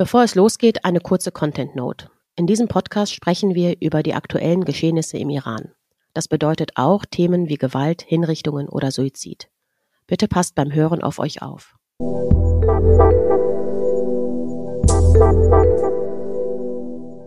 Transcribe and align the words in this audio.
Bevor 0.00 0.22
es 0.22 0.36
losgeht, 0.36 0.84
eine 0.84 1.00
kurze 1.00 1.32
Content 1.32 1.74
Note. 1.74 2.08
In 2.36 2.46
diesem 2.46 2.68
Podcast 2.68 3.12
sprechen 3.12 3.56
wir 3.56 3.82
über 3.82 4.04
die 4.04 4.14
aktuellen 4.14 4.64
Geschehnisse 4.64 5.18
im 5.18 5.28
Iran. 5.28 5.72
Das 6.14 6.28
bedeutet 6.28 6.70
auch 6.76 7.04
Themen 7.04 7.48
wie 7.48 7.56
Gewalt, 7.56 8.02
Hinrichtungen 8.02 8.68
oder 8.68 8.92
Suizid. 8.92 9.48
Bitte 10.06 10.28
passt 10.28 10.54
beim 10.54 10.72
Hören 10.72 11.02
auf 11.02 11.18
euch 11.18 11.42
auf. 11.42 11.74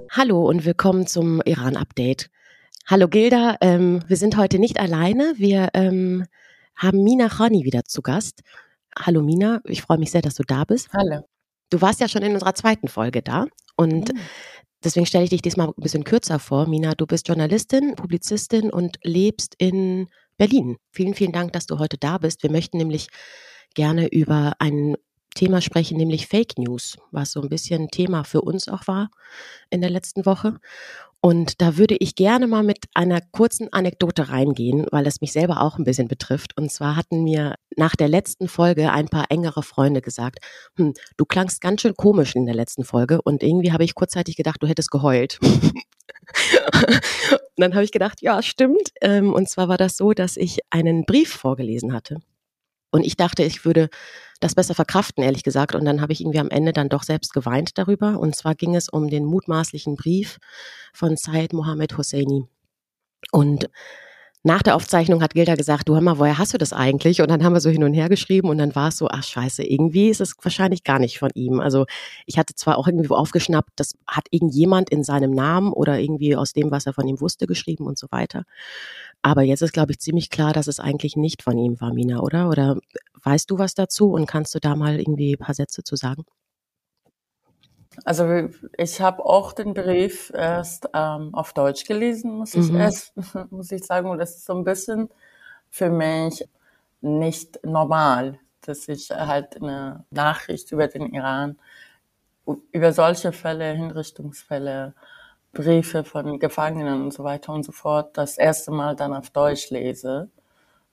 Hallo 0.10 0.48
und 0.48 0.64
willkommen 0.64 1.08
zum 1.08 1.42
Iran-Update. 1.42 2.30
Hallo 2.88 3.10
Gilda, 3.10 3.58
ähm, 3.60 4.02
wir 4.08 4.16
sind 4.16 4.38
heute 4.38 4.60
nicht 4.60 4.80
alleine. 4.80 5.34
Wir 5.36 5.72
ähm, 5.74 6.26
haben 6.78 7.04
Mina 7.04 7.28
Khani 7.28 7.66
wieder 7.66 7.84
zu 7.84 8.02
Gast. 8.02 8.44
Hallo 8.98 9.22
Mina, 9.22 9.60
ich 9.66 9.82
freue 9.82 9.98
mich 9.98 10.12
sehr, 10.12 10.22
dass 10.22 10.36
du 10.36 10.44
da 10.44 10.64
bist. 10.64 10.94
Hallo. 10.94 11.26
Du 11.72 11.82
warst 11.82 12.02
ja 12.02 12.10
schon 12.10 12.22
in 12.22 12.34
unserer 12.34 12.54
zweiten 12.54 12.90
Folge 12.90 13.22
da 13.22 13.48
und 13.78 14.14
mhm. 14.14 14.20
deswegen 14.84 15.06
stelle 15.06 15.24
ich 15.24 15.30
dich 15.30 15.42
diesmal 15.42 15.70
ein 15.70 15.74
bisschen 15.82 16.04
kürzer 16.04 16.38
vor. 16.38 16.68
Mina, 16.68 16.94
du 16.94 17.08
bist 17.08 17.30
Journalistin, 17.30 17.96
Publizistin 17.96 18.70
und 18.70 18.98
lebst 19.04 19.56
in 19.58 20.10
Berlin. 20.38 20.76
Vielen, 20.92 21.14
vielen 21.14 21.32
Dank, 21.32 21.54
dass 21.54 21.66
du 21.68 21.80
heute 21.80 21.98
da 21.98 22.18
bist. 22.18 22.44
Wir 22.44 22.52
möchten 22.52 22.78
nämlich 22.78 23.08
gerne 23.74 24.08
über 24.10 24.54
ein 24.60 24.98
Thema 25.34 25.62
sprechen, 25.62 25.96
nämlich 25.96 26.28
Fake 26.28 26.58
News, 26.58 26.98
was 27.12 27.32
so 27.32 27.42
ein 27.42 27.48
bisschen 27.48 27.88
Thema 27.88 28.26
für 28.26 28.42
uns 28.42 28.68
auch 28.68 28.86
war 28.88 29.10
in 29.70 29.80
der 29.80 29.90
letzten 29.90 30.26
Woche. 30.26 30.60
Und 31.24 31.62
da 31.62 31.78
würde 31.78 31.96
ich 32.00 32.16
gerne 32.16 32.48
mal 32.48 32.64
mit 32.64 32.86
einer 32.96 33.22
kurzen 33.22 33.72
Anekdote 33.72 34.30
reingehen, 34.30 34.88
weil 34.90 35.06
es 35.06 35.22
mich 35.22 35.32
selber 35.32 35.62
auch 35.62 35.78
ein 35.78 35.84
bisschen 35.84 36.08
betrifft. 36.08 36.58
Und 36.58 36.72
zwar 36.72 36.96
hatten 36.96 37.24
mir 37.24 37.56
nach 37.78 37.96
der 37.96 38.08
letzten 38.08 38.48
Folge 38.48 38.92
ein 38.92 39.08
paar 39.08 39.26
engere 39.30 39.62
Freunde 39.62 40.02
gesagt, 40.02 40.40
hm, 40.78 40.96
du 41.18 41.26
klangst 41.26 41.62
ganz 41.62 41.82
schön 41.82 41.94
komisch 41.96 42.36
in 42.36 42.48
der 42.48 42.56
letzten 42.56 42.84
Folge. 42.84 43.22
Und 43.22 43.44
irgendwie 43.44 43.72
habe 43.72 43.84
ich 43.84 43.94
kurzzeitig 43.94 44.36
gedacht, 44.36 44.64
du 44.64 44.68
hättest 44.68 44.90
geheult. 44.90 45.38
und 45.44 45.74
dann 47.58 47.76
habe 47.76 47.84
ich 47.84 47.92
gedacht, 47.92 48.24
ja, 48.24 48.42
stimmt. 48.42 48.90
Ähm, 49.02 49.32
und 49.32 49.48
zwar 49.48 49.68
war 49.68 49.78
das 49.78 49.98
so, 49.98 50.14
dass 50.14 50.38
ich 50.38 50.62
einen 50.72 51.06
Brief 51.06 51.32
vorgelesen 51.32 51.94
hatte. 51.94 52.18
Und 52.92 53.04
ich 53.04 53.16
dachte, 53.16 53.44
ich 53.44 53.66
würde 53.66 53.90
das 54.40 54.56
besser 54.56 54.76
verkraften, 54.76 55.24
ehrlich 55.24 55.44
gesagt. 55.44 55.76
Und 55.76 55.86
dann 55.86 56.02
habe 56.02 56.14
ich 56.14 56.22
irgendwie 56.22 56.40
am 56.40 56.50
Ende 56.50 56.74
dann 56.74 56.90
doch 56.90 57.04
selbst 57.04 57.34
geweint 57.34 57.78
darüber. 57.78 58.20
Und 58.20 58.36
zwar 58.36 58.56
ging 58.56 58.76
es 58.76 58.90
um 58.90 59.10
den 59.10 59.26
mutmaßlichen 59.26 59.96
Brief 59.96 60.38
von 60.94 61.16
Said 61.16 61.54
Mohammed 61.54 61.98
Hosseini. 61.98 62.48
Und 63.32 63.70
nach 64.44 64.64
der 64.64 64.76
Aufzeichnung 64.76 65.22
hat 65.22 65.36
Gilda 65.36 65.56
gesagt, 65.56 65.88
du 65.88 65.94
hör 65.94 66.02
mal, 66.02 66.18
woher 66.18 66.38
hast 66.40 66.54
du 66.54 66.58
das 66.58 66.74
eigentlich? 66.74 67.22
Und 67.22 67.30
dann 67.30 67.44
haben 67.44 67.54
wir 67.54 67.60
so 67.60 67.70
hin 67.70 67.84
und 67.84 67.94
her 67.94 68.10
geschrieben 68.10 68.50
und 68.50 68.58
dann 68.58 68.74
war 68.76 68.88
es 68.88 68.98
so, 68.98 69.08
ach 69.08 69.24
scheiße, 69.24 69.64
irgendwie 69.64 70.10
ist 70.10 70.20
es 70.20 70.34
wahrscheinlich 70.42 70.84
gar 70.84 70.98
nicht 70.98 71.20
von 71.20 71.30
ihm. 71.36 71.60
Also 71.60 71.86
ich 72.26 72.40
hatte 72.40 72.56
zwar 72.56 72.78
auch 72.78 72.88
irgendwie 72.88 73.10
aufgeschnappt, 73.10 73.70
das 73.76 73.94
hat 74.08 74.26
irgendjemand 74.32 74.90
in 74.90 75.04
seinem 75.04 75.32
Namen 75.32 75.72
oder 75.72 76.00
irgendwie 76.00 76.36
aus 76.36 76.54
dem, 76.54 76.72
was 76.72 76.88
er 76.88 76.94
von 76.94 77.08
ihm 77.08 77.22
wusste, 77.22 77.46
geschrieben 77.46 77.86
und 77.86 78.00
so 78.00 78.08
weiter. 78.10 78.44
Aber 79.22 79.44
jetzt 79.44 79.62
ist, 79.62 79.74
glaube 79.74 79.92
ich, 79.92 80.00
ziemlich 80.00 80.32
klar, 80.32 80.54
dass 80.54 80.68
es 80.68 80.80
eigentlich 80.80 81.16
nicht 81.16 81.44
von 81.44 81.58
ihm 81.58 81.80
war, 81.80 81.94
Mina, 81.94 82.22
oder? 82.22 82.50
Oder 82.50 82.78
weißt 83.24 83.52
du 83.52 83.60
was 83.60 83.76
dazu 83.76 84.12
und 84.12 84.26
kannst 84.26 84.56
du 84.56 84.60
da 84.60 84.76
mal 84.76 85.00
irgendwie 85.00 85.34
ein 85.36 85.40
paar 85.40 85.54
Sätze 85.56 85.84
zu 85.84 85.96
sagen? 85.96 86.26
Also 88.06 88.50
ich 88.78 89.02
habe 89.02 89.26
auch 89.26 89.54
den 89.54 89.74
Brief 89.74 90.32
erst 90.34 90.90
ähm, 90.94 91.34
auf 91.34 91.54
Deutsch 91.54 91.86
gelesen, 91.86 92.32
muss 92.32 92.54
ich 92.56 92.72
mhm. 92.72 92.78
erst, 92.78 93.14
muss 93.52 93.72
ich 93.72 93.84
sagen. 93.86 94.10
Und 94.10 94.20
das 94.20 94.38
ist 94.38 94.46
so 94.46 94.54
ein 94.56 94.64
bisschen 94.64 95.10
für 95.70 95.90
mich 95.90 96.48
nicht 97.02 97.64
normal, 97.66 98.40
dass 98.62 98.88
ich 98.88 99.10
halt 99.12 99.58
eine 99.58 100.06
Nachricht 100.10 100.72
über 100.72 100.88
den 100.88 101.14
Iran, 101.14 101.58
über 102.72 102.94
solche 102.94 103.32
Fälle, 103.32 103.74
Hinrichtungsfälle, 103.74 104.94
Briefe 105.54 106.04
von 106.04 106.40
Gefangenen 106.40 107.04
und 107.04 107.14
so 107.14 107.24
weiter 107.24 107.54
und 107.54 107.64
so 107.64 107.72
fort, 107.72 108.18
das 108.18 108.38
erste 108.38 108.72
Mal 108.72 108.96
dann 108.96 109.14
auf 109.14 109.32
Deutsch 109.32 109.70
lese, 109.70 110.30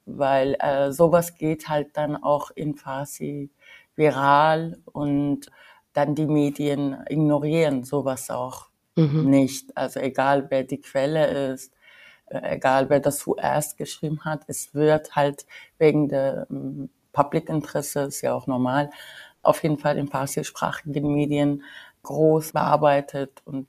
weil 0.06 0.56
äh, 0.60 0.90
sowas 0.92 1.36
geht 1.36 1.68
halt 1.68 1.96
dann 1.96 2.16
auch 2.16 2.50
in 2.50 2.74
Farsi 2.74 3.50
viral 3.94 4.78
und 4.86 5.50
dann 5.92 6.14
die 6.14 6.26
Medien 6.26 6.96
ignorieren 7.08 7.84
sowas 7.84 8.30
auch 8.30 8.68
mhm. 8.96 9.28
nicht. 9.30 9.76
Also 9.76 10.00
egal 10.00 10.46
wer 10.50 10.64
die 10.64 10.80
Quelle 10.80 11.52
ist, 11.52 11.72
äh, 12.26 12.56
egal 12.56 12.90
wer 12.90 13.00
das 13.00 13.18
zuerst 13.18 13.76
geschrieben 13.76 14.24
hat, 14.24 14.42
es 14.46 14.74
wird 14.74 15.16
halt 15.16 15.46
wegen 15.78 16.08
der 16.08 16.46
ähm, 16.50 16.90
Public 17.12 17.48
Interesse, 17.48 18.02
ist 18.02 18.22
ja 18.22 18.34
auch 18.34 18.46
normal, 18.46 18.90
auf 19.42 19.62
jeden 19.62 19.78
Fall 19.78 19.98
in 19.98 20.08
farsischsprachigen 20.08 21.12
Medien 21.12 21.62
groß 22.02 22.52
bearbeitet 22.52 23.42
und 23.44 23.66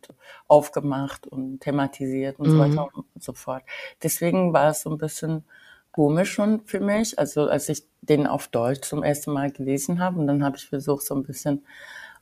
aufgemacht 0.47 1.27
und 1.27 1.59
thematisiert 1.61 2.39
und 2.39 2.47
mhm. 2.47 2.51
so 2.51 2.59
weiter 2.59 2.89
und 2.93 3.05
so 3.17 3.33
fort. 3.33 3.63
Deswegen 4.03 4.53
war 4.53 4.69
es 4.69 4.81
so 4.81 4.89
ein 4.89 4.97
bisschen 4.97 5.45
komisch 5.91 6.31
schon 6.31 6.61
für 6.65 6.79
mich, 6.79 7.17
also 7.17 7.47
als 7.47 7.69
ich 7.69 7.83
den 8.01 8.27
auf 8.27 8.47
Deutsch 8.47 8.87
zum 8.87 9.03
ersten 9.03 9.33
Mal 9.33 9.51
gelesen 9.51 9.99
habe 9.99 10.19
und 10.19 10.27
dann 10.27 10.43
habe 10.43 10.57
ich 10.57 10.67
versucht 10.67 11.05
so 11.05 11.15
ein 11.15 11.23
bisschen 11.23 11.65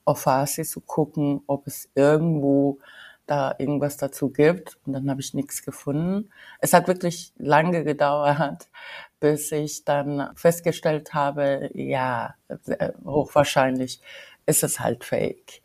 auf 0.07 0.22
Farsi 0.22 0.63
zu 0.63 0.79
gucken, 0.79 1.41
ob 1.47 1.68
es 1.68 1.90
irgendwo 1.94 2.79
da 3.25 3.53
irgendwas 3.57 3.97
dazu 3.97 4.29
gibt. 4.29 4.78
Und 4.85 4.94
dann 4.94 5.09
habe 5.09 5.19
ich 5.19 5.34
nichts 5.34 5.63
gefunden. 5.63 6.29
Es 6.59 6.73
hat 6.73 6.88
wirklich 6.88 7.34
lange 7.38 7.84
gedauert, 7.84 8.69
bis 9.19 9.51
ich 9.51 9.84
dann 9.84 10.31
festgestellt 10.35 11.13
habe, 11.13 11.69
ja, 11.73 12.35
hochwahrscheinlich 13.06 14.01
ist 14.45 14.63
es 14.63 14.79
halt 14.79 15.03
fake. 15.03 15.62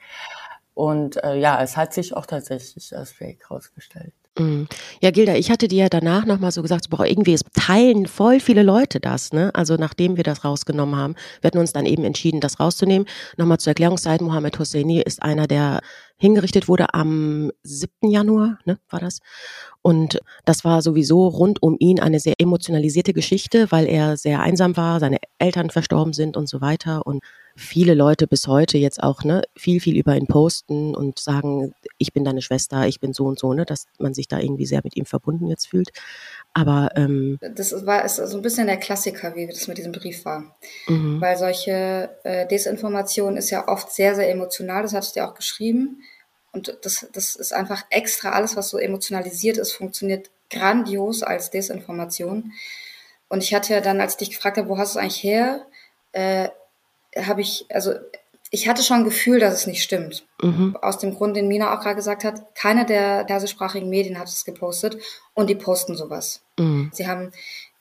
Und 0.74 1.22
äh, 1.22 1.36
ja, 1.36 1.62
es 1.62 1.76
hat 1.76 1.94
sich 1.94 2.16
auch 2.16 2.26
tatsächlich 2.26 2.96
als 2.96 3.12
fake 3.12 3.48
herausgestellt. 3.48 4.14
Mhm. 4.38 4.66
Ja, 5.02 5.10
Gilda, 5.10 5.34
ich 5.34 5.50
hatte 5.50 5.68
dir 5.68 5.84
ja 5.84 5.88
danach 5.90 6.24
nochmal 6.24 6.52
so 6.52 6.62
gesagt, 6.62 6.88
boah, 6.88 7.04
irgendwie 7.04 7.36
teilen 7.52 8.06
voll 8.06 8.40
viele 8.40 8.62
Leute 8.62 8.98
das, 8.98 9.32
ne? 9.32 9.50
Also 9.54 9.76
nachdem 9.76 10.16
wir 10.16 10.24
das 10.24 10.42
rausgenommen 10.42 10.96
haben, 10.96 11.14
wir 11.42 11.48
hatten 11.48 11.58
uns 11.58 11.74
dann 11.74 11.84
eben 11.84 12.02
entschieden, 12.04 12.40
das 12.40 12.58
rauszunehmen. 12.58 13.06
Nochmal 13.36 13.58
zur 13.58 13.72
Erklärungszeit, 13.72 14.22
Mohammed 14.22 14.58
Hosseini 14.58 15.02
ist 15.02 15.22
einer, 15.22 15.46
der 15.46 15.80
hingerichtet 16.22 16.68
wurde 16.68 16.94
am 16.94 17.50
7. 17.64 18.08
Januar, 18.08 18.56
ne, 18.64 18.78
war 18.88 19.00
das. 19.00 19.18
Und 19.82 20.20
das 20.44 20.64
war 20.64 20.80
sowieso 20.80 21.26
rund 21.26 21.60
um 21.60 21.76
ihn 21.80 21.98
eine 21.98 22.20
sehr 22.20 22.34
emotionalisierte 22.38 23.12
Geschichte, 23.12 23.72
weil 23.72 23.86
er 23.86 24.16
sehr 24.16 24.40
einsam 24.40 24.76
war, 24.76 25.00
seine 25.00 25.18
Eltern 25.38 25.70
verstorben 25.70 26.12
sind 26.12 26.36
und 26.36 26.48
so 26.48 26.60
weiter 26.60 27.04
und 27.08 27.24
viele 27.56 27.94
Leute 27.94 28.26
bis 28.26 28.46
heute 28.46 28.78
jetzt 28.78 29.02
auch 29.02 29.24
ne, 29.24 29.42
viel, 29.56 29.80
viel 29.80 29.96
über 29.98 30.16
ihn 30.16 30.26
posten 30.26 30.94
und 30.94 31.18
sagen, 31.18 31.74
ich 31.98 32.12
bin 32.12 32.24
deine 32.24 32.40
Schwester, 32.40 32.86
ich 32.86 33.00
bin 33.00 33.12
so 33.12 33.24
und 33.24 33.38
so, 33.38 33.52
ne, 33.52 33.64
dass 33.64 33.86
man 33.98 34.14
sich 34.14 34.28
da 34.28 34.38
irgendwie 34.38 34.66
sehr 34.66 34.80
mit 34.84 34.96
ihm 34.96 35.04
verbunden 35.04 35.48
jetzt 35.48 35.66
fühlt. 35.66 35.90
Aber 36.54 36.90
ähm, 36.94 37.38
das 37.40 37.74
war 37.84 38.04
ist 38.04 38.16
so 38.16 38.36
ein 38.36 38.42
bisschen 38.42 38.68
der 38.68 38.76
Klassiker, 38.76 39.34
wie 39.34 39.46
das 39.46 39.68
mit 39.68 39.78
diesem 39.78 39.92
Brief 39.92 40.24
war. 40.24 40.56
Mhm. 40.86 41.20
Weil 41.20 41.36
solche 41.36 42.10
äh, 42.24 42.46
Desinformation 42.46 43.36
ist 43.36 43.50
ja 43.50 43.66
oft 43.68 43.92
sehr, 43.92 44.14
sehr 44.14 44.30
emotional, 44.30 44.82
das 44.82 44.94
hatte 44.94 45.06
ich 45.08 45.12
dir 45.12 45.28
auch 45.28 45.34
geschrieben. 45.34 46.02
Und 46.52 46.78
das, 46.82 47.06
das 47.12 47.34
ist 47.34 47.52
einfach 47.52 47.84
extra, 47.90 48.30
alles, 48.30 48.56
was 48.56 48.68
so 48.68 48.78
emotionalisiert 48.78 49.56
ist, 49.56 49.72
funktioniert 49.72 50.30
grandios 50.50 51.22
als 51.22 51.50
Desinformation. 51.50 52.52
Und 53.28 53.42
ich 53.42 53.54
hatte 53.54 53.72
ja 53.72 53.80
dann, 53.80 54.00
als 54.00 54.12
ich 54.12 54.18
dich 54.18 54.30
gefragt 54.30 54.58
habe, 54.58 54.68
wo 54.68 54.76
hast 54.76 54.94
du 54.94 54.98
es 54.98 55.02
eigentlich 55.02 55.22
her, 55.22 55.66
äh, 56.12 56.48
habe 57.16 57.40
ich, 57.40 57.66
also 57.70 57.94
ich 58.50 58.68
hatte 58.68 58.82
schon 58.82 58.98
ein 58.98 59.04
Gefühl, 59.04 59.40
dass 59.40 59.54
es 59.54 59.66
nicht 59.66 59.82
stimmt. 59.82 60.26
Mhm. 60.42 60.76
Aus 60.82 60.98
dem 60.98 61.14
Grund, 61.14 61.36
den 61.36 61.48
Mina 61.48 61.74
auch 61.74 61.80
gerade 61.80 61.96
gesagt 61.96 62.22
hat, 62.22 62.54
keine 62.54 62.84
der 62.84 63.24
persischsprachigen 63.24 63.88
Medien 63.88 64.18
hat 64.18 64.28
es 64.28 64.44
gepostet 64.44 64.98
und 65.32 65.48
die 65.48 65.54
posten 65.54 65.96
sowas. 65.96 66.42
Mhm. 66.58 66.90
Sie 66.92 67.06
haben 67.06 67.32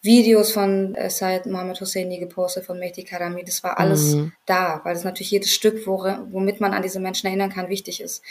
Videos 0.02 0.54
von 0.54 0.96
äh, 0.96 1.10
Said 1.10 1.46
Mohammed 1.46 1.82
Hosseini 1.82 2.20
gepostet, 2.20 2.66
von 2.66 2.80
Mehdi 2.80 3.04
Karami. 3.04 3.44
Das 3.44 3.64
war 3.64 3.78
alles 3.80 4.16
mhm. 4.16 4.32
da, 4.46 4.80
weil 4.86 4.96
es 4.96 5.04
natürlich 5.04 5.32
jedes 5.32 5.54
Stück, 5.54 5.86
womit 5.86 6.62
man 6.62 6.74
an 6.74 6.82
diese 6.82 7.02
Menschen 7.02 7.28
erinnern 7.28 7.52
kann, 7.52 7.68
wichtig 7.68 8.00
ist. 8.00 8.24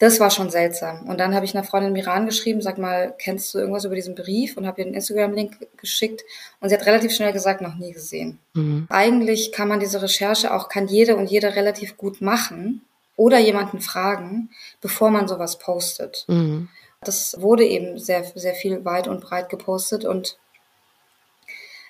Das 0.00 0.18
war 0.18 0.30
schon 0.30 0.50
seltsam. 0.50 1.02
Und 1.08 1.20
dann 1.20 1.34
habe 1.34 1.44
ich 1.44 1.54
einer 1.54 1.62
Freundin 1.62 1.90
im 1.90 1.96
Iran 1.96 2.24
geschrieben, 2.24 2.62
sag 2.62 2.78
mal, 2.78 3.14
kennst 3.18 3.52
du 3.52 3.58
irgendwas 3.58 3.84
über 3.84 3.94
diesen 3.94 4.14
Brief? 4.14 4.56
Und 4.56 4.66
habe 4.66 4.80
ihr 4.80 4.86
den 4.86 4.94
Instagram-Link 4.94 5.58
geschickt. 5.76 6.22
Und 6.58 6.70
sie 6.70 6.74
hat 6.74 6.86
relativ 6.86 7.12
schnell 7.12 7.34
gesagt, 7.34 7.60
noch 7.60 7.74
nie 7.74 7.92
gesehen. 7.92 8.38
Mhm. 8.54 8.86
Eigentlich 8.88 9.52
kann 9.52 9.68
man 9.68 9.78
diese 9.78 10.00
Recherche 10.00 10.54
auch, 10.54 10.70
kann 10.70 10.88
jede 10.88 11.16
und 11.16 11.30
jeder 11.30 11.54
relativ 11.54 11.98
gut 11.98 12.22
machen 12.22 12.82
oder 13.16 13.38
jemanden 13.38 13.82
fragen, 13.82 14.48
bevor 14.80 15.10
man 15.10 15.28
sowas 15.28 15.58
postet. 15.58 16.24
Mhm. 16.28 16.70
Das 17.02 17.38
wurde 17.38 17.66
eben 17.66 17.98
sehr, 17.98 18.24
sehr 18.34 18.54
viel 18.54 18.86
weit 18.86 19.06
und 19.06 19.20
breit 19.20 19.50
gepostet 19.50 20.06
und 20.06 20.38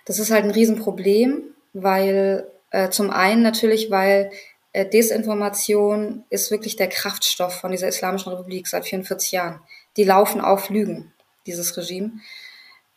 das 0.05 0.19
ist 0.19 0.33
halt 0.33 0.45
ein 0.45 0.51
Riesenproblem, 0.51 1.45
weil 1.73 2.49
äh, 2.73 2.89
zum 2.91 3.11
einen 3.11 3.43
natürlich, 3.43 3.93
weil 3.93 4.33
Desinformation 4.75 6.25
ist 6.31 6.50
wirklich 6.50 6.76
der 6.76 6.88
Kraftstoff 6.88 7.55
von 7.55 7.72
dieser 7.72 7.88
Islamischen 7.88 8.32
Republik 8.32 8.69
seit 8.69 8.87
44 8.87 9.32
Jahren. 9.32 9.61
Die 9.96 10.05
laufen 10.05 10.40
auf 10.40 10.70
Lügen, 10.70 11.12
dieses 11.46 11.76
Regime. 11.76 12.12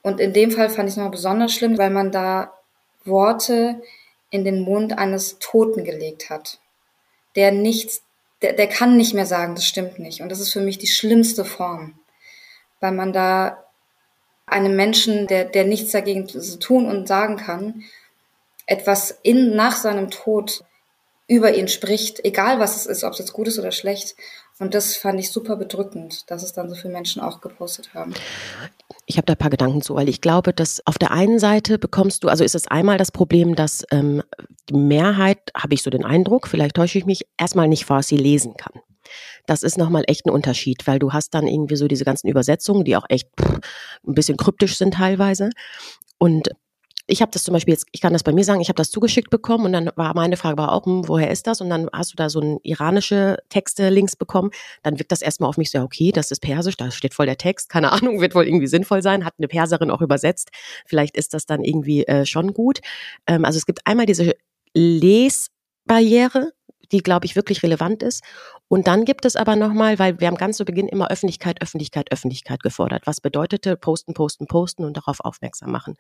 Und 0.01 0.19
in 0.19 0.33
dem 0.33 0.51
Fall 0.51 0.69
fand 0.69 0.87
ich 0.87 0.93
es 0.95 0.97
noch 0.97 1.09
besonders 1.09 1.53
schlimm, 1.53 1.77
weil 1.77 1.89
man 1.89 2.11
da 2.11 2.53
Worte 3.05 3.81
in 4.29 4.45
den 4.45 4.61
Mund 4.61 4.97
eines 4.97 5.39
Toten 5.39 5.83
gelegt 5.83 6.29
hat, 6.29 6.59
der 7.35 7.51
nichts 7.51 8.03
der, 8.43 8.53
der 8.53 8.67
kann 8.67 8.97
nicht 8.97 9.13
mehr 9.13 9.25
sagen, 9.25 9.55
das 9.55 9.65
stimmt 9.65 9.97
nicht. 9.97 10.21
Und 10.21 10.29
das 10.29 10.39
ist 10.39 10.51
für 10.51 10.61
mich 10.61 10.77
die 10.77 10.87
schlimmste 10.87 11.45
Form, 11.45 11.97
weil 12.81 12.91
man 12.91 13.13
da 13.13 13.63
einem 14.45 14.75
Menschen, 14.75 15.27
der, 15.27 15.45
der 15.45 15.63
nichts 15.63 15.91
dagegen 15.91 16.27
tun 16.27 16.85
und 16.85 17.07
sagen 17.07 17.37
kann, 17.37 17.83
etwas 18.65 19.17
in, 19.23 19.55
nach 19.55 19.77
seinem 19.77 20.11
Tod 20.11 20.63
über 21.27 21.55
ihn 21.55 21.67
spricht, 21.67 22.23
egal 22.25 22.59
was 22.59 22.75
es 22.75 22.85
ist, 22.85 23.03
ob 23.03 23.13
es 23.13 23.19
jetzt 23.19 23.33
gut 23.33 23.47
ist 23.47 23.59
oder 23.59 23.71
schlecht. 23.71 24.15
Und 24.59 24.73
das 24.75 24.95
fand 24.95 25.19
ich 25.19 25.31
super 25.31 25.55
bedrückend, 25.55 26.29
dass 26.29 26.43
es 26.43 26.53
dann 26.53 26.69
so 26.69 26.75
viele 26.75 26.93
Menschen 26.93 27.21
auch 27.21 27.41
gepostet 27.41 27.93
haben. 27.93 28.13
Ich 29.05 29.17
habe 29.17 29.25
da 29.25 29.33
ein 29.33 29.39
paar 29.39 29.49
Gedanken 29.49 29.81
zu, 29.81 29.95
weil 29.95 30.07
ich 30.07 30.21
glaube, 30.21 30.53
dass 30.53 30.85
auf 30.85 30.97
der 30.97 31.11
einen 31.11 31.39
Seite 31.39 31.79
bekommst 31.79 32.23
du, 32.23 32.27
also 32.27 32.43
ist 32.43 32.55
es 32.55 32.67
einmal 32.67 32.97
das 32.97 33.11
Problem, 33.11 33.55
dass 33.55 33.83
ähm, 33.91 34.21
die 34.69 34.75
Mehrheit, 34.75 35.39
habe 35.57 35.73
ich 35.73 35.81
so 35.81 35.89
den 35.89 36.05
Eindruck, 36.05 36.47
vielleicht 36.47 36.75
täusche 36.75 36.99
ich 36.99 37.05
mich, 37.05 37.25
erstmal 37.37 37.67
nicht 37.67 37.85
Farsi 37.85 38.15
lesen 38.15 38.55
kann. 38.55 38.73
Das 39.45 39.63
ist 39.63 39.77
nochmal 39.77 40.03
echt 40.07 40.25
ein 40.25 40.29
Unterschied, 40.31 40.87
weil 40.87 40.99
du 40.99 41.11
hast 41.13 41.33
dann 41.33 41.47
irgendwie 41.47 41.75
so 41.75 41.87
diese 41.87 42.05
ganzen 42.05 42.27
Übersetzungen, 42.27 42.85
die 42.85 42.95
auch 42.95 43.05
echt 43.09 43.27
pff, 43.39 43.59
ein 44.07 44.13
bisschen 44.13 44.37
kryptisch 44.37 44.77
sind 44.77 44.93
teilweise. 44.93 45.49
Und 46.17 46.49
ich 47.05 47.21
habe 47.21 47.31
das 47.31 47.43
zum 47.43 47.53
Beispiel 47.53 47.73
jetzt, 47.73 47.85
ich 47.91 47.99
kann 47.99 48.13
das 48.13 48.23
bei 48.23 48.31
mir 48.31 48.43
sagen, 48.45 48.61
ich 48.61 48.69
habe 48.69 48.77
das 48.77 48.89
zugeschickt 48.89 49.29
bekommen 49.29 49.65
und 49.65 49.73
dann 49.73 49.91
war 49.95 50.13
meine 50.15 50.37
Frage 50.37 50.57
war 50.57 50.71
auch, 50.71 50.85
hm, 50.85 51.07
woher 51.07 51.29
ist 51.31 51.47
das? 51.47 51.59
Und 51.59 51.69
dann 51.69 51.89
hast 51.91 52.13
du 52.13 52.15
da 52.15 52.29
so 52.29 52.39
ein 52.39 52.59
iranische 52.63 53.37
Texte 53.49 53.89
links 53.89 54.15
bekommen. 54.15 54.51
Dann 54.83 54.99
wirkt 54.99 55.11
das 55.11 55.21
erstmal 55.21 55.49
auf 55.49 55.57
mich 55.57 55.69
so, 55.71 55.79
okay, 55.79 56.11
das 56.11 56.31
ist 56.31 56.41
Persisch, 56.41 56.77
da 56.77 56.91
steht 56.91 57.13
voll 57.13 57.25
der 57.25 57.37
Text, 57.37 57.69
keine 57.69 57.91
Ahnung, 57.93 58.21
wird 58.21 58.35
wohl 58.35 58.47
irgendwie 58.47 58.67
sinnvoll 58.67 59.01
sein, 59.01 59.25
hat 59.25 59.33
eine 59.37 59.47
Perserin 59.47 59.91
auch 59.91 60.01
übersetzt. 60.01 60.49
Vielleicht 60.85 61.17
ist 61.17 61.33
das 61.33 61.45
dann 61.45 61.63
irgendwie 61.63 62.05
äh, 62.05 62.25
schon 62.25 62.53
gut. 62.53 62.79
Ähm, 63.27 63.43
also 63.43 63.57
es 63.57 63.65
gibt 63.65 63.85
einmal 63.85 64.05
diese 64.05 64.33
Lesbarriere, 64.73 66.53
die, 66.93 66.99
glaube 66.99 67.25
ich, 67.25 67.35
wirklich 67.35 67.63
relevant 67.63 68.03
ist. 68.03 68.23
Und 68.69 68.87
dann 68.87 69.03
gibt 69.03 69.25
es 69.25 69.35
aber 69.35 69.55
nochmal, 69.55 69.99
weil 69.99 70.19
wir 70.19 70.27
am 70.29 70.35
ganz 70.35 70.57
zu 70.57 70.65
Beginn 70.65 70.87
immer 70.87 71.11
Öffentlichkeit, 71.11 71.61
Öffentlichkeit, 71.61 72.11
Öffentlichkeit 72.11 72.63
gefordert. 72.63 73.05
Was 73.05 73.19
bedeutete 73.19 73.75
posten, 73.75 74.13
posten, 74.13 74.47
posten 74.47 74.85
und 74.85 74.95
darauf 74.95 75.19
aufmerksam 75.19 75.71
machen. 75.71 75.95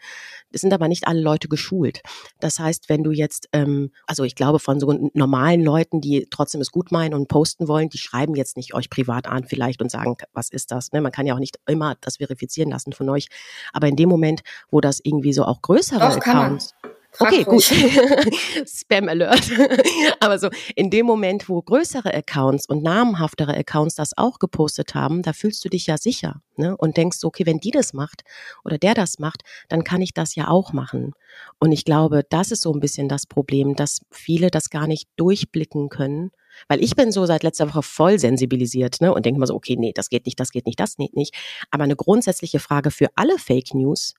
Es 0.51 0.61
sind 0.61 0.73
aber 0.73 0.87
nicht 0.87 1.07
alle 1.07 1.21
Leute 1.21 1.47
geschult. 1.47 2.01
Das 2.39 2.59
heißt, 2.59 2.89
wenn 2.89 3.03
du 3.03 3.11
jetzt, 3.11 3.49
ähm, 3.51 3.91
also 4.07 4.23
ich 4.23 4.35
glaube 4.35 4.59
von 4.59 4.79
so 4.79 5.11
normalen 5.13 5.61
Leuten, 5.61 5.99
die 5.99 6.27
trotzdem 6.29 6.61
es 6.61 6.71
gut 6.71 6.91
meinen 6.91 7.13
und 7.13 7.27
posten 7.27 7.67
wollen, 7.67 7.89
die 7.89 7.97
schreiben 7.97 8.35
jetzt 8.35 8.55
nicht 8.55 8.73
euch 8.73 8.89
privat 8.89 9.27
an 9.27 9.45
vielleicht 9.45 9.81
und 9.81 9.91
sagen, 9.91 10.15
was 10.31 10.49
ist 10.49 10.71
das? 10.71 10.91
Ne? 10.91 11.01
Man 11.01 11.11
kann 11.11 11.25
ja 11.25 11.33
auch 11.33 11.39
nicht 11.39 11.57
immer 11.67 11.95
das 12.01 12.17
verifizieren 12.17 12.69
lassen 12.69 12.93
von 12.93 13.09
euch. 13.09 13.27
Aber 13.73 13.87
in 13.87 13.95
dem 13.95 14.09
Moment, 14.09 14.41
wo 14.69 14.79
das 14.79 14.99
irgendwie 15.03 15.33
so 15.33 15.43
auch 15.43 15.61
größere 15.61 15.99
Doch, 15.99 16.17
Accounts 16.17 16.73
okay, 17.19 17.43
gut. 17.43 17.63
Spam 18.65 19.09
Alert. 19.09 19.49
Aber 20.19 20.39
so 20.39 20.49
in 20.75 20.89
dem 20.89 21.05
Moment, 21.05 21.49
wo 21.49 21.61
größere 21.61 22.13
Accounts 22.13 22.65
und 22.67 22.83
namhaftere 22.83 23.55
Accounts 23.55 23.95
das 23.95 24.17
auch 24.17 24.39
gepostet 24.39 24.95
haben, 24.95 25.21
da 25.21 25.33
fühlst 25.33 25.63
du 25.63 25.69
dich 25.69 25.87
ja 25.87 25.97
sicher 25.97 26.41
ne? 26.57 26.75
und 26.77 26.97
denkst, 26.97 27.23
okay, 27.23 27.45
wenn 27.45 27.59
die 27.59 27.71
das 27.71 27.93
macht 27.93 28.23
oder 28.63 28.77
der 28.77 28.93
das 28.93 29.19
macht, 29.19 29.43
dann 29.69 29.83
kann 29.83 30.01
ich 30.01 30.13
das 30.13 30.35
ja 30.35 30.47
auch 30.47 30.73
machen. 30.73 31.13
Und 31.59 31.71
ich 31.71 31.85
glaube, 31.85 32.23
das 32.29 32.51
ist 32.51 32.61
so 32.61 32.73
ein 32.73 32.79
bisschen 32.79 33.09
das 33.09 33.25
Problem, 33.25 33.75
dass 33.75 34.01
viele 34.11 34.49
das 34.49 34.69
gar 34.69 34.87
nicht 34.87 35.09
durchblicken 35.17 35.89
können. 35.89 36.31
Weil 36.67 36.83
ich 36.83 36.95
bin 36.95 37.11
so 37.11 37.25
seit 37.25 37.41
letzter 37.41 37.69
Woche 37.69 37.81
voll 37.81 38.19
sensibilisiert 38.19 39.01
ne, 39.01 39.13
und 39.13 39.25
denke 39.25 39.39
mal 39.39 39.47
so, 39.47 39.55
okay, 39.55 39.75
nee, 39.75 39.91
das 39.93 40.09
geht 40.09 40.25
nicht, 40.27 40.39
das 40.39 40.51
geht 40.51 40.67
nicht, 40.67 40.79
das 40.79 40.97
geht 40.97 41.15
nicht. 41.15 41.33
Aber 41.71 41.83
eine 41.83 41.95
grundsätzliche 41.95 42.59
Frage 42.59 42.91
für 42.91 43.07
alle 43.15 43.39
Fake 43.39 43.73
News 43.73 44.13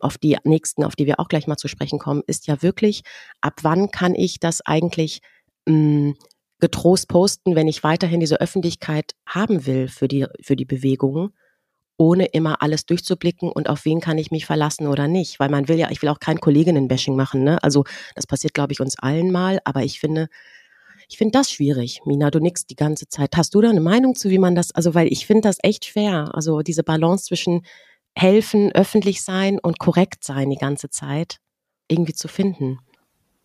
auf 0.00 0.18
die 0.18 0.36
nächsten, 0.44 0.84
auf 0.84 0.96
die 0.96 1.06
wir 1.06 1.20
auch 1.20 1.28
gleich 1.28 1.46
mal 1.46 1.56
zu 1.56 1.68
sprechen 1.68 1.98
kommen, 1.98 2.22
ist 2.26 2.46
ja 2.46 2.62
wirklich, 2.62 3.02
ab 3.40 3.60
wann 3.62 3.90
kann 3.90 4.14
ich 4.14 4.40
das 4.40 4.60
eigentlich 4.64 5.20
mh, 5.66 5.74
hm, 5.74 6.14
getrost 6.60 7.08
posten, 7.08 7.54
wenn 7.54 7.68
ich 7.68 7.84
weiterhin 7.84 8.20
diese 8.20 8.40
Öffentlichkeit 8.40 9.12
haben 9.26 9.66
will 9.66 9.88
für 9.88 10.08
die, 10.08 10.26
für 10.40 10.56
die 10.56 10.64
Bewegung, 10.64 11.30
ohne 11.96 12.26
immer 12.26 12.62
alles 12.62 12.86
durchzublicken 12.86 13.50
und 13.50 13.68
auf 13.68 13.84
wen 13.84 14.00
kann 14.00 14.18
ich 14.18 14.30
mich 14.30 14.46
verlassen 14.46 14.86
oder 14.86 15.08
nicht. 15.08 15.40
Weil 15.40 15.50
man 15.50 15.68
will 15.68 15.78
ja, 15.78 15.90
ich 15.90 16.02
will 16.02 16.08
auch 16.08 16.20
kein 16.20 16.40
Kolleginnen-Bashing 16.40 17.16
machen, 17.16 17.44
ne? 17.44 17.62
Also 17.62 17.84
das 18.14 18.26
passiert, 18.26 18.54
glaube 18.54 18.72
ich, 18.72 18.80
uns 18.80 18.98
allen 18.98 19.30
mal, 19.30 19.60
aber 19.64 19.82
ich 19.82 20.00
finde, 20.00 20.28
ich 21.08 21.16
finde 21.18 21.32
das 21.32 21.50
schwierig. 21.50 22.00
Mina, 22.04 22.30
du 22.30 22.38
nix 22.38 22.66
die 22.66 22.76
ganze 22.76 23.08
Zeit. 23.08 23.36
Hast 23.36 23.54
du 23.54 23.60
da 23.60 23.70
eine 23.70 23.80
Meinung 23.80 24.14
zu, 24.14 24.30
wie 24.30 24.38
man 24.38 24.54
das, 24.54 24.72
also 24.72 24.94
weil 24.94 25.08
ich 25.08 25.26
finde 25.26 25.42
das 25.42 25.58
echt 25.62 25.86
schwer. 25.86 26.30
Also 26.34 26.60
diese 26.60 26.84
Balance 26.84 27.26
zwischen 27.26 27.62
helfen, 28.18 28.72
öffentlich 28.72 29.22
sein 29.22 29.58
und 29.58 29.78
korrekt 29.78 30.24
sein 30.24 30.50
die 30.50 30.56
ganze 30.56 30.90
Zeit 30.90 31.38
irgendwie 31.88 32.14
zu 32.14 32.28
finden. 32.28 32.78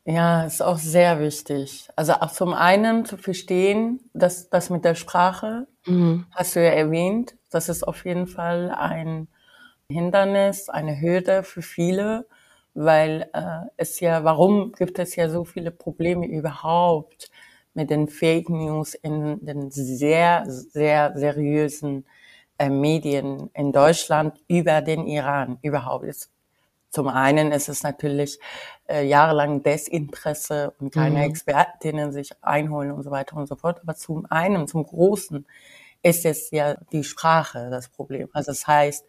Ja, 0.05 0.43
ist 0.43 0.61
auch 0.61 0.77
sehr 0.77 1.19
wichtig. 1.19 1.87
Also 1.95 2.13
auch 2.13 2.31
zum 2.31 2.53
einen 2.53 3.05
zu 3.05 3.17
verstehen, 3.17 4.01
dass 4.13 4.49
das 4.49 4.69
mit 4.69 4.83
der 4.83 4.95
Sprache, 4.95 5.67
mhm. 5.85 6.25
hast 6.31 6.55
du 6.55 6.63
ja 6.63 6.71
erwähnt, 6.71 7.35
das 7.51 7.69
ist 7.69 7.87
auf 7.87 8.03
jeden 8.03 8.27
Fall 8.27 8.71
ein 8.71 9.27
Hindernis, 9.89 10.69
eine 10.69 10.99
Hürde 10.99 11.43
für 11.43 11.61
viele, 11.61 12.25
weil 12.73 13.29
äh, 13.33 13.67
es 13.77 13.99
ja, 13.99 14.23
warum 14.23 14.73
gibt 14.73 14.99
es 14.99 15.15
ja 15.15 15.29
so 15.29 15.45
viele 15.45 15.71
Probleme 15.71 16.25
überhaupt 16.27 17.29
mit 17.73 17.89
den 17.89 18.07
Fake 18.07 18.49
News 18.49 18.95
in 18.95 19.45
den 19.45 19.71
sehr, 19.71 20.43
sehr 20.47 21.13
seriösen 21.15 22.05
Medien 22.69 23.49
in 23.53 23.71
Deutschland 23.71 24.39
über 24.47 24.81
den 24.81 25.07
Iran 25.07 25.57
überhaupt 25.61 26.05
ist. 26.05 26.29
Zum 26.89 27.07
einen 27.07 27.51
ist 27.51 27.69
es 27.69 27.81
natürlich 27.81 28.39
äh, 28.87 29.03
jahrelang 29.05 29.63
Desinteresse 29.63 30.73
und 30.79 30.93
keine 30.93 31.17
mhm. 31.17 31.23
Expertinnen 31.23 32.11
sich 32.11 32.31
einholen 32.43 32.91
und 32.91 33.01
so 33.01 33.09
weiter 33.09 33.35
und 33.35 33.47
so 33.47 33.55
fort. 33.55 33.79
Aber 33.81 33.95
zum 33.95 34.27
einen, 34.29 34.67
zum 34.67 34.83
Großen 34.83 35.45
ist 36.03 36.25
es 36.25 36.51
ja 36.51 36.75
die 36.91 37.03
Sprache 37.03 37.69
das 37.71 37.89
Problem. 37.89 38.29
Also 38.33 38.51
das 38.51 38.67
heißt, 38.67 39.05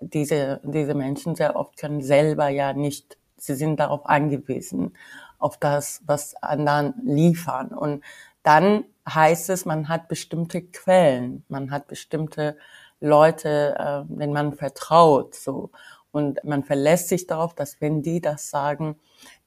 diese, 0.00 0.60
diese 0.64 0.94
Menschen 0.94 1.36
sehr 1.36 1.54
oft 1.54 1.76
können 1.76 2.02
selber 2.02 2.48
ja 2.48 2.72
nicht, 2.72 3.16
sie 3.36 3.54
sind 3.54 3.78
darauf 3.78 4.06
angewiesen, 4.06 4.96
auf 5.38 5.58
das, 5.58 6.02
was 6.06 6.34
anderen 6.42 6.94
liefern. 7.04 7.68
Und 7.68 8.02
dann 8.42 8.84
heißt 9.08 9.50
es, 9.50 9.64
man 9.64 9.88
hat 9.88 10.08
bestimmte 10.08 10.62
Quellen, 10.62 11.44
man 11.48 11.70
hat 11.70 11.86
bestimmte 11.86 12.56
Leute, 13.02 13.74
äh, 13.78 14.14
denen 14.14 14.32
man 14.32 14.54
vertraut, 14.54 15.34
so. 15.34 15.70
Und 16.10 16.44
man 16.44 16.62
verlässt 16.62 17.08
sich 17.08 17.26
darauf, 17.26 17.54
dass 17.54 17.80
wenn 17.80 18.02
die 18.02 18.20
das 18.20 18.50
sagen, 18.50 18.96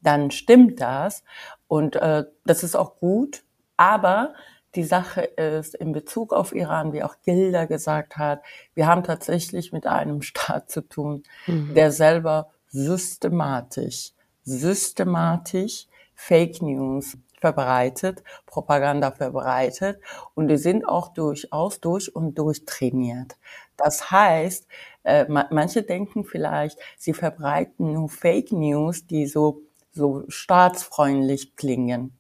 dann 0.02 0.32
stimmt 0.32 0.82
das. 0.82 1.24
Und 1.68 1.96
äh, 1.96 2.26
das 2.44 2.64
ist 2.64 2.76
auch 2.76 2.98
gut. 2.98 3.44
Aber 3.78 4.34
die 4.74 4.84
Sache 4.84 5.22
ist 5.22 5.76
in 5.76 5.92
Bezug 5.94 6.34
auf 6.34 6.54
Iran, 6.54 6.92
wie 6.92 7.04
auch 7.04 7.16
Gilda 7.24 7.66
gesagt 7.66 8.18
hat, 8.18 8.42
wir 8.74 8.88
haben 8.88 9.04
tatsächlich 9.04 9.72
mit 9.72 9.88
einem 9.88 10.22
Staat 10.24 10.70
zu 10.70 10.82
tun, 10.82 11.24
mhm. 11.48 11.74
der 11.76 11.92
selber 11.92 12.50
systematisch, 12.68 14.12
systematisch 14.44 15.88
Fake 16.16 16.62
News 16.62 17.18
verbreitet, 17.40 18.24
Propaganda 18.46 19.12
verbreitet 19.12 20.00
und 20.34 20.48
die 20.48 20.58
sind 20.58 20.88
auch 20.88 21.10
durchaus 21.10 21.80
durch 21.80 22.16
und 22.16 22.38
durch 22.38 22.66
trainiert. 22.66 23.38
Das 23.78 24.12
heißt, 24.12 24.68
äh, 25.04 25.26
manche 25.50 25.84
denken 25.84 26.24
vielleicht, 26.24 26.78
sie 26.98 27.14
verbreiten 27.14 27.94
nur 27.94 28.10
Fake 28.10 28.52
News, 28.52 29.06
die 29.06 29.28
so, 29.28 29.62
so 29.92 30.24
staatsfreundlich 30.28 31.56
klingen. 31.56 32.18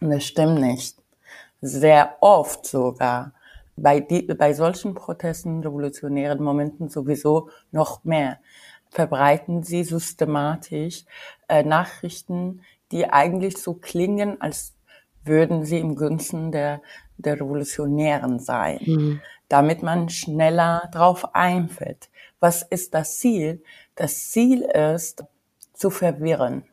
Und 0.00 0.10
das 0.10 0.24
stimmt 0.24 0.60
nicht. 0.60 0.98
Sehr 1.60 2.16
oft 2.20 2.66
sogar. 2.66 3.32
Bei, 3.76 4.00
die, 4.00 4.22
bei 4.22 4.52
solchen 4.52 4.94
Protesten, 4.94 5.62
revolutionären 5.62 6.42
Momenten 6.42 6.88
sowieso 6.88 7.50
noch 7.70 8.04
mehr 8.04 8.38
verbreiten 8.90 9.62
sie 9.62 9.84
systematisch 9.84 11.04
äh, 11.48 11.62
Nachrichten, 11.62 12.62
die 12.92 13.08
eigentlich 13.08 13.58
so 13.58 13.74
klingen, 13.74 14.40
als 14.40 14.74
würden 15.24 15.64
sie 15.64 15.78
im 15.78 15.96
Gunsten 15.96 16.52
der, 16.52 16.80
der 17.16 17.34
Revolutionären 17.34 18.38
sein, 18.38 18.80
mhm. 18.84 19.20
damit 19.48 19.82
man 19.82 20.08
schneller 20.08 20.88
drauf 20.92 21.34
einfällt. 21.34 22.08
Was 22.40 22.62
ist 22.62 22.94
das 22.94 23.18
Ziel? 23.18 23.62
Das 23.94 24.30
Ziel 24.30 24.62
ist, 24.62 25.24
zu 25.78 25.90
verwirren. 25.90 26.64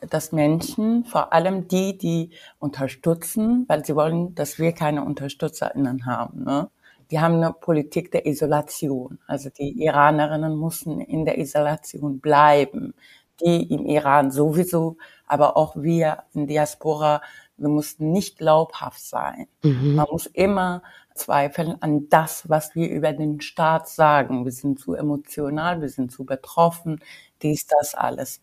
Dass 0.00 0.30
Menschen, 0.30 1.04
vor 1.04 1.32
allem 1.32 1.66
die, 1.66 1.98
die 1.98 2.30
unterstützen, 2.60 3.64
weil 3.66 3.84
sie 3.84 3.96
wollen, 3.96 4.34
dass 4.36 4.58
wir 4.60 4.72
keine 4.72 5.04
UnterstützerInnen 5.04 6.06
haben, 6.06 6.44
ne? 6.44 6.70
die 7.10 7.18
haben 7.18 7.36
eine 7.36 7.52
Politik 7.52 8.12
der 8.12 8.26
Isolation. 8.26 9.18
Also 9.26 9.50
die 9.50 9.82
Iranerinnen 9.82 10.54
mussten 10.54 11.00
in 11.00 11.24
der 11.24 11.38
Isolation 11.38 12.20
bleiben. 12.20 12.94
Die 13.40 13.72
im 13.72 13.86
Iran 13.86 14.30
sowieso 14.30 14.96
aber 15.28 15.56
auch 15.56 15.76
wir 15.76 16.24
in 16.32 16.46
Diaspora, 16.46 17.22
wir 17.56 17.68
mussten 17.68 18.10
nicht 18.12 18.38
glaubhaft 18.38 19.00
sein. 19.00 19.46
Mhm. 19.62 19.94
Man 19.94 20.06
muss 20.10 20.26
immer 20.26 20.82
zweifeln 21.14 21.76
an 21.80 22.08
das, 22.08 22.48
was 22.48 22.74
wir 22.74 22.88
über 22.88 23.12
den 23.12 23.40
Staat 23.40 23.88
sagen. 23.88 24.44
Wir 24.44 24.52
sind 24.52 24.80
zu 24.80 24.94
emotional, 24.94 25.80
wir 25.80 25.88
sind 25.88 26.10
zu 26.10 26.24
betroffen, 26.24 27.00
dies, 27.42 27.66
das 27.66 27.94
alles. 27.94 28.40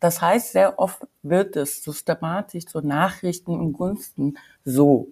Das 0.00 0.20
heißt, 0.20 0.52
sehr 0.52 0.78
oft 0.78 1.06
wird 1.22 1.56
es 1.56 1.82
systematisch 1.82 2.66
zu 2.66 2.80
Nachrichten 2.80 3.52
und 3.52 3.72
Gunsten 3.72 4.36
so 4.64 5.08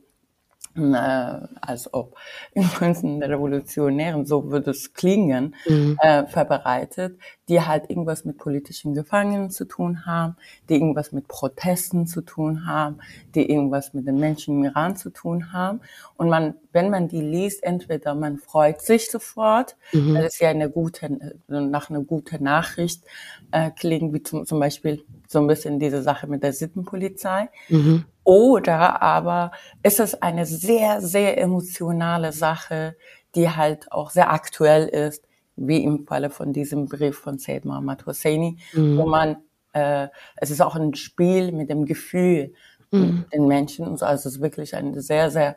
äh, 0.76 1.38
als 1.60 1.92
ob 1.92 2.16
in 2.52 3.20
der 3.20 3.30
Revolutionären, 3.30 4.24
so 4.24 4.50
würde 4.50 4.70
es 4.70 4.94
klingen, 4.94 5.54
mhm. 5.66 5.98
äh, 6.00 6.26
verbreitet, 6.26 7.18
die 7.48 7.60
halt 7.60 7.90
irgendwas 7.90 8.24
mit 8.24 8.38
politischen 8.38 8.94
Gefangenen 8.94 9.50
zu 9.50 9.66
tun 9.66 10.06
haben, 10.06 10.36
die 10.68 10.74
irgendwas 10.74 11.12
mit 11.12 11.28
Protesten 11.28 12.06
zu 12.06 12.22
tun 12.22 12.66
haben, 12.66 12.98
die 13.34 13.50
irgendwas 13.50 13.92
mit 13.92 14.06
den 14.06 14.18
Menschen 14.18 14.58
im 14.58 14.64
Iran 14.64 14.96
zu 14.96 15.10
tun 15.10 15.52
haben. 15.52 15.80
Und 16.16 16.28
man, 16.28 16.54
wenn 16.72 16.88
man 16.88 17.08
die 17.08 17.20
liest, 17.20 17.62
entweder 17.62 18.14
man 18.14 18.38
freut 18.38 18.80
sich 18.80 19.10
sofort, 19.10 19.76
mhm. 19.92 20.14
weil 20.14 20.24
es 20.24 20.38
ja 20.38 20.48
eine 20.48 20.70
gute, 20.70 21.36
nach 21.48 21.90
einer 21.90 22.00
guten 22.00 22.42
Nachricht 22.42 23.04
äh, 23.50 23.70
klingt, 23.70 24.14
wie 24.14 24.22
zum, 24.22 24.46
zum 24.46 24.58
Beispiel 24.58 25.04
so 25.28 25.40
ein 25.40 25.46
bisschen 25.46 25.78
diese 25.78 26.02
Sache 26.02 26.26
mit 26.26 26.42
der 26.42 26.52
Sittenpolizei. 26.52 27.48
Mhm. 27.68 28.04
Oder 28.32 29.02
aber 29.02 29.50
ist 29.82 30.00
es 30.00 30.22
eine 30.22 30.46
sehr, 30.46 31.02
sehr 31.02 31.38
emotionale 31.38 32.32
Sache, 32.32 32.96
die 33.34 33.50
halt 33.50 33.92
auch 33.92 34.08
sehr 34.08 34.32
aktuell 34.32 34.88
ist, 34.88 35.22
wie 35.56 35.84
im 35.84 36.06
Falle 36.06 36.30
von 36.30 36.54
diesem 36.54 36.86
Brief 36.86 37.18
von 37.18 37.36
Said 37.36 37.66
Mohammad 37.66 38.06
Hosseini, 38.06 38.56
mhm. 38.72 38.96
wo 38.96 39.04
man, 39.04 39.36
äh, 39.74 40.08
es 40.36 40.50
ist 40.50 40.62
auch 40.62 40.76
ein 40.76 40.94
Spiel 40.94 41.52
mit 41.52 41.68
dem 41.68 41.84
Gefühl 41.84 42.54
mhm. 42.90 43.26
den 43.34 43.48
Menschen. 43.48 43.86
Also 43.86 44.14
es 44.14 44.24
ist 44.24 44.40
wirklich 44.40 44.74
ein 44.74 44.98
sehr, 44.98 45.30
sehr 45.30 45.54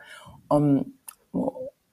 um, 0.48 0.98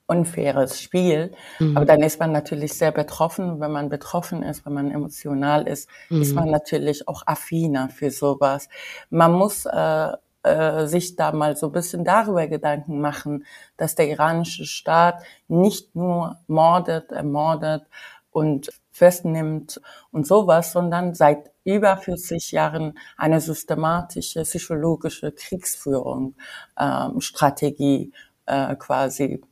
unfaires 0.06 0.82
Spiel. 0.82 1.32
Mhm. 1.60 1.78
Aber 1.78 1.86
dann 1.86 2.02
ist 2.02 2.20
man 2.20 2.30
natürlich 2.30 2.74
sehr 2.74 2.92
betroffen. 2.92 3.58
Wenn 3.58 3.72
man 3.72 3.88
betroffen 3.88 4.42
ist, 4.42 4.66
wenn 4.66 4.74
man 4.74 4.90
emotional 4.90 5.66
ist, 5.66 5.88
mhm. 6.10 6.20
ist 6.20 6.34
man 6.34 6.50
natürlich 6.50 7.08
auch 7.08 7.22
affiner 7.26 7.88
für 7.88 8.10
sowas. 8.10 8.68
Man 9.08 9.32
muss 9.32 9.64
äh, 9.64 10.08
äh, 10.44 10.86
sich 10.86 11.16
da 11.16 11.32
mal 11.32 11.56
so 11.56 11.66
ein 11.66 11.72
bisschen 11.72 12.04
darüber 12.04 12.46
Gedanken 12.46 13.00
machen, 13.00 13.44
dass 13.76 13.94
der 13.94 14.08
iranische 14.08 14.66
Staat 14.66 15.22
nicht 15.48 15.96
nur 15.96 16.38
mordet, 16.46 17.10
ermordet 17.12 17.86
und 18.30 18.70
festnimmt 18.92 19.80
und 20.12 20.26
sowas, 20.26 20.72
sondern 20.72 21.14
seit 21.14 21.50
über 21.64 21.96
40 21.96 22.52
Jahren 22.52 22.98
eine 23.16 23.40
systematische 23.40 24.42
psychologische 24.42 25.32
Kriegsführung, 25.32 26.34
ähm, 26.78 27.20
Strategie 27.20 28.12
äh, 28.46 28.76
quasi 28.76 29.42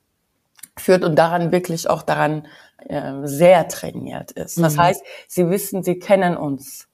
führt 0.76 1.04
und 1.04 1.16
daran 1.16 1.52
wirklich 1.52 1.88
auch 1.88 2.02
daran 2.02 2.46
äh, 2.78 3.12
sehr 3.24 3.68
trainiert 3.68 4.32
ist. 4.32 4.58
Das 4.58 4.74
mhm. 4.74 4.80
heißt, 4.80 5.04
sie 5.26 5.48
wissen, 5.48 5.82
sie 5.82 5.98
kennen 5.98 6.36
uns. 6.36 6.88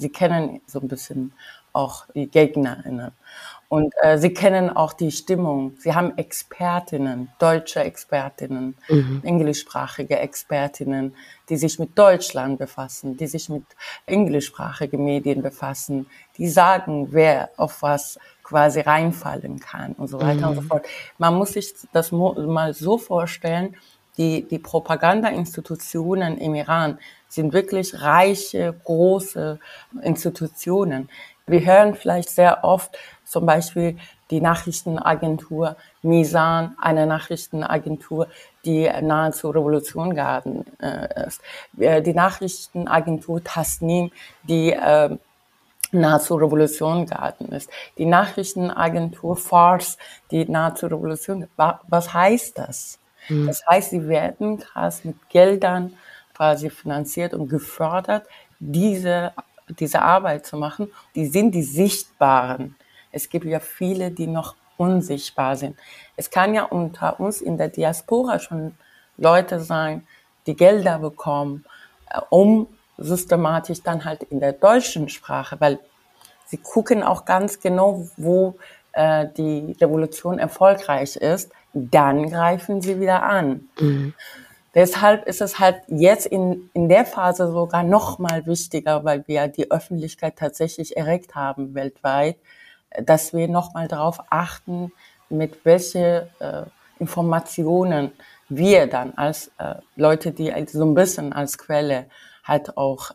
Sie 0.00 0.10
kennen 0.10 0.60
so 0.66 0.80
ein 0.80 0.86
bisschen 0.86 1.32
auch 1.72 2.06
die 2.14 2.28
GegnerInnen. 2.28 3.12
Und 3.68 3.92
äh, 4.00 4.16
sie 4.16 4.32
kennen 4.32 4.74
auch 4.74 4.94
die 4.94 5.12
Stimmung. 5.12 5.74
Sie 5.78 5.94
haben 5.94 6.16
Expertinnen, 6.16 7.28
deutsche 7.38 7.80
Expertinnen, 7.80 8.76
mhm. 8.88 9.20
englischsprachige 9.22 10.18
Expertinnen, 10.18 11.14
die 11.50 11.56
sich 11.56 11.78
mit 11.78 11.98
Deutschland 11.98 12.58
befassen, 12.58 13.18
die 13.18 13.26
sich 13.26 13.50
mit 13.50 13.64
englischsprachigen 14.06 15.04
Medien 15.04 15.42
befassen, 15.42 16.06
die 16.38 16.48
sagen, 16.48 17.08
wer 17.10 17.50
auf 17.58 17.82
was 17.82 18.18
quasi 18.42 18.80
reinfallen 18.80 19.60
kann 19.60 19.92
und 19.92 20.08
so 20.08 20.18
weiter 20.18 20.46
mhm. 20.46 20.48
und 20.48 20.54
so 20.54 20.60
mhm. 20.62 20.66
fort. 20.68 20.86
Man 21.18 21.34
muss 21.34 21.52
sich 21.52 21.74
das 21.92 22.10
mal 22.10 22.72
so 22.72 22.96
vorstellen, 22.96 23.76
die, 24.16 24.48
die 24.48 24.58
Propagandainstitutionen 24.58 26.38
im 26.38 26.54
Iran 26.54 26.98
sind 27.28 27.52
wirklich 27.52 28.00
reiche, 28.00 28.74
große 28.84 29.60
Institutionen. 30.02 31.08
Wir 31.48 31.64
hören 31.64 31.94
vielleicht 31.94 32.30
sehr 32.30 32.64
oft 32.64 32.96
zum 33.24 33.46
Beispiel 33.46 33.98
die 34.30 34.40
Nachrichtenagentur 34.40 35.76
Misan, 36.02 36.76
eine 36.80 37.06
Nachrichtenagentur, 37.06 38.28
die 38.64 38.90
nahe 39.02 39.32
zur 39.32 39.54
Revolution 39.54 40.14
gehalten 40.14 40.64
äh, 40.80 41.26
ist. 41.26 41.40
Die 41.72 42.14
Nachrichtenagentur 42.14 43.42
Tasnim, 43.42 44.10
die 44.42 44.72
äh, 44.72 45.16
nahe 45.92 46.20
zur 46.20 46.40
Revolution 46.42 47.06
gehalten 47.06 47.46
ist. 47.52 47.70
Die 47.96 48.04
Nachrichtenagentur 48.04 49.36
Fars, 49.36 49.96
die 50.30 50.44
nahe 50.44 50.74
zur 50.74 50.90
Revolution. 50.90 51.48
Was 51.56 52.12
heißt 52.12 52.58
das? 52.58 52.98
Mhm. 53.28 53.46
Das 53.46 53.66
heißt, 53.66 53.90
sie 53.90 54.08
werden 54.08 54.58
krass 54.58 55.04
mit 55.04 55.16
Geldern 55.28 55.94
quasi 56.34 56.70
finanziert 56.70 57.34
und 57.34 57.48
gefördert, 57.48 58.26
diese 58.60 59.32
diese 59.78 60.02
Arbeit 60.02 60.46
zu 60.46 60.56
machen, 60.56 60.90
die 61.14 61.26
sind 61.26 61.54
die 61.54 61.62
Sichtbaren. 61.62 62.76
Es 63.12 63.28
gibt 63.28 63.44
ja 63.44 63.60
viele, 63.60 64.10
die 64.10 64.26
noch 64.26 64.54
unsichtbar 64.76 65.56
sind. 65.56 65.76
Es 66.16 66.30
kann 66.30 66.54
ja 66.54 66.64
unter 66.64 67.20
uns 67.20 67.40
in 67.40 67.58
der 67.58 67.68
Diaspora 67.68 68.38
schon 68.38 68.74
Leute 69.16 69.60
sein, 69.60 70.06
die 70.46 70.56
Gelder 70.56 70.98
bekommen, 70.98 71.64
äh, 72.10 72.20
um 72.30 72.68
systematisch 72.96 73.82
dann 73.82 74.04
halt 74.04 74.24
in 74.24 74.40
der 74.40 74.52
deutschen 74.52 75.08
Sprache, 75.08 75.60
weil 75.60 75.78
sie 76.46 76.56
gucken 76.56 77.02
auch 77.02 77.24
ganz 77.24 77.60
genau, 77.60 78.08
wo 78.16 78.56
äh, 78.92 79.26
die 79.36 79.76
Revolution 79.80 80.38
erfolgreich 80.38 81.16
ist, 81.16 81.50
dann 81.72 82.30
greifen 82.30 82.80
sie 82.80 83.00
wieder 83.00 83.22
an. 83.22 83.68
Mhm. 83.78 84.14
Deshalb 84.78 85.26
ist 85.26 85.40
es 85.40 85.58
halt 85.58 85.82
jetzt 85.88 86.26
in, 86.26 86.70
in 86.72 86.88
der 86.88 87.04
Phase 87.04 87.50
sogar 87.50 87.82
noch 87.82 88.20
mal 88.20 88.46
wichtiger, 88.46 89.02
weil 89.02 89.26
wir 89.26 89.48
die 89.48 89.72
Öffentlichkeit 89.72 90.36
tatsächlich 90.36 90.96
erregt 90.96 91.34
haben 91.34 91.74
weltweit, 91.74 92.36
dass 93.02 93.32
wir 93.32 93.48
noch 93.48 93.74
mal 93.74 93.88
darauf 93.88 94.20
achten, 94.30 94.92
mit 95.30 95.64
welche 95.64 96.30
äh, 96.38 96.62
Informationen 97.00 98.12
wir 98.48 98.86
dann 98.86 99.14
als 99.16 99.50
äh, 99.58 99.74
Leute, 99.96 100.30
die 100.30 100.54
so 100.68 100.84
ein 100.84 100.94
bisschen 100.94 101.32
als 101.32 101.58
Quelle 101.58 102.06
halt 102.44 102.76
auch 102.76 103.10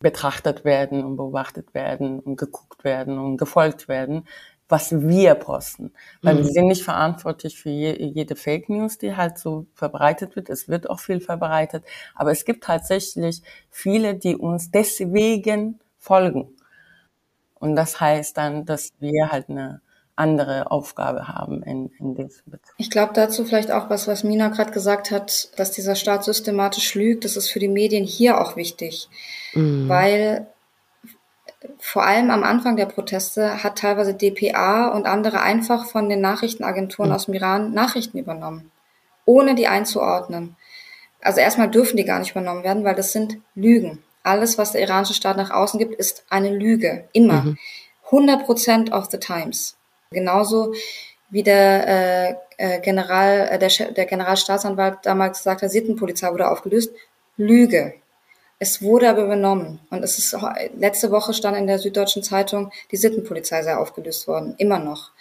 betrachtet 0.00 0.66
werden 0.66 1.02
und 1.02 1.16
beobachtet 1.16 1.72
werden 1.72 2.20
und 2.20 2.36
geguckt 2.36 2.84
werden 2.84 3.18
und 3.18 3.38
gefolgt 3.38 3.88
werden, 3.88 4.28
was 4.70 4.92
wir 4.92 5.34
posten. 5.34 5.92
Weil 6.22 6.36
mhm. 6.36 6.38
wir 6.38 6.46
sind 6.46 6.66
nicht 6.68 6.84
verantwortlich 6.84 7.60
für 7.60 7.70
je, 7.70 7.92
jede 7.92 8.36
Fake 8.36 8.68
News, 8.68 8.98
die 8.98 9.16
halt 9.16 9.38
so 9.38 9.66
verbreitet 9.74 10.36
wird. 10.36 10.48
Es 10.48 10.68
wird 10.68 10.88
auch 10.88 11.00
viel 11.00 11.20
verbreitet. 11.20 11.84
Aber 12.14 12.30
es 12.30 12.44
gibt 12.44 12.64
tatsächlich 12.64 13.42
viele, 13.68 14.14
die 14.14 14.36
uns 14.36 14.70
deswegen 14.70 15.80
folgen. 15.98 16.56
Und 17.54 17.76
das 17.76 18.00
heißt 18.00 18.36
dann, 18.36 18.64
dass 18.64 18.90
wir 19.00 19.30
halt 19.30 19.50
eine 19.50 19.82
andere 20.16 20.70
Aufgabe 20.70 21.28
haben 21.28 21.62
in, 21.62 21.90
in 21.98 22.14
diesem 22.14 22.42
Bezug. 22.46 22.74
Ich 22.76 22.90
glaube 22.90 23.12
dazu 23.14 23.44
vielleicht 23.44 23.70
auch 23.70 23.88
was, 23.88 24.06
was 24.06 24.22
Mina 24.22 24.48
gerade 24.48 24.70
gesagt 24.70 25.10
hat, 25.10 25.48
dass 25.58 25.70
dieser 25.70 25.94
Staat 25.94 26.24
systematisch 26.24 26.94
lügt. 26.94 27.24
Das 27.24 27.36
ist 27.36 27.50
für 27.50 27.58
die 27.58 27.68
Medien 27.68 28.04
hier 28.04 28.40
auch 28.40 28.54
wichtig, 28.56 29.08
mhm. 29.54 29.88
weil 29.88 30.46
vor 31.80 32.04
allem 32.04 32.30
am 32.30 32.44
Anfang 32.44 32.76
der 32.76 32.86
Proteste 32.86 33.62
hat 33.62 33.78
teilweise 33.78 34.14
DPA 34.14 34.88
und 34.88 35.06
andere 35.06 35.40
einfach 35.40 35.86
von 35.86 36.08
den 36.08 36.20
Nachrichtenagenturen 36.20 37.10
mhm. 37.10 37.16
aus 37.16 37.24
dem 37.26 37.34
Iran 37.34 37.72
Nachrichten 37.72 38.18
übernommen, 38.18 38.70
ohne 39.24 39.54
die 39.54 39.66
einzuordnen. 39.66 40.56
Also 41.22 41.40
erstmal 41.40 41.70
dürfen 41.70 41.96
die 41.96 42.04
gar 42.04 42.18
nicht 42.18 42.32
übernommen 42.32 42.64
werden, 42.64 42.84
weil 42.84 42.94
das 42.94 43.12
sind 43.12 43.38
Lügen. 43.54 44.02
Alles, 44.22 44.58
was 44.58 44.72
der 44.72 44.82
iranische 44.82 45.14
Staat 45.14 45.36
nach 45.36 45.50
außen 45.50 45.78
gibt, 45.78 45.94
ist 45.94 46.24
eine 46.28 46.50
Lüge. 46.50 47.08
Immer. 47.12 47.42
Mhm. 47.42 47.58
100% 48.10 48.92
of 48.92 49.08
the 49.10 49.18
times. 49.18 49.76
Genauso 50.10 50.74
wie 51.30 51.42
der 51.42 51.88
äh, 51.88 52.34
äh, 52.56 52.80
General, 52.80 53.48
äh, 53.50 53.58
der, 53.58 53.92
der 53.92 54.04
Generalstaatsanwalt 54.04 54.98
damals 55.04 55.38
gesagt 55.38 55.62
hat, 55.62 55.70
Sittenpolizei 55.70 56.30
wurde 56.32 56.50
aufgelöst. 56.50 56.92
Lüge. 57.36 57.94
Es 58.62 58.82
wurde 58.82 59.08
aber 59.08 59.24
übernommen. 59.24 59.80
Und 59.88 60.04
es 60.04 60.18
ist 60.18 60.36
letzte 60.76 61.10
Woche 61.10 61.32
stand 61.32 61.56
in 61.56 61.66
der 61.66 61.78
Süddeutschen 61.78 62.22
Zeitung, 62.22 62.70
die 62.92 62.98
Sittenpolizei 62.98 63.62
sei 63.62 63.74
aufgelöst 63.74 64.28
worden. 64.28 64.54
Immer 64.58 64.78
noch. 64.78 65.12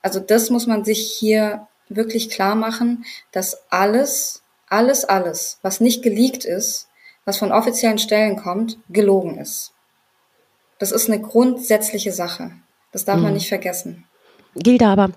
Also 0.00 0.18
das 0.18 0.48
muss 0.48 0.66
man 0.66 0.82
sich 0.82 1.12
hier 1.12 1.68
wirklich 1.90 2.30
klar 2.30 2.54
machen, 2.54 3.04
dass 3.32 3.70
alles, 3.70 4.42
alles, 4.66 5.04
alles, 5.04 5.58
was 5.60 5.80
nicht 5.80 6.02
geleakt 6.02 6.46
ist, 6.46 6.88
was 7.26 7.36
von 7.36 7.52
offiziellen 7.52 7.98
Stellen 7.98 8.36
kommt, 8.36 8.78
gelogen 8.88 9.36
ist. 9.38 9.72
Das 10.78 10.90
ist 10.90 11.08
eine 11.10 11.20
grundsätzliche 11.20 12.12
Sache. 12.12 12.52
Das 12.92 13.04
darf 13.04 13.18
mhm. 13.18 13.24
man 13.24 13.34
nicht 13.34 13.48
vergessen. 13.48 14.06
Gilda, 14.54 14.94
aber 14.94 15.10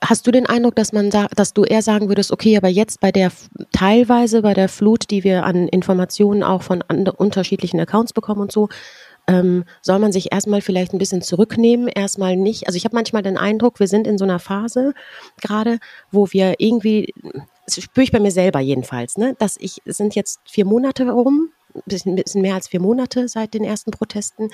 Hast 0.00 0.26
du 0.26 0.30
den 0.30 0.46
Eindruck, 0.46 0.74
dass 0.74 0.92
man 0.92 1.10
da, 1.10 1.26
dass 1.36 1.52
du 1.52 1.64
eher 1.64 1.82
sagen 1.82 2.08
würdest, 2.08 2.32
okay, 2.32 2.56
aber 2.56 2.68
jetzt 2.68 3.00
bei 3.00 3.12
der 3.12 3.30
teilweise 3.72 4.42
bei 4.42 4.54
der 4.54 4.68
Flut, 4.68 5.10
die 5.10 5.22
wir 5.22 5.44
an 5.44 5.68
Informationen 5.68 6.42
auch 6.42 6.62
von 6.62 6.82
unterschiedlichen 6.82 7.78
Accounts 7.78 8.12
bekommen 8.12 8.40
und 8.40 8.52
so, 8.52 8.68
ähm, 9.28 9.64
soll 9.82 9.98
man 9.98 10.12
sich 10.12 10.32
erstmal 10.32 10.60
vielleicht 10.60 10.92
ein 10.92 10.98
bisschen 10.98 11.22
zurücknehmen, 11.22 11.88
erstmal 11.88 12.36
nicht. 12.36 12.66
Also 12.66 12.76
ich 12.76 12.84
habe 12.84 12.96
manchmal 12.96 13.22
den 13.22 13.36
Eindruck, 13.36 13.78
wir 13.78 13.86
sind 13.86 14.06
in 14.06 14.18
so 14.18 14.24
einer 14.24 14.38
Phase 14.38 14.94
gerade, 15.40 15.78
wo 16.10 16.28
wir 16.32 16.54
irgendwie, 16.58 17.14
das 17.66 17.82
spüre 17.82 18.04
ich 18.04 18.12
bei 18.12 18.20
mir 18.20 18.32
selber 18.32 18.60
jedenfalls, 18.60 19.16
ne, 19.18 19.36
dass 19.38 19.56
ich, 19.60 19.78
es 19.84 19.96
sind 19.96 20.14
jetzt 20.14 20.40
vier 20.48 20.64
Monate 20.64 21.08
rum, 21.08 21.50
bisschen, 21.86 22.16
bisschen 22.16 22.42
mehr 22.42 22.54
als 22.54 22.68
vier 22.68 22.80
Monate 22.80 23.28
seit 23.28 23.54
den 23.54 23.64
ersten 23.64 23.90
Protesten. 23.90 24.50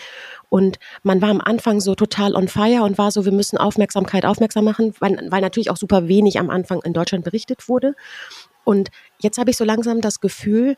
Und 0.48 0.78
man 1.02 1.20
war 1.22 1.30
am 1.30 1.40
Anfang 1.40 1.80
so 1.80 1.94
total 1.94 2.34
on 2.34 2.48
fire 2.48 2.82
und 2.82 2.98
war 2.98 3.10
so, 3.10 3.25
wir 3.25 3.32
müssen 3.32 3.58
Aufmerksamkeit 3.58 4.25
aufmerksam 4.25 4.64
machen, 4.64 4.94
weil, 5.00 5.26
weil 5.30 5.40
natürlich 5.40 5.70
auch 5.70 5.76
super 5.76 6.08
wenig 6.08 6.38
am 6.38 6.50
Anfang 6.50 6.80
in 6.82 6.92
Deutschland 6.92 7.25
berichtet 7.25 7.68
wurde. 7.68 7.94
Und 8.64 8.90
jetzt 9.20 9.38
habe 9.38 9.50
ich 9.50 9.56
so 9.56 9.64
langsam 9.64 10.00
das 10.00 10.20
Gefühl, 10.20 10.76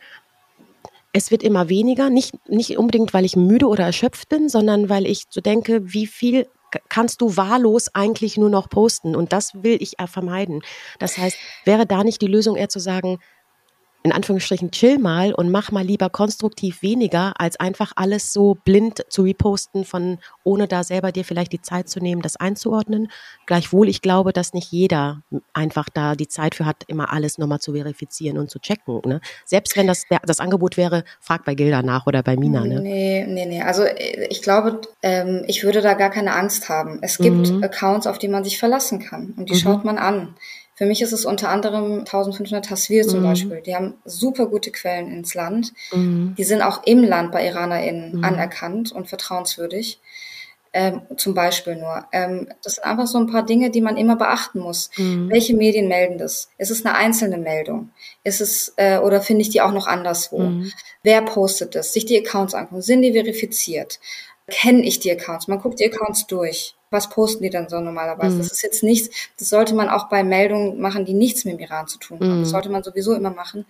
es 1.13 1.31
wird 1.31 1.43
immer 1.43 1.69
weniger, 1.69 2.09
nicht, 2.09 2.35
nicht 2.49 2.79
unbedingt, 2.79 3.13
weil 3.13 3.25
ich 3.25 3.37
müde 3.37 3.67
oder 3.67 3.85
erschöpft 3.85 4.29
bin, 4.29 4.49
sondern 4.49 4.89
weil 4.89 5.07
ich 5.07 5.25
so 5.29 5.41
denke, 5.41 5.93
wie 5.93 6.07
viel 6.07 6.47
kannst 6.89 7.21
du 7.21 7.37
wahllos 7.37 7.93
eigentlich 7.95 8.37
nur 8.37 8.51
noch 8.51 8.69
posten? 8.69 9.17
Und 9.17 9.33
das 9.33 9.63
will 9.63 9.77
ich 9.81 9.95
vermeiden. 10.07 10.63
Das 10.99 11.19
heißt, 11.19 11.37
wäre 11.65 11.87
da 11.87 12.05
nicht 12.05 12.23
die 12.23 12.29
Lösung 12.29 12.57
eher 12.57 12.69
zu 12.69 12.79
sagen, 12.79 13.19
in 14.03 14.13
Anführungsstrichen 14.13 14.71
chill 14.71 14.99
mal 14.99 15.35
und 15.35 15.51
mach 15.51 15.73
mal 15.73 15.85
lieber 15.85 16.09
konstruktiv 16.09 16.83
weniger, 16.83 17.35
als 17.39 17.61
einfach 17.61 17.93
alles 17.97 18.33
so 18.33 18.57
blind 18.65 19.05
zu 19.11 19.23
reposten, 19.23 19.85
von 19.85 20.19
ohne 20.43 20.69
da 20.69 20.85
selber 20.85 21.13
dir 21.13 21.25
vielleicht 21.25 21.53
die 21.53 21.61
Zeit 21.61 21.89
zu 21.89 22.01
nehmen, 22.01 22.23
das 22.23 22.37
einzuordnen. 22.37 23.09
Gleichwohl, 23.47 23.89
ich 23.89 24.01
glaube, 24.01 24.33
dass 24.33 24.55
nicht 24.55 24.73
jeder 24.73 25.23
einfach 25.53 25.89
da 25.93 26.15
die 26.15 26.29
Zeit 26.29 26.55
für 26.55 26.65
hat, 26.65 26.85
immer 26.87 27.13
alles 27.13 27.37
nochmal 27.37 27.59
zu 27.59 27.75
verifizieren 27.75 28.39
und 28.39 28.51
zu 28.51 28.59
checken. 28.59 29.01
Ne? 29.05 29.21
Selbst 29.45 29.77
wenn 29.77 29.87
das 29.87 30.05
das 30.25 30.41
Angebot 30.41 30.77
wäre, 30.77 31.05
frag 31.21 31.45
bei 31.45 31.55
Gilda 31.55 31.83
nach 31.83 32.07
oder 32.07 32.23
bei 32.23 32.37
Mina. 32.37 32.65
Ne? 32.65 32.81
Nee, 32.81 33.27
nee, 33.29 33.47
nee. 33.47 33.63
Also 33.63 33.83
äh, 33.83 34.27
ich 34.31 34.41
glaube, 34.43 34.81
ähm, 35.03 35.45
ich 35.47 35.63
würde 35.63 35.83
da 35.83 35.95
gar 35.95 36.11
keine 36.11 36.35
Angst 36.35 36.69
haben. 36.69 37.01
Es 37.03 37.19
gibt 37.19 37.51
mhm. 37.51 37.63
Accounts, 37.63 38.07
auf 38.07 38.19
die 38.19 38.29
man 38.29 38.45
sich 38.45 38.59
verlassen 38.59 39.01
kann 39.01 39.35
und 39.37 39.51
die 39.51 39.55
mhm. 39.55 39.59
schaut 39.59 39.85
man 39.85 39.99
an. 39.99 40.35
Für 40.81 40.87
mich 40.87 41.03
ist 41.03 41.13
es 41.13 41.27
unter 41.27 41.51
anderem 41.51 41.99
1500 41.99 42.65
Tasvir 42.65 43.07
zum 43.07 43.21
mhm. 43.21 43.25
Beispiel. 43.25 43.61
Die 43.61 43.77
haben 43.77 43.99
super 44.07 44.47
gute 44.47 44.71
Quellen 44.71 45.13
ins 45.13 45.35
Land. 45.35 45.75
Mhm. 45.93 46.35
Die 46.39 46.45
sind 46.45 46.63
auch 46.63 46.85
im 46.85 47.05
Land 47.05 47.33
bei 47.33 47.47
IranerInnen 47.47 48.17
mhm. 48.17 48.25
anerkannt 48.25 48.91
und 48.91 49.07
vertrauenswürdig. 49.07 50.01
Ähm, 50.73 51.03
zum 51.19 51.35
Beispiel 51.35 51.77
nur. 51.77 52.07
Ähm, 52.13 52.49
das 52.63 52.77
sind 52.77 52.85
einfach 52.85 53.07
so 53.09 53.19
ein 53.19 53.27
paar 53.27 53.45
Dinge, 53.45 53.69
die 53.69 53.83
man 53.83 53.99
immer 53.99 54.17
beachten 54.17 54.61
muss. 54.61 54.89
Mhm. 54.97 55.29
Welche 55.29 55.55
Medien 55.55 55.87
melden 55.87 56.17
das? 56.17 56.49
Ist 56.57 56.71
es 56.71 56.87
eine 56.87 56.95
einzelne 56.95 57.37
Meldung? 57.37 57.91
Ist 58.25 58.41
es, 58.41 58.73
äh, 58.77 59.01
oder 59.01 59.21
finde 59.21 59.43
ich 59.43 59.51
die 59.51 59.61
auch 59.61 59.73
noch 59.73 59.87
anderswo? 59.87 60.39
Mhm. 60.39 60.73
Wer 61.03 61.21
postet 61.21 61.75
das? 61.75 61.93
Sich 61.93 62.07
die 62.07 62.19
Accounts 62.27 62.55
angucken. 62.55 62.81
Sind 62.81 63.03
die 63.03 63.13
verifiziert? 63.13 64.01
Kenne 64.49 64.81
ich 64.81 64.99
die 64.99 65.13
Accounts? 65.13 65.47
Man 65.47 65.61
guckt 65.61 65.79
die 65.79 65.93
Accounts 65.93 66.27
durch 66.27 66.75
was 66.91 67.09
posten 67.09 67.43
die 67.43 67.51
dann 67.51 67.69
so 67.69 67.81
normalerweise? 67.81 68.37
Mhm. 68.37 68.39
Das 68.39 68.53
ist 68.53 68.63
jetzt 68.63 68.83
nichts, 68.83 69.15
das 69.39 69.49
sollte 69.49 69.75
man 69.75 69.89
auch 69.89 70.09
bei 70.09 70.23
Meldungen 70.23 70.81
machen, 70.81 71.05
die 71.05 71.15
nichts 71.15 71.45
mit 71.45 71.55
dem 71.55 71.61
Iran 71.61 71.87
zu 71.87 71.99
tun 71.99 72.21
haben. 72.21 72.39
Mhm. 72.39 72.43
Das 72.43 72.51
sollte 72.51 72.69
man 72.69 72.83
sowieso 72.83 73.15
immer 73.15 73.31
machen. 73.31 73.65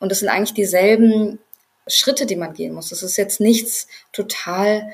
Und 0.00 0.10
das 0.10 0.20
sind 0.20 0.28
eigentlich 0.28 0.54
dieselben 0.54 1.38
Schritte, 1.86 2.26
die 2.26 2.36
man 2.36 2.52
gehen 2.52 2.74
muss. 2.74 2.90
Das 2.90 3.02
ist 3.02 3.16
jetzt 3.16 3.40
nichts 3.40 3.88
total 4.12 4.92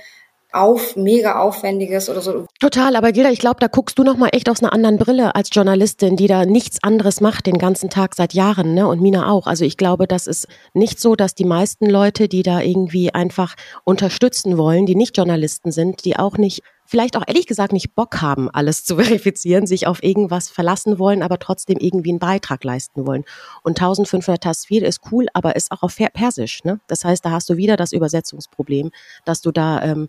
auf, 0.54 0.94
mega 0.94 1.40
aufwendiges 1.40 2.08
oder 2.08 2.20
so. 2.20 2.46
Total, 2.60 2.94
aber 2.94 3.10
Gilda, 3.10 3.30
ich 3.30 3.40
glaube, 3.40 3.58
da 3.58 3.66
guckst 3.66 3.98
du 3.98 4.04
noch 4.04 4.16
mal 4.16 4.28
echt 4.28 4.48
aus 4.48 4.62
einer 4.62 4.72
anderen 4.72 4.98
Brille 4.98 5.34
als 5.34 5.48
Journalistin, 5.52 6.16
die 6.16 6.28
da 6.28 6.46
nichts 6.46 6.80
anderes 6.82 7.20
macht 7.20 7.46
den 7.46 7.58
ganzen 7.58 7.90
Tag 7.90 8.14
seit 8.14 8.34
Jahren, 8.34 8.72
ne? 8.72 8.86
Und 8.86 9.00
Mina 9.00 9.28
auch. 9.28 9.48
Also 9.48 9.64
ich 9.64 9.76
glaube, 9.76 10.06
das 10.06 10.28
ist 10.28 10.46
nicht 10.72 11.00
so, 11.00 11.16
dass 11.16 11.34
die 11.34 11.44
meisten 11.44 11.90
Leute, 11.90 12.28
die 12.28 12.44
da 12.44 12.60
irgendwie 12.60 13.12
einfach 13.12 13.56
unterstützen 13.82 14.56
wollen, 14.56 14.86
die 14.86 14.94
nicht 14.94 15.16
Journalisten 15.16 15.72
sind, 15.72 16.04
die 16.04 16.16
auch 16.16 16.38
nicht 16.38 16.62
vielleicht 16.84 17.16
auch 17.16 17.24
ehrlich 17.26 17.46
gesagt 17.46 17.72
nicht 17.72 17.94
Bock 17.94 18.20
haben, 18.20 18.50
alles 18.50 18.84
zu 18.84 18.96
verifizieren, 19.00 19.66
sich 19.66 19.86
auf 19.86 20.02
irgendwas 20.02 20.48
verlassen 20.48 20.98
wollen, 20.98 21.22
aber 21.22 21.38
trotzdem 21.38 21.78
irgendwie 21.78 22.10
einen 22.10 22.18
Beitrag 22.18 22.64
leisten 22.64 23.06
wollen. 23.06 23.24
Und 23.62 23.80
1500 23.80 24.42
Tasvir 24.42 24.84
ist 24.84 25.00
cool, 25.10 25.26
aber 25.32 25.56
ist 25.56 25.72
auch 25.72 25.82
auf 25.82 25.96
Persisch. 26.12 26.64
Ne? 26.64 26.80
Das 26.86 27.04
heißt, 27.04 27.24
da 27.24 27.30
hast 27.30 27.48
du 27.48 27.56
wieder 27.56 27.76
das 27.76 27.92
Übersetzungsproblem, 27.92 28.90
dass 29.24 29.40
du 29.40 29.52
da 29.52 29.82
ähm, 29.82 30.08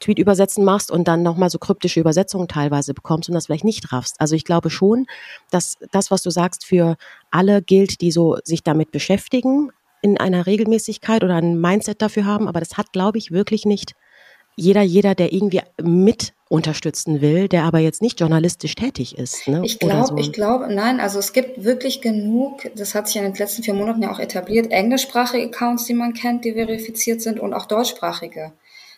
Tweet 0.00 0.18
übersetzen 0.18 0.64
machst 0.64 0.90
und 0.90 1.08
dann 1.08 1.22
nochmal 1.22 1.50
so 1.50 1.58
kryptische 1.58 2.00
Übersetzungen 2.00 2.48
teilweise 2.48 2.94
bekommst 2.94 3.28
und 3.28 3.34
das 3.34 3.46
vielleicht 3.46 3.64
nicht 3.64 3.92
raffst. 3.92 4.20
Also 4.20 4.34
ich 4.34 4.44
glaube 4.44 4.70
schon, 4.70 5.06
dass 5.50 5.76
das, 5.92 6.10
was 6.10 6.22
du 6.22 6.30
sagst, 6.30 6.64
für 6.64 6.96
alle 7.30 7.62
gilt, 7.62 8.00
die 8.00 8.10
so 8.10 8.38
sich 8.44 8.62
damit 8.62 8.90
beschäftigen, 8.90 9.70
in 10.02 10.18
einer 10.18 10.46
Regelmäßigkeit 10.46 11.24
oder 11.24 11.36
ein 11.36 11.58
Mindset 11.58 12.02
dafür 12.02 12.26
haben, 12.26 12.48
aber 12.48 12.60
das 12.60 12.76
hat, 12.76 12.92
glaube 12.92 13.16
ich, 13.16 13.30
wirklich 13.30 13.64
nicht 13.64 13.94
jeder, 14.56 14.82
jeder, 14.82 15.14
der 15.14 15.32
irgendwie 15.32 15.60
mit 15.82 16.32
unterstützen 16.48 17.20
will, 17.20 17.48
der 17.48 17.64
aber 17.64 17.78
jetzt 17.78 18.02
nicht 18.02 18.20
journalistisch 18.20 18.74
tätig 18.74 19.18
ist. 19.18 19.48
Ne? 19.48 19.62
Ich 19.64 19.78
glaube, 19.78 20.06
so. 20.06 20.16
ich 20.16 20.32
glaube, 20.32 20.72
nein, 20.72 21.00
also 21.00 21.18
es 21.18 21.32
gibt 21.32 21.64
wirklich 21.64 22.00
genug, 22.00 22.70
das 22.76 22.94
hat 22.94 23.08
sich 23.08 23.16
in 23.16 23.24
den 23.24 23.34
letzten 23.34 23.62
vier 23.62 23.74
Monaten 23.74 24.02
ja 24.02 24.12
auch 24.12 24.20
etabliert, 24.20 24.70
englischsprachige 24.70 25.46
Accounts, 25.46 25.86
die 25.86 25.94
man 25.94 26.12
kennt, 26.12 26.44
die 26.44 26.52
verifiziert 26.52 27.22
sind 27.22 27.40
und 27.40 27.54
auch 27.54 27.66
deutschsprachige. 27.66 28.52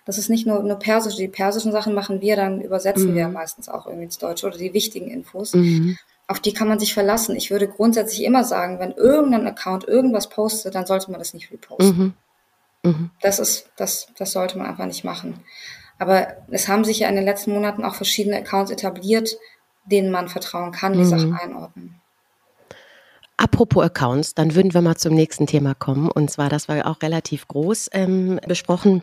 Das 0.05 0.19
ist 0.19 0.29
nicht 0.29 0.47
nur, 0.47 0.63
nur 0.63 0.79
persisch. 0.79 1.17
Die 1.17 1.29
persischen 1.29 1.73
Sachen 1.73 1.95
machen 1.95 2.21
wir, 2.21 2.37
dann 2.37 2.61
übersetzen 2.61 3.13
mhm. 3.13 3.17
wir 3.17 3.29
meistens 3.29 3.69
auch 3.69 3.87
irgendwie 3.87 4.05
ins 4.05 4.19
Deutsche 4.19 4.47
oder 4.47 4.57
die 4.57 4.73
wichtigen 4.73 5.09
Infos. 5.09 5.55
Mhm. 5.55 5.99
Auf 6.29 6.41
die 6.41 6.53
kann 6.53 6.69
man 6.69 6.79
sich 6.79 6.95
verlassen. 6.95 7.37
Ich 7.37 7.51
würde 7.51 7.69
grundsätzlich 7.69 8.25
immer 8.25 8.45
sagen, 8.45 8.79
wenn 8.79 8.93
irgendein 8.93 9.47
Account 9.47 9.87
irgendwas 9.87 10.29
postet, 10.29 10.75
dann 10.75 10.87
sollte 10.87 11.11
man 11.11 11.21
das 11.21 11.35
nicht 11.35 11.51
reposten. 11.51 11.99
Mhm. 11.99 12.15
Mhm. 12.87 13.11
Das 13.21 13.39
ist, 13.39 13.71
das, 13.77 14.09
das 14.19 14.33
sollte 14.33 14.59
man 14.59 14.67
einfach 14.67 14.87
nicht 14.87 15.05
machen. 15.05 15.41
Aber 15.99 16.29
es 16.51 16.69
haben 16.69 16.85
sich 16.85 17.01
ja 17.01 17.09
in 17.09 17.17
den 17.17 17.25
letzten 17.25 17.53
Monaten 17.53 17.85
auch 17.85 17.95
verschiedene 17.95 18.37
Accounts 18.39 18.71
etabliert, 18.71 19.37
denen 19.85 20.11
man 20.11 20.29
vertrauen 20.29 20.73
kann, 20.73 20.93
die 20.93 21.01
mhm. 21.01 21.05
Sachen 21.05 21.35
einordnen. 21.35 22.01
Apropos 23.39 23.85
Accounts, 23.85 24.35
dann 24.35 24.55
würden 24.55 24.73
wir 24.73 24.81
mal 24.81 24.97
zum 24.97 25.15
nächsten 25.15 25.47
Thema 25.47 25.75
kommen. 25.75 26.11
Und 26.11 26.31
zwar, 26.31 26.49
das 26.49 26.69
war 26.69 26.87
auch 26.87 27.03
relativ 27.03 27.49
groß 27.49 27.91
ähm, 27.93 28.41
besprochen. 28.47 29.03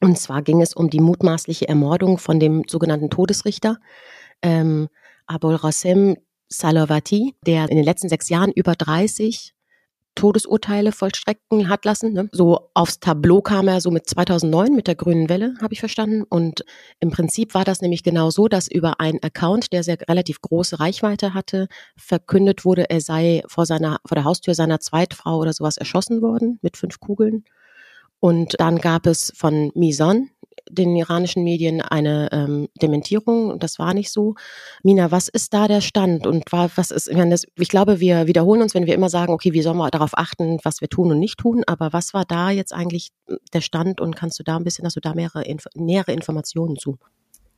Und 0.00 0.18
zwar 0.18 0.42
ging 0.42 0.62
es 0.62 0.74
um 0.74 0.88
die 0.88 1.00
mutmaßliche 1.00 1.68
Ermordung 1.68 2.18
von 2.18 2.40
dem 2.40 2.64
sogenannten 2.66 3.10
Todesrichter 3.10 3.78
ähm, 4.42 4.88
Abul 5.26 5.54
Rassem 5.54 6.16
Salavati, 6.48 7.34
der 7.46 7.68
in 7.68 7.76
den 7.76 7.84
letzten 7.84 8.08
sechs 8.08 8.28
Jahren 8.28 8.52
über 8.52 8.74
30 8.74 9.55
Todesurteile 10.16 10.90
vollstrecken 10.90 11.68
hat 11.68 11.84
lassen. 11.84 12.12
Ne? 12.12 12.28
So 12.32 12.70
aufs 12.74 12.98
Tableau 12.98 13.40
kam 13.40 13.68
er 13.68 13.80
so 13.80 13.92
mit 13.92 14.08
2009 14.08 14.74
mit 14.74 14.88
der 14.88 14.96
grünen 14.96 15.28
Welle, 15.28 15.54
habe 15.60 15.74
ich 15.74 15.80
verstanden. 15.80 16.24
Und 16.28 16.64
im 16.98 17.10
Prinzip 17.10 17.54
war 17.54 17.64
das 17.64 17.80
nämlich 17.80 18.02
genau 18.02 18.30
so, 18.30 18.48
dass 18.48 18.66
über 18.66 18.98
einen 18.98 19.22
Account, 19.22 19.72
der 19.72 19.84
sehr 19.84 19.98
relativ 20.08 20.40
große 20.40 20.80
Reichweite 20.80 21.34
hatte, 21.34 21.68
verkündet 21.96 22.64
wurde, 22.64 22.90
er 22.90 23.00
sei 23.00 23.42
vor 23.46 23.66
seiner 23.66 23.98
vor 24.04 24.16
der 24.16 24.24
Haustür 24.24 24.54
seiner 24.54 24.80
Zweitfrau 24.80 25.38
oder 25.38 25.52
sowas 25.52 25.76
erschossen 25.76 26.22
worden 26.22 26.58
mit 26.62 26.76
fünf 26.76 26.98
Kugeln. 26.98 27.44
Und 28.18 28.58
dann 28.58 28.78
gab 28.78 29.06
es 29.06 29.32
von 29.36 29.70
Mison, 29.74 30.30
den 30.70 30.94
iranischen 30.96 31.44
Medien 31.44 31.80
eine 31.80 32.28
ähm, 32.32 32.68
Dementierung. 32.80 33.58
Das 33.58 33.78
war 33.78 33.94
nicht 33.94 34.10
so. 34.10 34.34
Mina, 34.82 35.10
was 35.10 35.28
ist 35.28 35.54
da 35.54 35.68
der 35.68 35.80
Stand? 35.80 36.26
Und 36.26 36.44
was 36.50 36.90
ist, 36.90 37.08
ich, 37.08 37.16
meine, 37.16 37.30
das, 37.30 37.44
ich 37.56 37.68
glaube, 37.68 38.00
wir 38.00 38.26
wiederholen 38.26 38.62
uns, 38.62 38.74
wenn 38.74 38.86
wir 38.86 38.94
immer 38.94 39.08
sagen, 39.08 39.32
okay, 39.32 39.52
wie 39.52 39.62
sollen 39.62 39.76
wir 39.76 39.90
darauf 39.90 40.16
achten, 40.16 40.58
was 40.62 40.80
wir 40.80 40.88
tun 40.88 41.10
und 41.10 41.18
nicht 41.18 41.38
tun. 41.38 41.62
Aber 41.66 41.92
was 41.92 42.14
war 42.14 42.24
da 42.24 42.50
jetzt 42.50 42.72
eigentlich 42.72 43.12
der 43.52 43.60
Stand 43.60 44.00
und 44.00 44.16
kannst 44.16 44.38
du 44.38 44.42
da 44.42 44.56
ein 44.56 44.64
bisschen, 44.64 44.84
hast 44.84 44.96
du 44.96 45.00
da 45.00 45.14
mehrere, 45.14 45.44
nähere 45.74 46.12
Informationen 46.12 46.76
zu? 46.76 46.98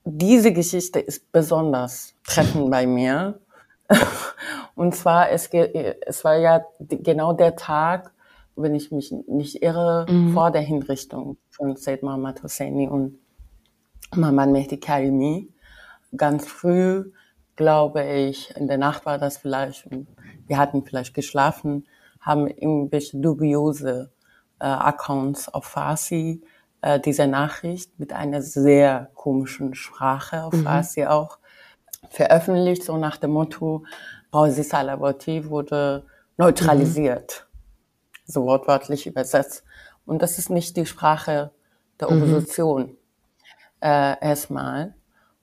Diese 0.05 0.53
Geschichte 0.53 1.01
ist 1.01 1.31
besonders 1.33 2.15
treffend 2.27 2.71
bei 2.71 2.87
mir. 2.87 3.41
Und 4.75 4.95
zwar, 4.95 5.31
es, 5.31 5.49
es 5.53 6.25
war 6.25 6.37
ja 6.37 6.65
genau 6.79 7.33
der 7.33 7.57
Tag, 7.57 8.13
wenn 8.59 8.75
ich 8.75 8.91
mich 8.91 9.13
nicht 9.27 9.63
irre, 9.63 10.07
mhm. 10.09 10.33
vor 10.33 10.51
der 10.51 10.63
Hinrichtung 10.63 11.39
von 11.51 11.77
Said 11.77 12.03
Mohammad 12.03 12.43
Hosseini 12.43 12.89
und 12.89 13.19
Mohammad 14.15 14.51
Mehdi 14.51 14.79
Karimi. 14.79 15.53
Ganz 16.17 16.47
früh, 16.47 17.13
glaube 17.57 18.05
ich, 18.05 18.55
in 18.57 18.67
der 18.67 18.79
Nacht 18.79 19.07
war 19.07 19.19
das 19.19 19.39
vielleicht, 19.39 19.89
wir 20.47 20.59
hatten 20.59 20.85
vielleicht 20.85 21.15
geschlafen, 21.15 21.87
haben 22.21 22.47
irgendwelche 22.47 23.19
dubiose 23.19 24.11
äh, 24.59 24.65
Accounts 24.65 25.49
auf 25.53 25.65
Farsi 25.65 26.43
äh, 26.83 26.99
diese 26.99 27.27
Nachricht 27.27 27.99
mit 27.99 28.13
einer 28.13 28.43
sehr 28.43 29.11
komischen 29.15 29.75
Sprache 29.75 30.45
auf 30.45 30.55
mhm. 30.55 30.65
Farsi 30.65 31.05
auch 31.05 31.39
veröffentlicht, 32.11 32.85
so 32.85 32.97
nach 32.97 33.19
dem 33.19 33.33
Motto, 33.33 33.85
Rauzi 34.33 34.63
Salavati 34.63 35.49
wurde 35.49 36.05
neutralisiert. 36.37 37.45
Mhm 37.45 37.48
so 38.29 38.45
wortwörtlich 38.45 39.09
übersetzt. 39.09 39.65
Und 40.07 40.23
das 40.23 40.39
ist 40.39 40.51
nicht 40.51 40.77
die 40.77 40.87
Sprache 40.87 41.51
der 41.99 42.11
mhm. 42.11 42.23
Opposition 42.23 42.83
mhm. 42.83 42.97
äh, 43.81 44.25
erstmal. 44.25 44.95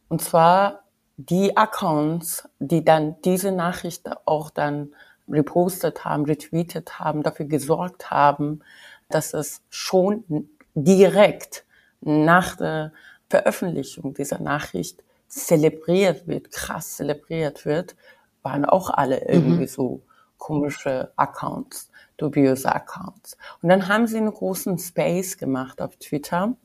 Und 0.07 0.21
zwar 0.21 0.83
die 1.17 1.57
Accounts, 1.57 2.47
die 2.59 2.85
dann 2.85 3.15
diese 3.23 3.51
Nachricht 3.51 4.09
auch 4.25 4.49
dann 4.49 4.93
repostet 5.27 6.05
haben, 6.05 6.25
retweetet 6.25 6.99
haben, 6.99 7.23
dafür 7.23 7.47
gesorgt 7.47 8.11
haben, 8.11 8.61
dass 9.09 9.33
es 9.33 9.61
schon 9.69 10.49
direkt 10.75 11.65
nach 12.01 12.55
der 12.57 12.91
Veröffentlichung 13.29 14.13
dieser 14.13 14.39
Nachricht 14.39 15.03
zelebriert 15.27 16.27
wird, 16.27 16.51
krass 16.51 16.97
zelebriert 16.97 17.65
wird, 17.65 17.95
waren 18.43 18.65
auch 18.65 18.91
alle 18.91 19.27
irgendwie 19.27 19.63
mhm. 19.63 19.67
so 19.67 20.01
komische 20.37 21.11
Accounts, 21.15 21.91
dubiose 22.17 22.73
Accounts. 22.73 23.37
Und 23.61 23.69
dann 23.69 23.87
haben 23.87 24.07
sie 24.07 24.17
einen 24.17 24.33
großen 24.33 24.77
Space 24.77 25.37
gemacht 25.37 25.81
auf 25.81 25.97
Twitter, 25.97 26.55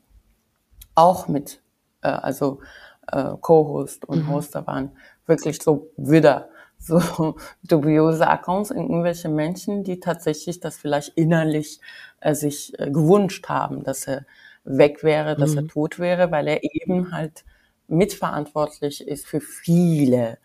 auch 0.95 1.27
mit, 1.27 1.61
äh, 2.01 2.09
also 2.09 2.59
äh, 3.11 3.33
Co-Host 3.39 4.05
und 4.05 4.23
mhm. 4.23 4.31
Hoster 4.31 4.67
waren 4.67 4.91
wirklich 5.25 5.61
so 5.61 5.91
wieder 5.97 6.49
so 6.77 7.35
dubiose 7.63 8.27
Accounts, 8.27 8.71
irgendwelche 8.71 9.29
Menschen, 9.29 9.83
die 9.83 9.99
tatsächlich 9.99 10.59
das 10.59 10.77
vielleicht 10.77 11.09
innerlich 11.09 11.79
äh, 12.21 12.33
sich 12.33 12.77
äh, 12.79 12.89
gewünscht 12.89 13.49
haben, 13.49 13.83
dass 13.83 14.07
er 14.07 14.25
weg 14.63 15.03
wäre, 15.03 15.35
dass 15.35 15.51
mhm. 15.51 15.57
er 15.57 15.67
tot 15.67 15.99
wäre, 15.99 16.31
weil 16.31 16.47
er 16.47 16.63
eben 16.63 17.11
halt 17.11 17.45
mitverantwortlich 17.87 19.07
ist 19.07 19.27
für 19.27 19.41
viele, 19.41 20.37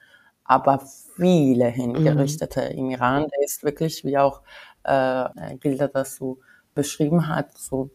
aber 0.44 0.82
viele 1.16 1.68
Hingerichtete 1.68 2.70
mhm. 2.72 2.78
im 2.78 2.90
Iran. 2.90 3.28
Der 3.28 3.44
ist 3.44 3.62
wirklich, 3.64 4.04
wie 4.04 4.18
auch 4.18 4.42
äh, 4.84 5.56
Gilda 5.60 5.88
das 5.88 6.16
so 6.16 6.38
beschrieben 6.74 7.28
hat, 7.28 7.56
so 7.56 7.90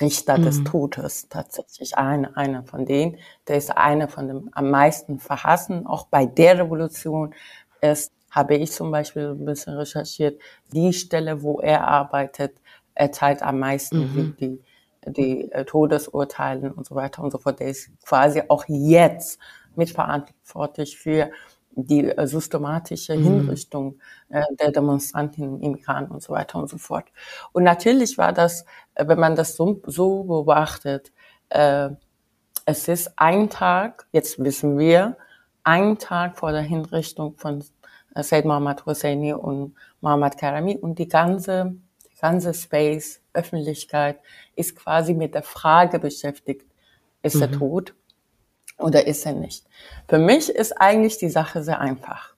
Richter 0.00 0.38
mhm. 0.38 0.44
des 0.44 0.64
Todes 0.64 1.28
tatsächlich. 1.28 1.96
Einer, 1.96 2.36
einer 2.36 2.62
von 2.62 2.86
denen, 2.86 3.16
der 3.48 3.56
ist 3.56 3.76
einer 3.76 4.08
von 4.08 4.28
dem 4.28 4.50
am 4.52 4.70
meisten 4.70 5.18
verhassen, 5.18 5.86
auch 5.86 6.06
bei 6.06 6.26
der 6.26 6.58
Revolution 6.58 7.34
ist, 7.80 8.12
habe 8.30 8.56
ich 8.56 8.72
zum 8.72 8.90
Beispiel 8.90 9.28
ein 9.28 9.44
bisschen 9.44 9.74
recherchiert, 9.74 10.40
die 10.72 10.92
Stelle, 10.92 11.42
wo 11.42 11.60
er 11.60 11.88
arbeitet, 11.88 12.60
erteilt 12.94 13.42
am 13.42 13.58
meisten 13.58 13.98
mhm. 13.98 14.36
die, 14.38 14.62
die 15.06 15.52
äh, 15.52 15.64
Todesurteilen 15.64 16.72
und 16.72 16.86
so 16.86 16.94
weiter 16.94 17.22
und 17.22 17.30
so 17.30 17.38
fort. 17.38 17.60
Der 17.60 17.68
ist 17.68 17.90
quasi 18.04 18.42
auch 18.48 18.64
jetzt 18.68 19.38
mitverantwortlich 19.76 20.98
für 20.98 21.30
die 21.86 22.10
äh, 22.10 22.26
systematische 22.26 23.16
mhm. 23.16 23.22
Hinrichtung 23.22 23.98
äh, 24.30 24.42
der 24.60 24.72
Demonstranten 24.72 25.62
im 25.62 25.76
Iran 25.76 26.06
und 26.06 26.22
so 26.22 26.32
weiter 26.32 26.58
und 26.58 26.68
so 26.68 26.78
fort. 26.78 27.06
Und 27.52 27.62
natürlich 27.62 28.18
war 28.18 28.32
das, 28.32 28.64
äh, 28.94 29.06
wenn 29.06 29.20
man 29.20 29.36
das 29.36 29.54
so, 29.54 29.80
so 29.86 30.24
beobachtet, 30.24 31.12
äh, 31.50 31.90
es 32.64 32.88
ist 32.88 33.12
ein 33.16 33.48
Tag, 33.48 34.06
jetzt 34.12 34.42
wissen 34.42 34.78
wir, 34.78 35.16
ein 35.62 35.98
Tag 35.98 36.36
vor 36.38 36.52
der 36.52 36.62
Hinrichtung 36.62 37.36
von 37.36 37.64
äh, 38.14 38.22
Said 38.22 38.44
Mohammad 38.44 38.84
Hosseini 38.84 39.32
und 39.32 39.74
Mohammad 40.00 40.36
Karami 40.36 40.76
und 40.76 40.98
die 40.98 41.08
ganze, 41.08 41.76
die 42.10 42.20
ganze 42.20 42.54
Space, 42.54 43.20
Öffentlichkeit 43.32 44.18
ist 44.56 44.74
quasi 44.74 45.14
mit 45.14 45.34
der 45.34 45.44
Frage 45.44 46.00
beschäftigt, 46.00 46.66
ist 47.22 47.36
mhm. 47.36 47.42
er 47.42 47.52
tot 47.52 47.94
oder 48.78 49.06
ist 49.06 49.26
er 49.26 49.32
nicht? 49.32 49.66
Für 50.08 50.18
mich 50.18 50.48
ist 50.48 50.72
eigentlich 50.80 51.18
die 51.18 51.28
Sache 51.28 51.62
sehr 51.62 51.80
einfach. 51.80 52.34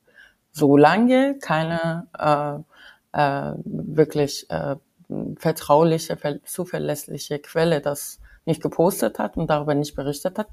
Solange 0.53 1.39
keine 1.39 2.07
äh, 2.19 3.19
äh, 3.19 3.55
wirklich 3.65 4.49
äh, 4.51 4.77
vertrauliche, 5.37 6.17
zuverlässige 6.45 7.39
Quelle 7.41 7.81
das 7.81 8.21
nicht 8.47 8.63
gepostet 8.63 9.19
hat 9.19 9.37
und 9.37 9.49
darüber 9.49 9.75
nicht 9.75 9.95
berichtet 9.95 10.39
hat, 10.39 10.49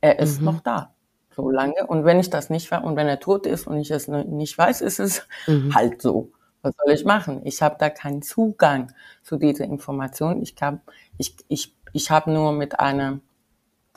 er 0.00 0.18
ist 0.18 0.40
mhm. 0.40 0.46
noch 0.46 0.60
da. 0.60 0.94
So 1.34 1.50
lange. 1.50 1.86
Und 1.86 2.04
wenn 2.04 2.18
ich 2.18 2.30
das 2.30 2.50
nicht 2.50 2.72
und 2.72 2.96
wenn 2.96 3.08
er 3.08 3.20
tot 3.20 3.46
ist 3.46 3.66
und 3.66 3.78
ich 3.78 3.90
es 3.90 4.08
nicht 4.08 4.58
weiß, 4.58 4.80
ist 4.80 4.98
es 4.98 5.26
mhm. 5.46 5.74
halt 5.74 6.02
so. 6.02 6.32
Was 6.62 6.74
soll 6.76 6.92
ich 6.92 7.04
machen? 7.04 7.40
Ich 7.44 7.62
habe 7.62 7.76
da 7.78 7.88
keinen 7.88 8.20
Zugang 8.20 8.92
zu 9.22 9.36
dieser 9.36 9.64
Information. 9.64 10.42
Ich 10.42 10.56
kann, 10.56 10.82
ich, 11.16 11.36
ich, 11.48 11.74
ich 11.92 12.10
habe 12.10 12.30
nur 12.30 12.52
mit 12.52 12.78
einer 12.80 13.20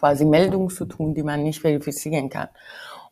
quasi 0.04 0.26
Meldung 0.26 0.70
zu 0.70 0.84
tun, 0.84 1.14
die 1.14 1.24
man 1.24 1.44
nicht 1.44 1.62
verifizieren 1.62 2.30
kann. 2.30 2.50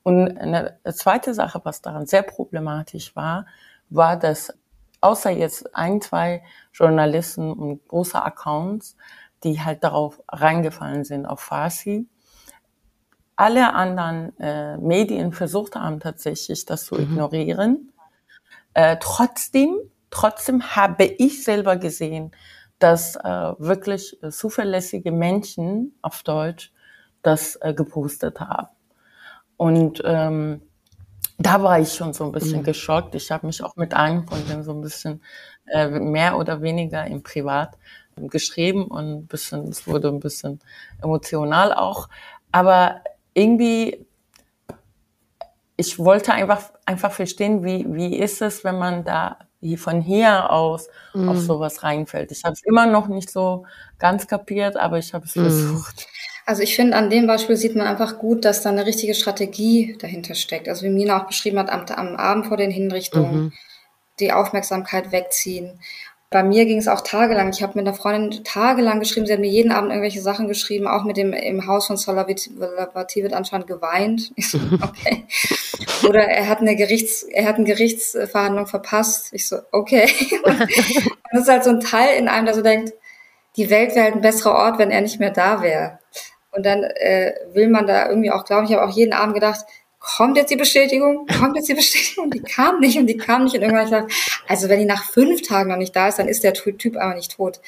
Und 0.04 0.38
eine 0.38 0.78
zweite 0.94 1.34
Sache, 1.34 1.62
was 1.64 1.82
daran 1.82 2.06
sehr 2.06 2.22
problematisch 2.22 3.16
war, 3.16 3.46
war, 3.90 4.20
dass 4.20 4.54
außer 5.00 5.30
jetzt 5.30 5.74
ein, 5.74 6.02
zwei 6.02 6.44
Journalisten 6.74 7.54
und 7.54 7.88
große 7.88 8.22
Accounts, 8.22 8.98
die 9.46 9.62
halt 9.62 9.86
darauf 9.86 10.22
reingefallen 10.28 11.06
sind 11.06 11.26
auf 11.26 11.40
Farsi, 11.40 12.10
alle 13.38 13.74
anderen 13.74 14.38
äh, 14.38 14.76
Medien 14.78 15.32
versucht 15.32 15.76
haben 15.76 16.02
tatsächlich 16.02 16.66
das 16.66 16.84
zu 16.84 16.96
mhm. 16.96 17.04
ignorieren. 17.04 17.94
Äh, 18.74 18.98
trotzdem, 19.00 19.78
trotzdem 20.10 20.76
habe 20.76 21.06
ich 21.06 21.46
selber 21.46 21.78
gesehen, 21.78 22.32
dass 22.80 23.16
äh, 23.16 23.54
wirklich 23.60 24.20
zuverlässige 24.30 25.14
Menschen 25.14 25.96
auf 26.02 26.24
Deutsch 26.24 26.74
das 27.22 27.58
äh, 27.62 27.74
gepostet 27.74 28.40
haben. 28.40 28.68
Und 29.58 30.02
ähm, 30.06 30.62
da 31.38 31.62
war 31.62 31.80
ich 31.80 31.94
schon 31.94 32.14
so 32.14 32.24
ein 32.26 32.32
bisschen 32.32 32.60
mhm. 32.60 32.64
geschockt. 32.66 33.16
Ich 33.16 33.32
habe 33.32 33.48
mich 33.48 33.64
auch 33.64 33.76
mit 33.76 33.94
einem 33.94 34.28
von 34.28 34.46
denen 34.48 34.64
so 34.64 34.72
ein 34.72 34.82
bisschen 34.82 35.22
äh, 35.68 35.88
mehr 35.88 36.38
oder 36.38 36.62
weniger 36.62 37.06
im 37.06 37.24
Privat 37.24 37.78
geschrieben 38.16 38.86
und 38.86 39.12
ein 39.12 39.28
bisschen, 39.28 39.68
es 39.70 39.88
wurde 39.88 40.10
ein 40.10 40.20
bisschen 40.20 40.60
emotional 41.02 41.74
auch. 41.74 42.10
Aber 42.52 43.02
irgendwie, 43.34 44.06
ich 45.78 45.98
wollte 45.98 46.34
einfach, 46.34 46.72
einfach 46.86 47.12
verstehen, 47.12 47.64
wie, 47.64 47.86
wie 47.88 48.18
ist 48.18 48.42
es, 48.42 48.64
wenn 48.64 48.78
man 48.78 49.04
da 49.04 49.38
von 49.78 50.02
hier 50.02 50.50
aus 50.50 50.88
mhm. 51.14 51.30
auf 51.30 51.38
sowas 51.38 51.84
reinfällt. 51.84 52.32
Ich 52.32 52.44
habe 52.44 52.54
es 52.54 52.64
immer 52.64 52.88
noch 52.88 53.08
nicht 53.08 53.30
so 53.30 53.66
ganz 54.00 54.28
kapiert, 54.28 54.76
aber 54.76 54.98
ich 54.98 55.14
habe 55.14 55.26
es 55.26 55.36
mhm. 55.36 55.44
versucht. 55.44 56.08
Also 56.52 56.64
ich 56.64 56.76
finde, 56.76 56.98
an 56.98 57.10
dem 57.10 57.28
Beispiel 57.28 57.56
sieht 57.56 57.78
man 57.78 57.88
einfach 57.88 58.20
gut, 58.20 58.44
dass 58.44 58.62
da 58.62 58.72
eine 58.72 58.86
richtige 58.86 59.14
Strategie 59.14 59.96
dahinter 60.02 60.36
steckt. 60.36 60.68
Also 60.68 60.84
wie 60.84 60.90
Mina 60.90 61.18
auch 61.18 61.26
beschrieben 61.26 61.58
hat, 61.58 61.70
am, 61.70 61.86
am 61.86 62.18
Abend 62.18 62.48
vor 62.48 62.58
den 62.58 62.70
Hinrichtungen 62.70 63.36
mhm. 63.36 63.54
die 64.20 64.34
Aufmerksamkeit 64.34 65.14
wegziehen. 65.14 65.80
Bei 66.30 66.44
mir 66.44 66.66
ging 66.66 66.78
es 66.78 66.90
auch 66.90 67.00
tagelang. 67.00 67.52
Ich 67.54 67.64
habe 67.64 67.80
mit 67.80 67.88
einer 67.88 67.96
Freundin 67.96 68.44
tagelang 68.44 69.00
geschrieben. 69.00 69.28
Sie 69.28 69.32
hat 69.32 69.40
mir 69.40 69.50
jeden 69.50 69.72
Abend 69.72 69.92
irgendwelche 69.92 70.20
Sachen 70.20 70.50
geschrieben, 70.50 70.90
auch 70.90 71.06
mit 71.06 71.16
dem 71.16 71.32
im 71.32 71.68
Haus 71.68 71.88
von 71.88 71.96
Solavativit 71.96 73.32
anscheinend 73.32 73.68
geweint. 73.68 74.34
Ich 74.36 74.50
so, 74.50 74.60
okay. 74.82 75.26
Oder 76.06 76.24
er 76.28 76.50
hat 76.50 76.60
eine 76.60 76.76
Gerichts, 76.76 77.24
er 77.24 77.46
hat 77.46 77.56
eine 77.56 77.64
Gerichtsverhandlung 77.64 78.68
verpasst. 78.68 79.30
Ich 79.32 79.48
so, 79.48 79.60
okay. 79.72 80.12
Und 80.44 80.60
das 81.32 81.44
ist 81.44 81.50
halt 81.50 81.64
so 81.64 81.70
ein 81.70 81.80
Teil 81.80 82.18
in 82.18 82.28
einem, 82.28 82.46
der 82.46 82.56
so 82.56 82.62
denkt, 82.62 82.92
die 83.56 83.70
Welt 83.70 83.96
wäre 83.96 84.04
halt 84.04 84.16
ein 84.16 84.22
besserer 84.22 84.56
Ort, 84.56 84.80
wenn 84.80 84.92
er 84.92 85.00
nicht 85.00 85.22
mehr 85.22 85.32
da 85.32 85.62
wäre. 85.62 86.01
Und 86.52 86.66
dann 86.66 86.84
äh, 86.84 87.34
will 87.54 87.70
man 87.70 87.88
da 87.88 88.10
irgendwie 88.10 88.32
auch 88.32 88.46
glauben, 88.46 88.66
ich 88.66 88.74
habe 88.74 88.86
auch 88.86 88.96
jeden 88.96 89.14
Abend 89.14 89.34
gedacht, 89.36 89.66
kommt 90.02 90.36
jetzt 90.36 90.52
die 90.52 90.58
Bestätigung? 90.58 91.28
Kommt 91.40 91.56
jetzt 91.56 91.70
die 91.70 91.76
Bestätigung? 91.76 92.30
Die 92.32 92.42
kam 92.42 92.80
nicht 92.80 92.98
und 92.98 93.08
die 93.08 93.18
kam 93.18 93.46
nicht. 93.46 93.56
Und 93.56 93.62
irgendwann 93.62 93.86
ich 93.86 93.92
gedacht, 93.92 94.12
also 94.48 94.68
wenn 94.68 94.80
die 94.80 94.86
nach 94.86 95.06
fünf 95.06 95.44
Tagen 95.44 95.70
noch 95.70 95.78
nicht 95.78 95.96
da 95.96 96.10
ist, 96.10 96.20
dann 96.20 96.28
ist 96.28 96.44
der 96.44 96.54
Typ 96.54 96.98
aber 96.98 97.16
nicht 97.16 97.36
tot. 97.36 97.62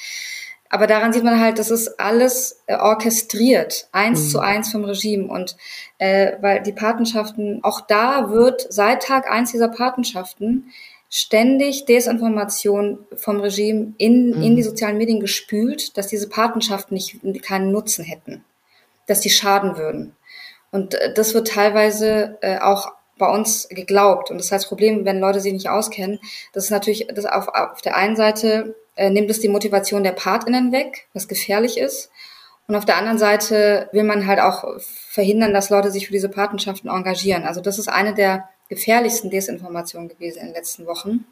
Aber 0.70 0.88
daran 0.88 1.14
sieht 1.14 1.24
man 1.24 1.40
halt, 1.40 1.60
das 1.60 1.70
ist 1.70 2.00
alles 2.00 2.64
äh, 2.66 2.76
orchestriert, 2.76 3.88
eins 3.92 4.24
mhm. 4.24 4.30
zu 4.30 4.40
eins 4.40 4.72
vom 4.72 4.84
Regime. 4.84 5.28
Und 5.28 5.56
äh, 6.00 6.34
weil 6.42 6.64
die 6.64 6.72
Patenschaften, 6.72 7.60
auch 7.64 7.82
da 7.82 8.32
wird 8.32 8.66
seit 8.74 9.04
Tag 9.04 9.32
eins 9.32 9.52
dieser 9.52 9.68
Patenschaften 9.68 10.72
ständig 11.12 11.86
Desinformation 11.86 13.06
vom 13.16 13.40
Regime 13.40 13.94
in, 14.00 14.36
mhm. 14.36 14.42
in 14.42 14.56
die 14.56 14.64
sozialen 14.64 14.98
Medien 14.98 15.20
gespült, 15.20 15.96
dass 15.96 16.08
diese 16.08 16.28
Patenschaften 16.28 16.96
nicht, 16.96 17.20
keinen 17.44 17.72
Nutzen 17.72 18.04
hätten 18.04 18.44
dass 19.08 19.22
die 19.22 19.30
schaden 19.30 19.78
würden. 19.78 20.16
Und 20.72 20.96
äh, 20.96 21.14
das 21.14 21.34
wird 21.34 21.48
teilweise 21.48 22.38
äh, 22.42 22.60
auch 22.60 22.92
bei 23.18 23.30
uns 23.30 23.68
geglaubt. 23.70 24.32
Und 24.32 24.38
das 24.38 24.52
heißt, 24.52 24.68
Problem, 24.68 25.06
wenn 25.06 25.20
Leute 25.20 25.40
sich 25.40 25.54
nicht 25.54 25.70
auskennen, 25.70 26.20
das 26.52 26.66
ist 26.66 26.72
natürlich, 26.72 27.08
das 27.14 27.26
auf, 27.26 27.48
auf 27.48 27.82
der 27.82 27.96
einen 27.96 28.16
Seite 28.16 28.76
äh, 28.96 29.10
nimmt 29.10 29.30
es 29.30 29.40
die 29.40 29.50
Motivation 29.50 30.04
der 30.04 30.12
PartInnen 30.12 30.72
weg, 30.72 31.08
was 31.14 31.28
gefährlich 31.28 31.78
ist. 31.78 32.10
Und 32.68 32.76
auf 32.76 32.86
der 32.86 32.98
anderen 32.98 33.18
Seite 33.18 33.90
will 33.92 34.04
man 34.04 34.26
halt 34.26 34.40
auch 34.40 34.80
verhindern, 34.80 35.54
dass 35.54 35.70
Leute 35.70 35.92
sich 35.92 36.08
für 36.08 36.14
diese 36.14 36.30
Patenschaften 36.30 36.90
engagieren. 36.90 37.44
Also 37.44 37.62
das 37.62 37.78
ist 37.78 37.90
eine 37.90 38.14
der 38.14 38.50
gefährlichsten 38.70 39.30
Desinformationen 39.30 40.10
gewesen 40.10 40.40
in 40.40 40.46
den 40.48 40.56
letzten 40.56 40.86
Wochen, 40.86 41.26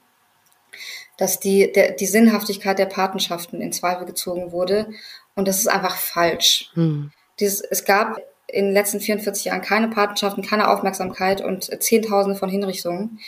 dass 1.18 1.40
die, 1.40 1.72
der, 1.72 1.92
die 1.92 2.06
Sinnhaftigkeit 2.06 2.78
der 2.78 2.86
Patenschaften 2.86 3.62
in 3.62 3.72
Zweifel 3.72 4.06
gezogen 4.06 4.52
wurde. 4.52 4.90
Und 5.36 5.48
das 5.48 5.60
ist 5.60 5.68
einfach 5.68 5.96
falsch. 5.96 6.70
Hm. 6.74 7.12
Dieses, 7.42 7.62
es 7.62 7.84
gab 7.84 8.18
in 8.48 8.66
den 8.66 8.74
letzten 8.74 9.00
44 9.00 9.46
Jahren 9.46 9.62
keine 9.62 9.88
Patenschaften, 9.90 10.44
keine 10.44 10.70
Aufmerksamkeit 10.70 11.42
und 11.42 11.64
Zehntausende 11.82 12.38
von 12.38 12.50
Hinrichtungen. 12.50 13.20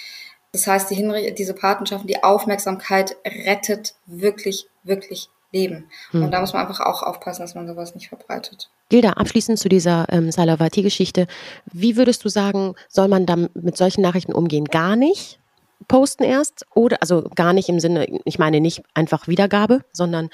Das 0.52 0.68
heißt, 0.68 0.90
die 0.92 0.96
Hinrich 0.96 1.34
diese 1.36 1.54
Patenschaften, 1.54 2.08
die 2.08 2.24
Aufmerksamkeit 2.24 3.16
rettet 3.26 3.96
wirklich, 4.06 4.68
wirklich 4.84 5.30
Leben. 5.52 5.86
Hm. 6.12 6.24
Und 6.24 6.32
da 6.32 6.42
muss 6.42 6.54
man 6.54 6.64
einfach 6.64 6.80
auch 6.80 7.04
aufpassen, 7.04 7.42
dass 7.42 7.56
man 7.56 7.68
sowas 7.68 7.96
nicht 7.96 8.10
verbreitet. 8.10 8.70
Gilda, 8.90 9.12
abschließend 9.12 9.60
zu 9.60 9.70
dieser 9.70 10.08
ähm, 10.10 10.32
Salavati-Geschichte. 10.32 11.28
Wie 11.72 11.96
würdest 11.96 12.26
du 12.26 12.30
sagen, 12.30 12.76
soll 12.90 13.08
man 13.08 13.26
da 13.26 13.36
mit 13.54 13.78
solchen 13.78 14.02
Nachrichten 14.02 14.34
umgehen? 14.34 14.66
Gar 14.66 14.96
nicht 14.96 15.40
posten 15.88 16.24
erst? 16.24 16.66
Oder, 16.74 16.98
also 17.02 17.30
gar 17.36 17.54
nicht 17.54 17.70
im 17.70 17.80
Sinne, 17.80 18.08
ich 18.26 18.40
meine 18.40 18.62
nicht 18.62 18.84
einfach 18.94 19.28
Wiedergabe, 19.28 19.84
sondern 19.92 20.30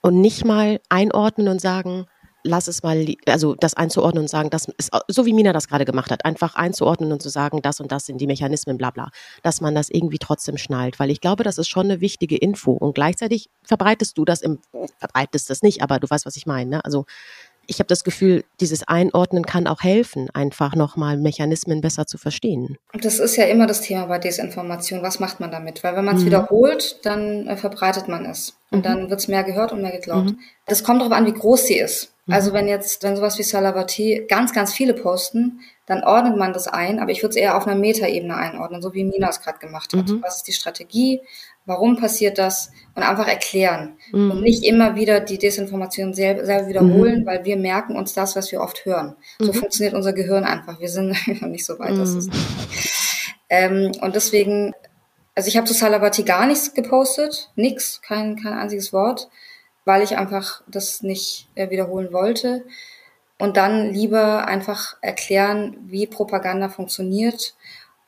und 0.00 0.20
nicht 0.20 0.44
mal 0.44 0.80
einordnen 0.88 1.48
und 1.48 1.60
sagen, 1.60 2.06
lass 2.44 2.68
es 2.68 2.82
mal, 2.82 3.06
also 3.26 3.54
das 3.54 3.74
einzuordnen 3.74 4.22
und 4.22 4.28
sagen, 4.28 4.50
das 4.50 4.66
ist 4.76 4.90
so 5.08 5.26
wie 5.26 5.32
Mina 5.32 5.52
das 5.52 5.68
gerade 5.68 5.84
gemacht 5.84 6.10
hat, 6.10 6.24
einfach 6.24 6.54
einzuordnen 6.54 7.12
und 7.12 7.22
zu 7.22 7.28
sagen, 7.28 7.62
das 7.62 7.80
und 7.80 7.92
das 7.92 8.06
sind 8.06 8.20
die 8.20 8.26
Mechanismen, 8.26 8.78
bla 8.78 8.90
bla, 8.90 9.10
dass 9.42 9.60
man 9.60 9.74
das 9.74 9.90
irgendwie 9.90 10.18
trotzdem 10.18 10.56
schnallt, 10.56 10.98
weil 10.98 11.10
ich 11.10 11.20
glaube, 11.20 11.44
das 11.44 11.58
ist 11.58 11.68
schon 11.68 11.86
eine 11.86 12.00
wichtige 12.00 12.36
Info 12.36 12.72
und 12.72 12.94
gleichzeitig 12.94 13.50
verbreitest 13.62 14.16
du 14.18 14.24
das 14.24 14.40
im, 14.42 14.58
verbreitest 14.98 15.50
das 15.50 15.62
nicht, 15.62 15.82
aber 15.82 15.98
du 15.98 16.08
weißt, 16.08 16.26
was 16.26 16.36
ich 16.36 16.46
meine, 16.46 16.70
ne? 16.70 16.84
also 16.84 17.06
ich 17.70 17.80
habe 17.80 17.86
das 17.86 18.02
Gefühl, 18.02 18.44
dieses 18.60 18.88
Einordnen 18.88 19.44
kann 19.44 19.66
auch 19.66 19.82
helfen, 19.82 20.30
einfach 20.32 20.74
nochmal 20.74 21.18
Mechanismen 21.18 21.82
besser 21.82 22.06
zu 22.06 22.16
verstehen. 22.16 22.78
Das 22.94 23.18
ist 23.18 23.36
ja 23.36 23.44
immer 23.44 23.66
das 23.66 23.82
Thema 23.82 24.06
bei 24.06 24.18
Desinformation. 24.18 25.02
Was 25.02 25.20
macht 25.20 25.38
man 25.38 25.50
damit? 25.50 25.84
Weil 25.84 25.94
wenn 25.94 26.06
man 26.06 26.16
es 26.16 26.22
mhm. 26.22 26.26
wiederholt, 26.26 27.04
dann 27.04 27.46
äh, 27.46 27.56
verbreitet 27.58 28.08
man 28.08 28.24
es. 28.24 28.56
Und 28.70 28.78
mhm. 28.78 28.82
dann 28.82 29.10
wird 29.10 29.20
es 29.20 29.28
mehr 29.28 29.44
gehört 29.44 29.72
und 29.72 29.82
mehr 29.82 29.92
geglaubt. 29.92 30.30
Mhm. 30.30 30.38
Das 30.66 30.82
kommt 30.82 31.02
darauf 31.02 31.12
an, 31.12 31.26
wie 31.26 31.34
groß 31.34 31.66
sie 31.66 31.78
ist. 31.78 32.14
Mhm. 32.24 32.34
Also 32.34 32.54
wenn 32.54 32.68
jetzt, 32.68 33.02
wenn 33.02 33.16
sowas 33.16 33.38
wie 33.38 33.42
Salavati 33.42 34.24
ganz, 34.28 34.54
ganz 34.54 34.72
viele 34.72 34.94
posten, 34.94 35.60
dann 35.84 36.04
ordnet 36.04 36.38
man 36.38 36.54
das 36.54 36.68
ein, 36.68 37.00
aber 37.00 37.10
ich 37.10 37.22
würde 37.22 37.30
es 37.30 37.36
eher 37.36 37.56
auf 37.56 37.66
einer 37.66 37.78
Metaebene 37.78 38.34
einordnen, 38.34 38.80
so 38.80 38.94
wie 38.94 39.04
Mina 39.04 39.28
es 39.28 39.40
gerade 39.40 39.58
gemacht 39.58 39.92
hat. 39.94 40.08
Mhm. 40.08 40.22
Was 40.22 40.36
ist 40.36 40.48
die 40.48 40.52
Strategie? 40.52 41.20
Warum 41.68 41.96
passiert 41.96 42.38
das? 42.38 42.72
Und 42.94 43.04
einfach 43.04 43.28
erklären. 43.28 43.96
Mhm. 44.10 44.30
Und 44.32 44.42
nicht 44.42 44.64
immer 44.64 44.96
wieder 44.96 45.20
die 45.20 45.38
Desinformation 45.38 46.14
selber, 46.14 46.44
selber 46.44 46.68
wiederholen, 46.68 47.20
mhm. 47.20 47.26
weil 47.26 47.44
wir 47.44 47.56
merken 47.56 47.96
uns 47.96 48.12
das, 48.12 48.34
was 48.34 48.50
wir 48.50 48.60
oft 48.60 48.84
hören. 48.84 49.14
So 49.38 49.52
funktioniert 49.52 49.94
unser 49.94 50.12
Gehirn 50.12 50.44
einfach. 50.44 50.80
Wir 50.80 50.88
sind 50.88 51.10
noch 51.40 51.48
nicht 51.48 51.64
so 51.64 51.78
weit. 51.78 51.92
Ist 51.92 52.28
ähm, 53.50 53.92
und 54.00 54.16
deswegen, 54.16 54.74
also 55.36 55.48
ich 55.48 55.56
habe 55.56 55.66
zu 55.66 55.74
Salavati 55.74 56.24
gar 56.24 56.46
nichts 56.46 56.74
gepostet, 56.74 57.50
nix, 57.54 58.02
kein, 58.02 58.36
kein 58.36 58.54
einziges 58.54 58.92
Wort 58.92 59.28
weil 59.88 60.02
ich 60.02 60.18
einfach 60.18 60.62
das 60.66 61.02
nicht 61.02 61.48
äh, 61.54 61.70
wiederholen 61.70 62.12
wollte. 62.12 62.64
Und 63.38 63.56
dann 63.56 63.90
lieber 63.90 64.46
einfach 64.46 64.96
erklären, 65.00 65.78
wie 65.86 66.06
Propaganda 66.06 66.68
funktioniert. 66.68 67.54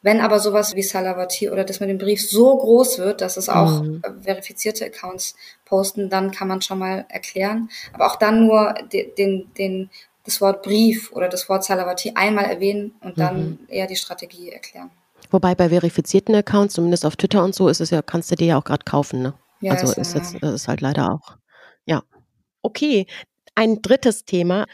Wenn 0.02 0.20
aber 0.20 0.40
sowas 0.40 0.74
wie 0.74 0.82
Salavati 0.82 1.50
oder 1.50 1.64
das 1.64 1.80
mit 1.80 1.90
dem 1.90 1.98
Brief 1.98 2.26
so 2.26 2.56
groß 2.56 2.98
wird, 2.98 3.20
dass 3.20 3.36
es 3.36 3.48
auch 3.48 3.82
mhm. 3.82 4.02
Äh, 4.02 4.22
verifizierte 4.22 4.86
Accounts 4.86 5.36
posten, 5.64 6.08
dann 6.08 6.30
kann 6.30 6.48
man 6.48 6.62
schon 6.62 6.78
mal 6.78 7.04
erklären. 7.08 7.68
Aber 7.92 8.06
auch 8.06 8.16
dann 8.16 8.46
nur 8.46 8.74
den, 8.92 9.14
den, 9.16 9.54
den 9.54 9.90
das 10.24 10.40
Wort 10.40 10.62
Brief 10.62 11.12
oder 11.12 11.28
das 11.28 11.48
Wort 11.48 11.64
Salavati 11.64 12.12
einmal 12.14 12.44
erwähnen 12.46 12.94
und 13.02 13.18
dann 13.18 13.40
mhm. 13.42 13.58
eher 13.68 13.86
die 13.86 13.96
Strategie 13.96 14.50
erklären. 14.50 14.90
Wobei 15.30 15.54
bei 15.54 15.68
verifizierten 15.68 16.34
Accounts, 16.34 16.74
zumindest 16.74 17.04
auf 17.04 17.16
Twitter 17.16 17.44
und 17.44 17.54
so, 17.54 17.68
ist 17.68 17.80
es 17.80 17.90
ja, 17.90 18.02
kannst 18.02 18.30
du 18.30 18.36
dir 18.36 18.46
ja 18.48 18.58
auch 18.58 18.64
gerade 18.64 18.84
kaufen, 18.84 19.22
ne? 19.22 19.34
Ja, 19.60 19.74
also 19.74 20.00
ist, 20.00 20.14
jetzt, 20.14 20.34
ist 20.34 20.68
halt 20.68 20.80
leider 20.80 21.12
auch. 21.12 21.36
Ja. 21.84 22.02
Okay. 22.62 23.06
Ein 23.54 23.82
drittes 23.82 24.24
Thema 24.24 24.66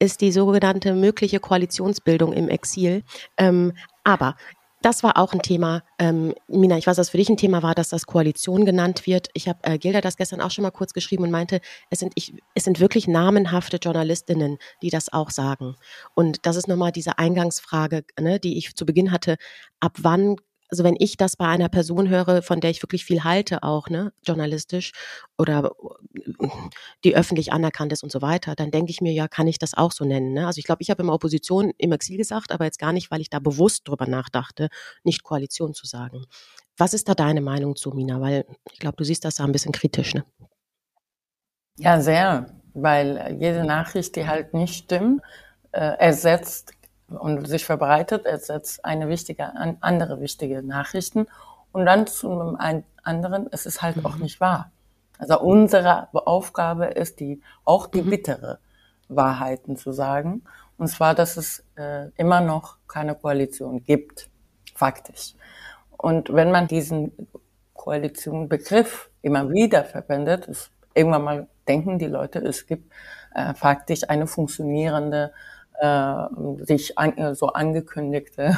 ist 0.00 0.20
die 0.20 0.32
sogenannte 0.32 0.94
mögliche 0.94 1.38
Koalitionsbildung 1.38 2.32
im 2.32 2.48
Exil. 2.48 3.04
Ähm, 3.36 3.72
aber 4.02 4.36
das 4.82 5.02
war 5.02 5.16
auch 5.16 5.32
ein 5.32 5.42
Thema. 5.42 5.82
Ähm, 5.98 6.34
Mina, 6.48 6.76
ich 6.76 6.86
weiß, 6.86 6.96
dass 6.96 7.10
für 7.10 7.16
dich 7.16 7.28
ein 7.28 7.36
Thema 7.36 7.62
war, 7.62 7.74
dass 7.74 7.88
das 7.88 8.06
Koalition 8.06 8.64
genannt 8.64 9.06
wird. 9.06 9.28
Ich 9.34 9.48
habe 9.48 9.58
äh, 9.62 9.78
Gilda 9.78 10.00
das 10.00 10.16
gestern 10.16 10.40
auch 10.40 10.50
schon 10.50 10.62
mal 10.62 10.70
kurz 10.70 10.92
geschrieben 10.92 11.22
und 11.24 11.30
meinte, 11.30 11.60
es 11.90 12.00
sind, 12.00 12.12
ich, 12.16 12.34
es 12.54 12.64
sind 12.64 12.80
wirklich 12.80 13.08
namenhafte 13.08 13.78
Journalistinnen, 13.78 14.58
die 14.82 14.90
das 14.90 15.12
auch 15.12 15.30
sagen. 15.30 15.76
Und 16.14 16.44
das 16.46 16.56
ist 16.56 16.68
nochmal 16.68 16.92
diese 16.92 17.18
Eingangsfrage, 17.18 18.04
ne, 18.20 18.40
die 18.40 18.58
ich 18.58 18.74
zu 18.74 18.84
Beginn 18.84 19.12
hatte. 19.12 19.36
Ab 19.80 19.96
wann 20.00 20.36
also 20.72 20.84
wenn 20.84 20.96
ich 20.98 21.18
das 21.18 21.36
bei 21.36 21.46
einer 21.46 21.68
Person 21.68 22.08
höre, 22.08 22.40
von 22.40 22.60
der 22.60 22.70
ich 22.70 22.82
wirklich 22.82 23.04
viel 23.04 23.24
halte, 23.24 23.62
auch, 23.62 23.90
ne, 23.90 24.14
journalistisch 24.22 24.92
oder 25.36 25.72
die 27.04 27.14
öffentlich 27.14 27.52
anerkannt 27.52 27.92
ist 27.92 28.02
und 28.02 28.10
so 28.10 28.22
weiter, 28.22 28.54
dann 28.54 28.70
denke 28.70 28.90
ich 28.90 29.02
mir, 29.02 29.12
ja, 29.12 29.28
kann 29.28 29.46
ich 29.46 29.58
das 29.58 29.74
auch 29.74 29.92
so 29.92 30.06
nennen. 30.06 30.32
Ne? 30.32 30.46
Also 30.46 30.60
ich 30.60 30.64
glaube, 30.64 30.80
ich 30.80 30.88
habe 30.88 31.02
immer 31.02 31.12
Opposition 31.12 31.74
im 31.76 31.92
Exil 31.92 32.16
gesagt, 32.16 32.52
aber 32.52 32.64
jetzt 32.64 32.78
gar 32.78 32.94
nicht, 32.94 33.10
weil 33.10 33.20
ich 33.20 33.28
da 33.28 33.38
bewusst 33.38 33.86
drüber 33.86 34.06
nachdachte, 34.06 34.68
nicht 35.04 35.22
Koalition 35.24 35.74
zu 35.74 35.86
sagen. 35.86 36.24
Was 36.78 36.94
ist 36.94 37.06
da 37.06 37.14
deine 37.14 37.42
Meinung 37.42 37.76
zu, 37.76 37.90
Mina? 37.90 38.22
Weil 38.22 38.46
ich 38.72 38.78
glaube, 38.78 38.96
du 38.96 39.04
siehst 39.04 39.26
das 39.26 39.34
da 39.34 39.44
ein 39.44 39.52
bisschen 39.52 39.72
kritisch, 39.72 40.14
ne? 40.14 40.24
Ja, 41.76 42.00
sehr, 42.00 42.46
weil 42.72 43.36
jede 43.38 43.64
Nachricht, 43.64 44.16
die 44.16 44.26
halt 44.26 44.54
nicht 44.54 44.84
stimmt, 44.84 45.20
äh, 45.72 45.98
ersetzt 45.98 46.72
und 47.16 47.46
sich 47.46 47.64
verbreitet, 47.64 48.26
ersetzt 48.26 48.84
eine 48.84 49.08
wichtige, 49.08 49.52
andere 49.80 50.20
wichtige 50.20 50.62
Nachrichten. 50.62 51.26
Und 51.72 51.86
dann 51.86 52.06
zu 52.06 52.30
einem 52.30 52.84
anderen, 53.02 53.48
es 53.50 53.66
ist 53.66 53.82
halt 53.82 53.96
mhm. 53.96 54.06
auch 54.06 54.16
nicht 54.16 54.40
wahr. 54.40 54.70
Also 55.18 55.40
unsere 55.40 56.08
Aufgabe 56.12 56.86
ist 56.86 57.20
die, 57.20 57.40
auch 57.64 57.86
die 57.86 58.02
mhm. 58.02 58.10
bittere 58.10 58.58
Wahrheiten 59.08 59.76
zu 59.76 59.92
sagen. 59.92 60.42
Und 60.78 60.88
zwar, 60.88 61.14
dass 61.14 61.36
es 61.36 61.64
äh, 61.76 62.08
immer 62.16 62.40
noch 62.40 62.78
keine 62.88 63.14
Koalition 63.14 63.84
gibt, 63.84 64.28
faktisch. 64.74 65.34
Und 65.96 66.32
wenn 66.32 66.50
man 66.50 66.66
diesen 66.66 67.12
Koalitionbegriff 67.74 69.10
immer 69.22 69.50
wieder 69.50 69.84
verwendet, 69.84 70.46
ist, 70.46 70.70
irgendwann 70.94 71.22
mal 71.22 71.48
denken 71.68 71.98
die 71.98 72.06
Leute, 72.06 72.40
es 72.40 72.66
gibt 72.66 72.92
äh, 73.34 73.54
faktisch 73.54 74.08
eine 74.08 74.26
funktionierende 74.26 75.32
äh, 75.82 76.64
sich 76.64 76.96
an, 76.96 77.18
äh, 77.18 77.34
so 77.34 77.48
angekündigte 77.48 78.56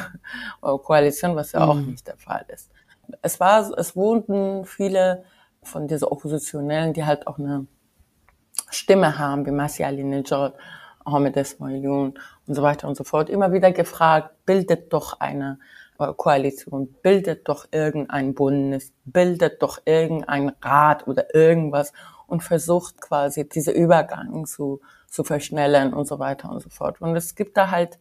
äh, 0.61 0.77
Koalition, 0.77 1.35
was 1.35 1.53
ja 1.53 1.65
mhm. 1.65 1.69
auch 1.69 1.75
nicht 1.75 2.07
der 2.07 2.17
Fall 2.17 2.45
ist. 2.49 2.69
Es 3.21 3.39
war, 3.39 3.71
es 3.77 3.95
wurden 3.95 4.65
viele 4.65 5.23
von 5.63 5.87
diesen 5.87 6.07
Oppositionellen, 6.07 6.93
die 6.93 7.03
halt 7.03 7.25
auch 7.25 7.39
eine 7.39 7.65
Stimme 8.69 9.17
haben, 9.17 9.45
wie 9.45 9.51
Masih 9.51 9.85
Alinejad, 9.85 10.53
Ahmed 11.03 11.35
Esmailun 11.37 12.13
und 12.45 12.55
so 12.55 12.61
weiter 12.61 12.87
und 12.87 12.95
so 12.95 13.03
fort, 13.03 13.29
immer 13.29 13.51
wieder 13.51 13.71
gefragt, 13.71 14.45
bildet 14.45 14.93
doch 14.93 15.19
eine 15.19 15.57
äh, 15.99 16.13
Koalition, 16.15 16.93
bildet 17.01 17.49
doch 17.49 17.67
irgendein 17.71 18.35
Bundes, 18.35 18.93
bildet 19.03 19.63
doch 19.63 19.79
irgendein 19.85 20.51
Rat 20.61 21.07
oder 21.07 21.33
irgendwas 21.33 21.91
und 22.27 22.43
versucht 22.43 23.01
quasi 23.01 23.49
diese 23.49 23.71
Übergang 23.71 24.45
zu 24.45 24.81
zu 25.15 25.23
verschnellen 25.23 25.93
und 25.93 26.07
so 26.07 26.19
weiter 26.19 26.51
und 26.51 26.61
so 26.61 26.69
fort. 26.69 27.01
Und 27.01 27.15
es 27.15 27.35
gibt 27.35 27.55
da 27.55 27.71
halt, 27.71 27.97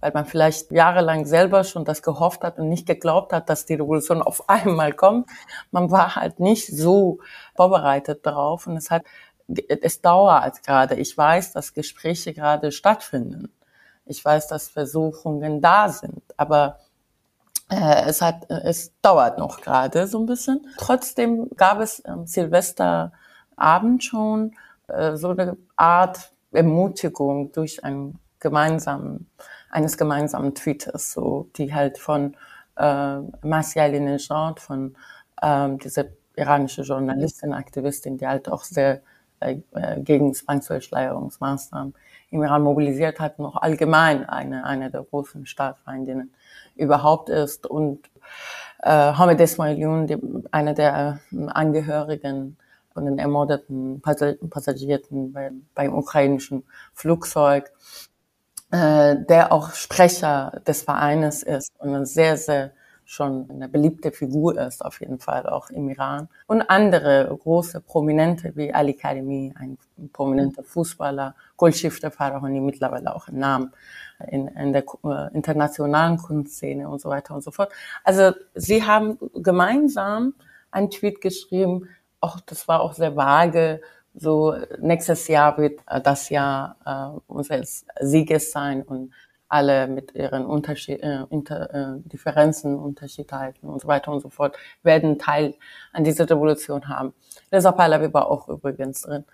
weil 0.00 0.12
man 0.12 0.24
vielleicht 0.24 0.72
jahrelang 0.72 1.26
selber 1.26 1.62
schon 1.62 1.84
das 1.84 2.02
gehofft 2.02 2.42
hat 2.42 2.58
und 2.58 2.70
nicht 2.70 2.86
geglaubt 2.86 3.32
hat, 3.32 3.50
dass 3.50 3.66
die 3.66 3.74
Revolution 3.74 4.22
auf 4.22 4.48
einmal 4.48 4.94
kommt, 4.94 5.28
man 5.70 5.90
war 5.90 6.16
halt 6.16 6.40
nicht 6.40 6.66
so 6.66 7.18
vorbereitet 7.54 8.24
darauf 8.24 8.66
und 8.66 8.76
es 8.78 8.90
hat, 8.90 9.04
es 9.46 10.00
dauert 10.00 10.62
gerade. 10.62 10.94
Ich 10.94 11.16
weiß, 11.16 11.52
dass 11.52 11.74
Gespräche 11.74 12.32
gerade 12.32 12.72
stattfinden. 12.72 13.52
Ich 14.06 14.24
weiß, 14.24 14.48
dass 14.48 14.68
Versuchungen 14.68 15.60
da 15.60 15.90
sind, 15.90 16.22
aber 16.38 16.78
äh, 17.70 18.04
es 18.06 18.22
hat, 18.22 18.50
es 18.50 18.92
dauert 19.02 19.38
noch 19.38 19.60
gerade 19.60 20.06
so 20.06 20.18
ein 20.18 20.26
bisschen. 20.26 20.66
Trotzdem 20.78 21.50
gab 21.56 21.80
es 21.80 22.02
am 22.04 22.26
Silvesterabend 22.26 24.02
schon 24.02 24.54
äh, 24.88 25.16
so 25.16 25.30
eine 25.30 25.56
Art 25.76 26.33
Ermutigung 26.54 27.52
durch 27.52 27.84
einen 27.84 28.18
gemeinsamen, 28.40 29.30
eines 29.70 29.96
gemeinsamen 29.96 30.54
Tweets, 30.54 31.12
so, 31.12 31.48
die 31.56 31.74
halt 31.74 31.98
von 31.98 32.36
äh, 32.76 33.18
Masya 33.42 33.84
Alinejad, 33.84 34.60
von 34.60 34.96
ähm, 35.42 35.78
dieser 35.78 36.06
iranische 36.36 36.82
Journalistin, 36.82 37.52
Aktivistin, 37.52 38.18
die 38.18 38.26
halt 38.26 38.48
auch 38.48 38.64
sehr 38.64 39.00
äh, 39.40 39.58
äh, 39.72 40.00
gegen 40.00 40.34
Zwangsverschleierungsmaßnahmen 40.34 41.94
im 42.30 42.42
Iran 42.42 42.62
mobilisiert 42.62 43.20
hat, 43.20 43.38
noch 43.38 43.56
allgemein 43.56 44.28
eine, 44.28 44.64
eine 44.64 44.90
der 44.90 45.02
großen 45.02 45.46
Staatsfeindinnen 45.46 46.32
überhaupt 46.74 47.28
ist. 47.28 47.66
Und 47.66 48.10
äh, 48.82 48.90
Hamed 48.90 49.40
Esmailion, 49.40 50.46
eine 50.50 50.74
der 50.74 51.20
äh, 51.32 51.46
Angehörigen 51.48 52.56
von 52.94 53.04
den 53.04 53.18
ermordeten 53.18 54.00
Passagieren 54.00 55.32
beim, 55.32 55.66
beim 55.74 55.94
ukrainischen 55.94 56.64
Flugzeug, 56.94 57.70
äh, 58.70 59.16
der 59.28 59.52
auch 59.52 59.74
Sprecher 59.74 60.62
des 60.66 60.82
Vereines 60.82 61.42
ist 61.42 61.72
und 61.78 61.88
eine 61.90 62.06
sehr, 62.06 62.36
sehr 62.36 62.72
schon 63.04 63.50
eine 63.50 63.68
beliebte 63.68 64.12
Figur 64.12 64.58
ist, 64.58 64.84
auf 64.84 65.00
jeden 65.00 65.18
Fall 65.18 65.46
auch 65.46 65.70
im 65.70 65.90
Iran. 65.90 66.28
Und 66.46 66.62
andere 66.62 67.36
große 67.38 67.80
Prominente 67.80 68.52
wie 68.56 68.72
Ali 68.72 68.94
Karimi, 68.94 69.52
ein 69.56 69.76
prominenter 70.12 70.64
Fußballer, 70.64 71.34
Goldschiffter 71.56 72.10
Farahani, 72.10 72.60
mittlerweile 72.60 73.14
auch 73.14 73.28
ein 73.28 73.38
Name 73.38 73.72
in, 74.28 74.48
in 74.48 74.72
der 74.72 74.84
äh, 75.04 75.34
internationalen 75.34 76.16
Kunstszene 76.16 76.88
und 76.88 77.00
so 77.00 77.10
weiter 77.10 77.34
und 77.34 77.42
so 77.42 77.50
fort. 77.50 77.72
Also 78.04 78.32
sie 78.54 78.84
haben 78.84 79.18
gemeinsam 79.34 80.34
einen 80.70 80.90
Tweet 80.90 81.20
geschrieben, 81.20 81.88
auch, 82.24 82.40
das 82.40 82.66
war 82.68 82.80
auch 82.80 82.94
sehr 82.94 83.16
vage. 83.16 83.80
So, 84.14 84.54
nächstes 84.78 85.28
Jahr 85.28 85.58
wird 85.58 85.80
äh, 85.86 86.00
das 86.00 86.30
Jahr 86.30 86.76
äh, 86.84 87.20
unseres 87.26 87.86
Sieges 88.00 88.52
sein 88.52 88.82
und 88.82 89.12
alle 89.48 89.86
mit 89.86 90.14
ihren 90.14 90.46
Unterschied, 90.46 91.00
äh, 91.02 91.24
Inter, 91.30 91.72
äh, 91.72 92.08
Differenzen, 92.08 92.76
Unterschiedheiten 92.78 93.68
und 93.68 93.80
so 93.80 93.88
weiter 93.88 94.10
und 94.10 94.20
so 94.20 94.30
fort 94.30 94.56
werden 94.82 95.18
Teil 95.18 95.54
an 95.92 96.02
dieser 96.02 96.28
Revolution 96.28 96.88
haben. 96.88 97.12
Reza 97.52 97.70
Pahlavi 97.72 98.12
war 98.12 98.28
auch 98.28 98.48
übrigens 98.48 99.02
drin. 99.02 99.24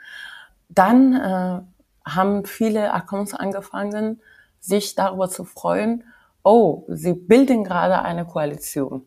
Dann 0.69 1.15
äh, 1.15 1.61
haben 2.05 2.45
viele 2.45 2.93
Accounts 2.93 3.35
angefangen, 3.35 4.21
sich 4.61 4.95
darüber 4.95 5.29
zu 5.31 5.45
freuen, 5.45 6.05
oh, 6.43 6.85
sie 6.89 7.15
bilden 7.15 7.65
gerade 7.65 8.03
eine 8.03 8.25
Koalition. 8.27 9.07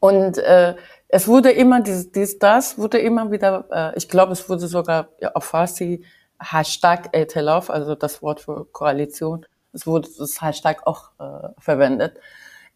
Und 0.00 0.38
äh, 0.38 0.74
es 1.08 1.28
wurde 1.28 1.50
immer, 1.50 1.80
dies, 1.80 2.12
dies, 2.12 2.38
das 2.38 2.78
wurde 2.78 2.98
immer 2.98 3.30
wieder, 3.30 3.64
äh, 3.70 3.96
ich 3.96 4.08
glaube, 4.08 4.32
es 4.32 4.48
wurde 4.48 4.66
sogar 4.66 5.08
auf 5.34 5.44
Farsi 5.44 6.04
Hashtag 6.38 7.10
Etelaf, 7.12 7.70
also 7.70 7.94
das 7.94 8.22
Wort 8.22 8.40
für 8.40 8.66
Koalition, 8.66 9.46
es 9.72 9.86
wurde 9.86 10.08
das 10.18 10.40
Hashtag 10.42 10.86
auch 10.86 11.10
äh, 11.18 11.48
verwendet. 11.58 12.18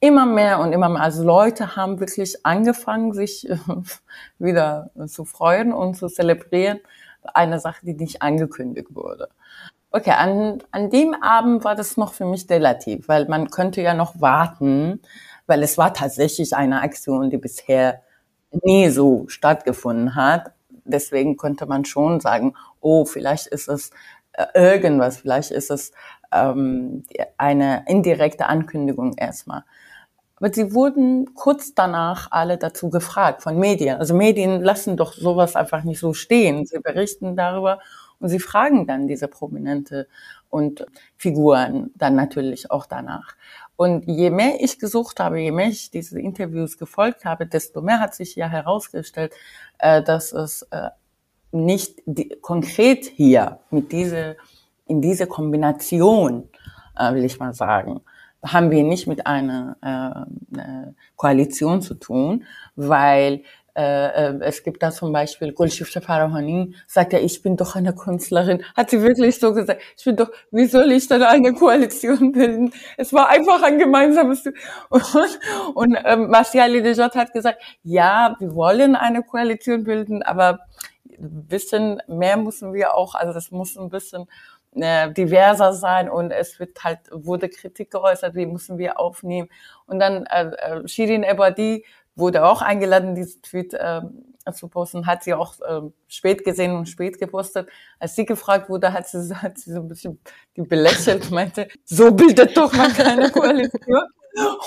Immer 0.01 0.25
mehr 0.25 0.61
und 0.61 0.73
immer 0.73 0.89
mehr. 0.89 1.03
Also 1.03 1.23
Leute 1.25 1.77
haben 1.77 2.01
wirklich 2.01 2.47
angefangen, 2.47 3.13
sich 3.13 3.49
äh, 3.49 3.59
wieder 4.39 4.91
zu 5.07 5.25
freuen 5.25 5.73
und 5.73 5.95
zu 5.95 6.09
zelebrieren. 6.09 6.81
Eine 7.23 7.61
Sache, 7.61 7.85
die 7.85 7.95
nicht 7.95 8.23
angekündigt 8.23 8.95
wurde. 8.95 9.29
Okay, 9.93 10.13
an, 10.13 10.63
an 10.71 10.89
dem 10.89 11.15
Abend 11.21 11.65
war 11.65 11.75
das 11.75 11.97
noch 11.97 12.13
für 12.13 12.25
mich 12.25 12.49
relativ, 12.49 13.09
weil 13.09 13.27
man 13.27 13.51
könnte 13.51 13.83
ja 13.83 13.93
noch 13.93 14.21
warten, 14.21 15.03
weil 15.51 15.63
es 15.63 15.77
war 15.77 15.93
tatsächlich 15.93 16.55
eine 16.55 16.81
Aktion, 16.81 17.29
die 17.29 17.37
bisher 17.37 18.01
nie 18.63 18.89
so 18.89 19.25
stattgefunden 19.29 20.15
hat. 20.15 20.53
Deswegen 20.85 21.37
könnte 21.37 21.67
man 21.67 21.85
schon 21.85 22.21
sagen, 22.21 22.55
oh, 22.81 23.05
vielleicht 23.05 23.49
ist 23.49 23.69
es 23.69 23.91
äh, 24.33 24.47
irgendwas, 24.55 25.19
vielleicht 25.19 25.51
ist 25.51 25.71
es 25.71 25.93
ähm, 26.33 27.05
eine 27.37 27.85
indirekte 27.87 28.47
Ankündigung 28.47 29.15
erstmal. 29.17 29.65
Aber 30.37 30.53
sie 30.55 30.73
wurden 30.73 31.35
kurz 31.35 31.75
danach 31.75 32.29
alle 32.31 32.57
dazu 32.57 32.89
gefragt 32.89 33.43
von 33.43 33.59
Medien. 33.59 33.99
Also 33.99 34.15
Medien 34.15 34.63
lassen 34.63 34.97
doch 34.97 35.13
sowas 35.13 35.55
einfach 35.55 35.85
nicht 35.85 35.99
so 35.99 36.15
stehen. 36.15 36.65
Sie 36.65 36.79
berichten 36.79 37.37
darüber 37.37 37.81
und 38.21 38.29
sie 38.29 38.39
fragen 38.39 38.87
dann 38.87 39.07
diese 39.07 39.29
Prominente 39.29 40.09
und 40.51 40.85
Figuren 41.17 41.91
dann 41.95 42.17
natürlich 42.17 42.71
auch 42.71 42.87
danach. 42.87 43.37
Und 43.77 44.07
je 44.07 44.29
mehr 44.29 44.61
ich 44.61 44.79
gesucht 44.79 45.21
habe, 45.21 45.41
je 45.41 45.53
mehr 45.53 45.69
ich 45.69 45.91
diese 45.91 46.21
Interviews 46.21 46.77
gefolgt 46.77 47.25
habe, 47.25 47.47
desto 47.47 47.81
mehr 47.81 47.99
hat 47.99 48.15
sich 48.15 48.37
ja 48.37 48.47
herausgestellt, 48.47 49.33
äh, 49.79 50.03
dass 50.03 50.33
es 50.33 50.63
äh, 50.71 50.91
nicht 51.51 52.03
konkret 52.43 53.07
hier 53.07 53.61
mit 53.71 53.91
diese, 53.91 54.37
in 54.87 55.01
diese 55.01 55.27
Kombination, 55.27 56.51
äh, 56.95 57.15
will 57.15 57.25
ich 57.25 57.39
mal 57.39 57.55
sagen, 57.55 58.03
haben 58.45 58.71
wir 58.71 58.83
nicht 58.83 59.07
mit 59.07 59.27
einer 59.27 60.27
Koalition 61.17 61.83
zu 61.83 61.95
tun, 61.95 62.45
weil 62.75 63.43
es 63.75 64.63
gibt 64.63 64.83
da 64.83 64.91
zum 64.91 65.13
Beispiel 65.13 65.53
Gulshifta 65.53 66.01
Farahani, 66.01 66.75
sagt 66.87 67.13
ja, 67.13 67.19
ich 67.19 67.43
bin 67.43 67.57
doch 67.57 67.77
eine 67.77 67.95
Künstlerin. 67.95 68.65
Hat 68.77 68.91
sie 68.91 69.03
wirklich 69.03 69.39
so 69.39 69.55
gesagt, 69.55 69.81
ich 69.97 70.05
bin 70.05 70.17
doch, 70.17 70.31
wie 70.51 70.67
soll 70.67 70.91
ich 70.93 71.07
dann 71.09 71.23
eine 71.23 71.55
Koalition 71.55 72.33
bilden? 72.33 72.73
Es 72.97 73.13
war 73.13 73.29
einfach 73.29 73.63
ein 73.63 73.79
gemeinsames. 73.79 74.45
Und, 74.89 75.39
und 75.75 75.99
ähm, 76.05 76.29
Marcia 76.31 76.67
Lidejot 76.67 77.15
hat 77.15 77.33
gesagt, 77.33 77.61
ja, 77.83 78.37
wir 78.39 78.55
wollen 78.55 78.97
eine 78.97 79.23
Koalition 79.23 79.85
bilden, 79.85 80.23
aber 80.23 80.61
ein 81.21 81.47
bisschen 81.47 82.03
mehr 82.09 82.37
müssen 82.37 82.73
wir 82.73 82.95
auch, 82.95 83.15
also 83.15 83.33
das 83.33 83.51
muss 83.51 83.77
ein 83.77 83.91
bisschen 83.91 84.27
äh, 84.75 85.13
diverser 85.13 85.73
sein 85.73 86.09
und 86.09 86.31
es 86.31 86.59
wird 86.61 86.83
halt, 86.85 87.01
wurde 87.11 87.49
Kritik 87.49 87.91
geäußert, 87.91 88.35
wie 88.35 88.47
müssen 88.47 88.79
wir 88.79 89.01
aufnehmen. 89.01 89.49
Und 89.87 89.99
dann 89.99 90.27
äh, 90.27 90.47
äh 90.47 90.89
Shirin 90.89 91.25
Ebadi 91.25 91.85
wurde 92.21 92.45
auch 92.45 92.63
eingeladen, 92.63 93.15
diesen 93.15 93.43
Tweet 93.43 93.75
äh, 93.75 94.03
zu 94.53 94.69
posten, 94.69 95.07
hat 95.07 95.25
sie 95.25 95.35
auch 95.35 95.55
äh, 95.61 95.81
spät 96.09 96.45
gesehen 96.45 96.77
und 96.77 96.89
spät 96.89 97.19
gepostet. 97.19 97.69
Als 97.99 98.15
sie 98.15 98.25
gefragt 98.25 98.69
wurde, 98.69 98.93
hat 98.93 99.09
sie, 99.09 99.35
hat 99.43 99.59
sie 99.59 99.73
so 99.73 99.81
ein 99.81 99.89
bisschen 99.89 100.21
die 100.57 100.63
belächelt, 100.63 101.31
meinte, 101.31 101.69
so 101.85 102.13
bildet 102.13 102.57
doch 102.57 102.73
mal 102.73 102.91
keine 102.91 103.31
Koalition. 103.33 104.05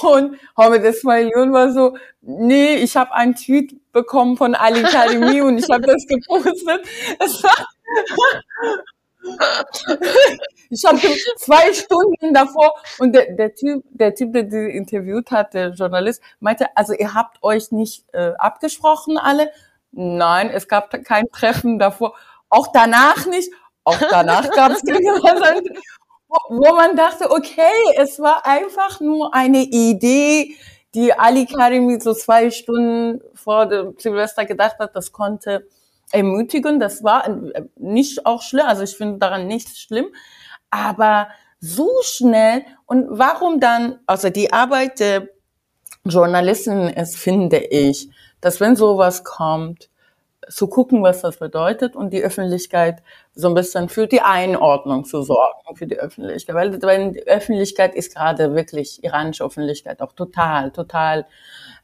Und 0.01 0.37
Hamid 0.57 0.83
Esmailion 0.83 1.53
war 1.53 1.71
so, 1.71 1.95
nee, 2.21 2.75
ich 2.75 2.97
habe 2.97 3.13
einen 3.13 3.35
Tweet 3.35 3.79
bekommen 3.93 4.35
von 4.35 4.55
Ali 4.55 4.83
Karimi 4.83 5.41
und 5.41 5.57
ich 5.57 5.69
habe 5.69 5.87
das 5.87 6.05
gepostet. 6.05 6.85
Ich 10.73 10.83
habe 10.85 10.99
zwei 11.37 11.71
Stunden 11.73 12.33
davor 12.33 12.73
und 12.97 13.13
der, 13.13 13.33
der 13.33 13.53
Typ, 13.53 13.83
der 13.91 14.15
Typ, 14.15 14.33
der 14.33 14.43
die 14.43 14.75
interviewt 14.75 15.29
hat, 15.29 15.53
der 15.53 15.69
Journalist, 15.69 16.21
meinte, 16.39 16.75
also 16.75 16.93
ihr 16.93 17.13
habt 17.13 17.41
euch 17.43 17.71
nicht 17.71 18.05
äh, 18.13 18.31
abgesprochen 18.37 19.17
alle? 19.17 19.51
Nein, 19.91 20.49
es 20.49 20.67
gab 20.67 20.91
kein 21.03 21.29
Treffen 21.31 21.77
davor. 21.77 22.15
Auch 22.49 22.67
danach 22.73 23.27
nicht. 23.27 23.51
Auch 23.83 23.99
danach 23.99 24.49
gab 24.55 24.71
es 24.71 24.81
wo, 24.81 26.37
wo 26.49 26.75
man 26.75 26.95
dachte, 26.95 27.29
okay, 27.29 27.71
es 27.97 28.19
war 28.19 28.45
einfach 28.45 28.99
nur 28.99 29.35
eine 29.35 29.63
Idee, 29.63 30.55
die 30.95 31.13
Ali 31.13 31.45
Karimi 31.45 31.99
so 31.99 32.13
zwei 32.13 32.49
Stunden 32.49 33.21
vor 33.35 33.67
dem 33.67 33.95
Silvester 33.97 34.45
gedacht 34.45 34.77
hat, 34.79 34.95
das 34.95 35.11
konnte 35.11 35.67
ermutigen. 36.11 36.79
Das 36.79 37.03
war 37.03 37.27
äh, 37.27 37.63
nicht 37.75 38.25
auch 38.25 38.41
schlimm. 38.41 38.65
Also 38.65 38.83
ich 38.83 38.95
finde 38.95 39.19
daran 39.19 39.47
nichts 39.47 39.79
schlimm. 39.79 40.07
Aber 40.73 41.27
so 41.59 41.87
schnell 42.01 42.63
und 42.87 43.05
warum 43.09 43.59
dann, 43.59 43.99
also 44.07 44.31
die 44.31 44.51
Arbeit 44.51 44.99
der 44.99 45.29
Journalisten 46.03 46.89
ist, 46.89 47.15
finde 47.15 47.57
ich, 47.57 48.09
dass 48.41 48.59
wenn 48.59 48.75
sowas 48.75 49.23
kommt, 49.23 49.89
zu 50.49 50.67
gucken, 50.67 51.03
was 51.03 51.21
das 51.21 51.37
bedeutet 51.37 51.95
und 51.95 52.11
die 52.11 52.23
Öffentlichkeit 52.23 53.03
so 53.35 53.47
ein 53.47 53.53
bisschen 53.53 53.87
für 53.87 54.07
die 54.07 54.21
Einordnung 54.21 55.05
zu 55.05 55.21
sorgen, 55.21 55.75
für 55.75 55.87
die 55.87 55.99
Öffentlichkeit. 55.99 56.55
Weil, 56.55 56.81
weil 56.81 57.11
die 57.11 57.27
Öffentlichkeit 57.27 57.95
ist 57.95 58.15
gerade 58.15 58.55
wirklich, 58.55 59.03
iranische 59.03 59.45
Öffentlichkeit 59.45 60.01
auch 60.01 60.11
total, 60.13 60.71
total 60.71 61.25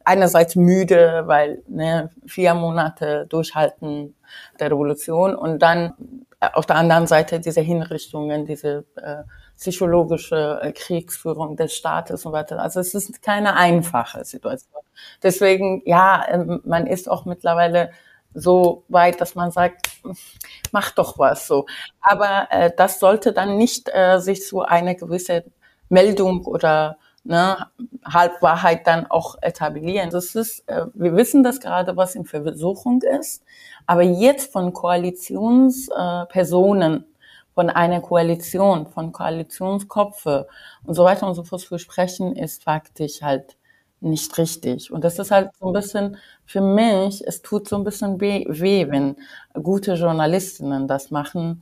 einerseits 0.04 0.56
müde, 0.56 1.24
weil 1.28 1.62
ne, 1.68 2.10
vier 2.26 2.56
Monate 2.56 3.28
durchhalten 3.30 4.16
der 4.60 4.72
Revolution 4.72 5.36
und 5.36 5.60
dann 5.60 5.94
auf 6.40 6.66
der 6.66 6.78
anderen 6.78 7.08
Seite 7.08 7.40
diese 7.40 7.62
Hinrichtungen, 7.62 8.46
diese 8.46 8.86
äh, 8.96 9.24
psychologische 9.58 10.60
äh, 10.62 10.72
Kriegsführung 10.72 11.58
des 11.58 11.74
Staates 11.76 12.26
und 12.26 12.32
weiter. 12.32 12.60
Also 12.60 12.80
es 12.80 12.94
ist 12.96 13.22
keine 13.22 13.56
einfache 13.58 14.24
Situation. 14.24 14.82
Deswegen, 15.22 15.82
ja, 15.86 16.26
ähm, 16.30 16.62
man 16.64 16.88
ist 16.88 17.10
auch 17.10 17.26
mittlerweile 17.26 17.92
so 18.34 18.84
weit, 18.88 19.20
dass 19.20 19.36
man 19.36 19.52
sagt, 19.52 19.88
mach 20.72 20.92
doch 20.92 21.18
was 21.20 21.48
so. 21.48 21.66
Aber 22.00 22.48
äh, 22.52 22.72
das 22.76 23.00
sollte 23.00 23.34
dann 23.34 23.58
nicht 23.58 23.90
äh, 23.94 24.20
sich 24.20 24.48
so 24.48 24.62
eine 24.62 24.96
gewisse 24.96 25.44
Meldung 25.90 26.46
oder 26.46 26.98
ne, 27.30 27.68
Halbwahrheit 28.04 28.86
dann 28.88 29.06
auch 29.08 29.38
etablieren. 29.42 30.10
Das 30.10 30.36
ist, 30.36 30.68
äh, 30.68 30.88
wir 30.94 31.16
wissen 31.16 31.44
das 31.44 31.60
gerade, 31.60 31.96
was 31.96 32.16
in 32.16 32.26
Versuchung 32.26 33.04
ist, 33.04 33.44
aber 33.86 34.02
jetzt 34.02 34.52
von 34.52 34.74
Koalitionspersonen, 34.74 36.94
äh, 36.94 37.04
von 37.54 37.70
einer 37.70 38.02
Koalition, 38.02 38.88
von 38.88 39.12
Koalitionskopfe 39.12 40.48
und 40.84 40.96
so 40.96 41.04
weiter 41.04 41.28
und 41.28 41.36
so 41.36 41.44
fort 41.44 41.62
zu 41.62 41.78
sprechen, 41.78 42.36
ist 42.36 42.64
faktisch 42.64 43.22
halt 43.22 43.58
nicht 44.02 44.36
richtig. 44.38 44.92
Und 44.92 45.04
das 45.04 45.20
ist 45.20 45.30
halt 45.30 45.52
so 45.60 45.68
ein 45.68 45.74
bisschen 45.74 46.18
für 46.46 46.62
mich, 46.62 47.28
es 47.28 47.44
tut 47.44 47.68
so 47.68 47.76
ein 47.76 47.84
bisschen 47.84 48.22
weh, 48.22 48.88
wenn 48.90 49.18
gute 49.62 49.96
Journalistinnen 49.96 50.88
das 50.88 51.12
machen, 51.12 51.62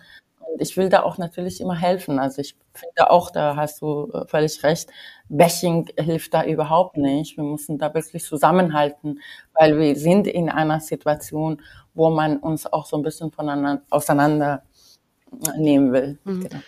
ich 0.61 0.77
will 0.77 0.89
da 0.89 1.03
auch 1.03 1.17
natürlich 1.17 1.61
immer 1.61 1.75
helfen. 1.75 2.19
Also 2.19 2.41
ich 2.41 2.55
finde 2.73 3.11
auch, 3.11 3.31
da 3.31 3.55
hast 3.55 3.81
du 3.81 4.11
äh, 4.13 4.27
völlig 4.27 4.63
recht, 4.63 4.89
Bashing 5.29 5.89
hilft 5.97 6.33
da 6.33 6.43
überhaupt 6.45 6.97
nicht. 6.97 7.37
Wir 7.37 7.43
müssen 7.43 7.77
da 7.77 7.93
wirklich 7.93 8.23
zusammenhalten, 8.23 9.19
weil 9.53 9.77
wir 9.77 9.95
sind 9.95 10.27
in 10.27 10.49
einer 10.49 10.79
Situation, 10.79 11.61
wo 11.93 12.09
man 12.09 12.37
uns 12.37 12.65
auch 12.65 12.85
so 12.85 12.97
ein 12.97 13.03
bisschen 13.03 13.31
voneinander 13.31 13.83
auseinander 13.89 14.63
nehmen 15.57 15.91
will. 15.91 16.19
Mhm. 16.23 16.41
Genau. 16.41 16.61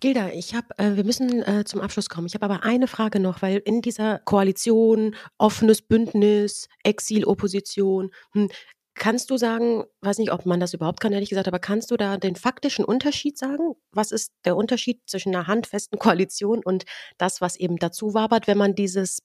Gilda, 0.00 0.28
ich 0.28 0.54
habe, 0.54 0.66
äh, 0.78 0.96
wir 0.96 1.04
müssen 1.04 1.42
äh, 1.42 1.64
zum 1.64 1.80
Abschluss 1.80 2.08
kommen. 2.08 2.26
Ich 2.26 2.34
habe 2.34 2.44
aber 2.44 2.64
eine 2.64 2.86
Frage 2.86 3.20
noch, 3.20 3.42
weil 3.42 3.58
in 3.58 3.82
dieser 3.82 4.18
Koalition, 4.18 5.14
offenes 5.38 5.82
Bündnis, 5.82 6.68
Exil, 6.82 7.24
Opposition, 7.24 8.10
hm, 8.32 8.48
Kannst 8.94 9.30
du 9.30 9.38
sagen, 9.38 9.84
weiß 10.02 10.18
nicht, 10.18 10.32
ob 10.32 10.44
man 10.44 10.60
das 10.60 10.74
überhaupt 10.74 11.00
kann, 11.00 11.12
ehrlich 11.12 11.30
gesagt, 11.30 11.48
aber 11.48 11.58
kannst 11.58 11.90
du 11.90 11.96
da 11.96 12.18
den 12.18 12.36
faktischen 12.36 12.84
Unterschied 12.84 13.38
sagen? 13.38 13.74
Was 13.90 14.12
ist 14.12 14.32
der 14.44 14.54
Unterschied 14.54 15.00
zwischen 15.06 15.34
einer 15.34 15.46
handfesten 15.46 15.98
Koalition 15.98 16.62
und 16.62 16.84
das, 17.18 17.40
was 17.40 17.56
eben 17.56 17.78
dazu 17.78 18.14
wabert, 18.14 18.46
wenn 18.46 18.58
man 18.58 18.74
dieses 18.74 19.20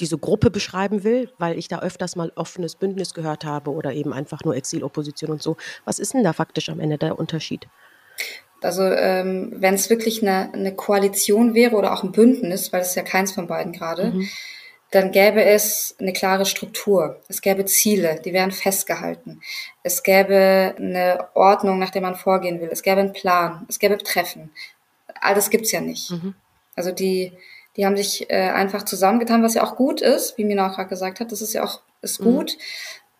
diese 0.00 0.16
Gruppe 0.16 0.50
beschreiben 0.50 1.04
will, 1.04 1.30
weil 1.38 1.58
ich 1.58 1.68
da 1.68 1.80
öfters 1.80 2.16
mal 2.16 2.32
offenes 2.34 2.76
Bündnis 2.76 3.12
gehört 3.12 3.44
habe 3.44 3.70
oder 3.70 3.92
eben 3.92 4.14
einfach 4.14 4.42
nur 4.42 4.56
Exilopposition 4.56 5.30
und 5.30 5.42
so. 5.42 5.58
Was 5.84 5.98
ist 5.98 6.14
denn 6.14 6.24
da 6.24 6.32
faktisch 6.32 6.70
am 6.70 6.80
Ende 6.80 6.96
der 6.96 7.18
Unterschied? 7.18 7.68
Also 8.62 8.84
ähm, 8.84 9.52
wenn 9.56 9.74
es 9.74 9.90
wirklich 9.90 10.22
eine, 10.22 10.50
eine 10.54 10.74
Koalition 10.74 11.52
wäre 11.54 11.76
oder 11.76 11.92
auch 11.92 12.04
ein 12.04 12.12
Bündnis, 12.12 12.72
weil 12.72 12.80
es 12.80 12.94
ja 12.94 13.02
keins 13.02 13.32
von 13.32 13.46
beiden 13.46 13.72
gerade, 13.72 14.12
mhm 14.12 14.28
dann 14.92 15.10
gäbe 15.10 15.42
es 15.42 15.96
eine 15.98 16.12
klare 16.12 16.44
Struktur. 16.44 17.20
Es 17.28 17.40
gäbe 17.40 17.64
Ziele, 17.64 18.20
die 18.22 18.32
wären 18.32 18.52
festgehalten. 18.52 19.40
Es 19.82 20.02
gäbe 20.02 20.74
eine 20.76 21.28
Ordnung, 21.34 21.78
nach 21.78 21.90
der 21.90 22.02
man 22.02 22.14
vorgehen 22.14 22.60
will. 22.60 22.68
Es 22.70 22.82
gäbe 22.82 23.00
einen 23.00 23.14
Plan. 23.14 23.64
Es 23.68 23.78
gäbe 23.78 23.96
Treffen. 23.98 24.50
All 25.20 25.34
das 25.34 25.48
gibt's 25.48 25.72
ja 25.72 25.80
nicht. 25.80 26.10
Mhm. 26.10 26.34
Also 26.76 26.92
die, 26.92 27.32
die 27.76 27.86
haben 27.86 27.96
sich 27.96 28.30
äh, 28.30 28.50
einfach 28.50 28.84
zusammengetan, 28.84 29.42
was 29.42 29.54
ja 29.54 29.64
auch 29.64 29.76
gut 29.76 30.02
ist, 30.02 30.36
wie 30.36 30.44
Mina 30.44 30.70
auch 30.70 30.76
gerade 30.76 30.90
gesagt 30.90 31.20
hat. 31.20 31.32
Das 31.32 31.40
ist 31.40 31.54
ja 31.54 31.64
auch 31.64 31.80
ist 32.02 32.20
mhm. 32.20 32.24
gut. 32.24 32.58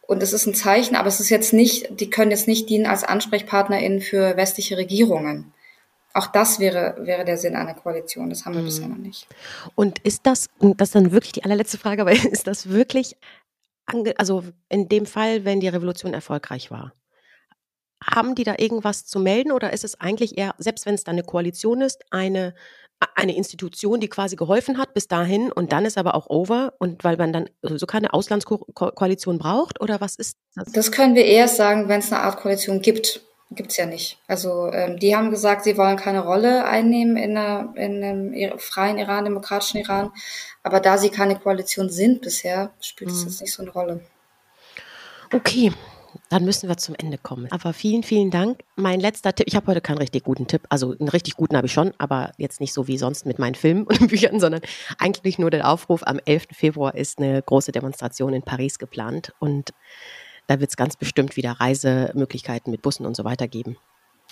Und 0.03 0.23
es 0.23 0.35
ist 0.35 0.47
ein 0.47 0.55
Zeichen, 0.55 0.95
aber 0.95 1.09
es 1.09 1.21
ist 1.21 1.31
jetzt 1.31 1.55
nicht, 1.55 1.89
die 2.01 2.11
können 2.11 2.33
jetzt 2.33 2.49
nicht 2.49 2.69
dienen 2.69 2.87
als 2.87 3.03
AnsprechpartnerInnen 3.03 4.03
für 4.03 4.37
westliche 4.37 4.77
Regierungen. 4.77 5.55
Auch 6.15 6.27
das 6.27 6.61
wäre, 6.61 6.97
wäre 7.01 7.25
der 7.25 7.39
Sinn 7.39 7.57
einer 7.57 7.75
Koalition. 7.75 8.29
Das 8.29 8.45
haben 8.45 8.55
wir 8.55 8.61
mhm. 8.61 8.67
bisher 8.67 8.89
noch 8.89 8.99
nicht. 8.99 9.27
Und 9.75 9.99
ist 10.01 10.27
das, 10.27 10.49
das 10.61 10.89
ist 10.89 10.95
dann 10.95 11.13
wirklich 11.13 11.33
die 11.33 11.45
allerletzte 11.45 11.79
Frage, 11.79 12.03
aber 12.03 12.13
ist 12.13 12.47
das 12.47 12.69
wirklich, 12.69 13.17
also 14.17 14.45
in 14.69 14.89
dem 14.89 15.07
Fall, 15.07 15.45
wenn 15.45 15.61
die 15.61 15.69
Revolution 15.69 16.15
erfolgreich 16.15 16.71
war, 16.71 16.93
haben 18.05 18.35
die 18.35 18.45
da 18.45 18.57
irgendwas 18.59 19.07
zu 19.07 19.21
melden 19.21 19.53
oder 19.53 19.73
ist 19.73 19.85
es 19.85 20.01
eigentlich 20.01 20.37
eher, 20.37 20.55
selbst 20.59 20.87
wenn 20.87 20.95
es 20.95 21.05
dann 21.05 21.15
eine 21.15 21.23
Koalition 21.23 21.81
ist, 21.81 22.03
eine, 22.11 22.55
eine 23.15 23.37
Institution, 23.37 24.01
die 24.01 24.09
quasi 24.09 24.35
geholfen 24.37 24.77
hat 24.77 24.93
bis 24.93 25.09
dahin 25.09 25.53
und 25.53 25.73
dann 25.73 25.85
ist 25.85 25.99
aber 25.99 26.15
auch 26.17 26.29
over 26.29 26.75
und 26.79 27.05
weil 27.05 27.17
man 27.17 27.33
dann 27.33 27.49
so 27.63 27.87
keine 27.87 28.13
Auslandskoalition 28.13 29.39
braucht 29.39 29.81
oder 29.81 30.01
was 30.01 30.17
ist 30.17 30.37
das? 30.57 30.73
Das 30.73 30.93
können 30.93 31.15
wir 31.15 31.25
erst 31.25 31.57
sagen, 31.57 31.89
wenn 31.89 32.01
es 32.01 32.13
eine 32.13 32.23
Art 32.23 32.39
Koalition 32.39 32.81
gibt 32.83 33.23
gibt's 33.55 33.77
ja 33.77 33.87
nicht. 33.87 34.19
Also 34.27 34.71
ähm, 34.73 34.99
die 34.99 35.17
haben 35.17 35.31
gesagt, 35.31 35.65
sie 35.65 35.77
wollen 35.77 35.97
keine 35.97 36.21
Rolle 36.21 36.65
einnehmen 36.65 37.17
in, 37.17 37.37
einer, 37.37 37.73
in 37.77 38.03
einem 38.03 38.59
freien 38.59 38.99
Iran, 38.99 39.25
demokratischen 39.25 39.79
Iran. 39.79 40.11
Aber 40.63 40.81
da 40.81 40.99
sie 40.99 41.11
keine 41.11 41.37
Koalition 41.37 41.91
sind 41.91 42.23
bisher, 42.23 42.73
spielt 42.81 43.11
es 43.11 43.23
mhm. 43.23 43.29
jetzt 43.29 43.41
nicht 43.41 43.53
so 43.53 43.63
eine 43.63 43.73
Rolle. 43.73 44.01
Okay, 45.33 45.73
dann 46.29 46.45
müssen 46.45 46.69
wir 46.69 46.77
zum 46.77 46.95
Ende 46.95 47.19
kommen. 47.19 47.49
Aber 47.51 47.73
vielen, 47.73 48.03
vielen 48.03 48.31
Dank. 48.31 48.61
Mein 48.77 49.01
letzter 49.01 49.35
Tipp, 49.35 49.47
ich 49.49 49.57
habe 49.57 49.67
heute 49.67 49.81
keinen 49.81 49.99
richtig 49.99 50.25
guten 50.25 50.47
Tipp. 50.47 50.63
Also 50.69 50.95
einen 50.99 51.09
richtig 51.09 51.37
guten 51.37 51.57
habe 51.57 51.67
ich 51.67 51.73
schon, 51.73 51.93
aber 51.99 52.33
jetzt 52.37 52.61
nicht 52.61 52.73
so 52.73 52.87
wie 52.87 52.99
sonst 52.99 53.27
mit 53.27 53.39
meinen 53.39 53.55
Filmen 53.55 53.85
und 53.87 54.09
Büchern, 54.09 54.41
sondern 54.41 54.63
eigentlich 54.99 55.39
nur 55.39 55.51
der 55.51 55.69
Aufruf. 55.69 56.03
Am 56.05 56.21
11. 56.25 56.49
Februar 56.53 56.95
ist 56.95 57.19
eine 57.19 57.43
große 57.43 57.73
Demonstration 57.73 58.35
in 58.35 58.43
Paris 58.43 58.79
geplant 58.79 59.33
und 59.39 59.73
da 60.47 60.61
wird 60.61 60.71
es 60.71 60.77
ganz 60.77 60.97
bestimmt 60.97 61.37
wieder 61.37 61.53
Reisemöglichkeiten 61.53 62.71
mit 62.71 62.83
Bussen 62.83 63.07
und 63.07 63.17
so 63.17 63.25
weiter 63.25 63.49
geben. 63.49 63.77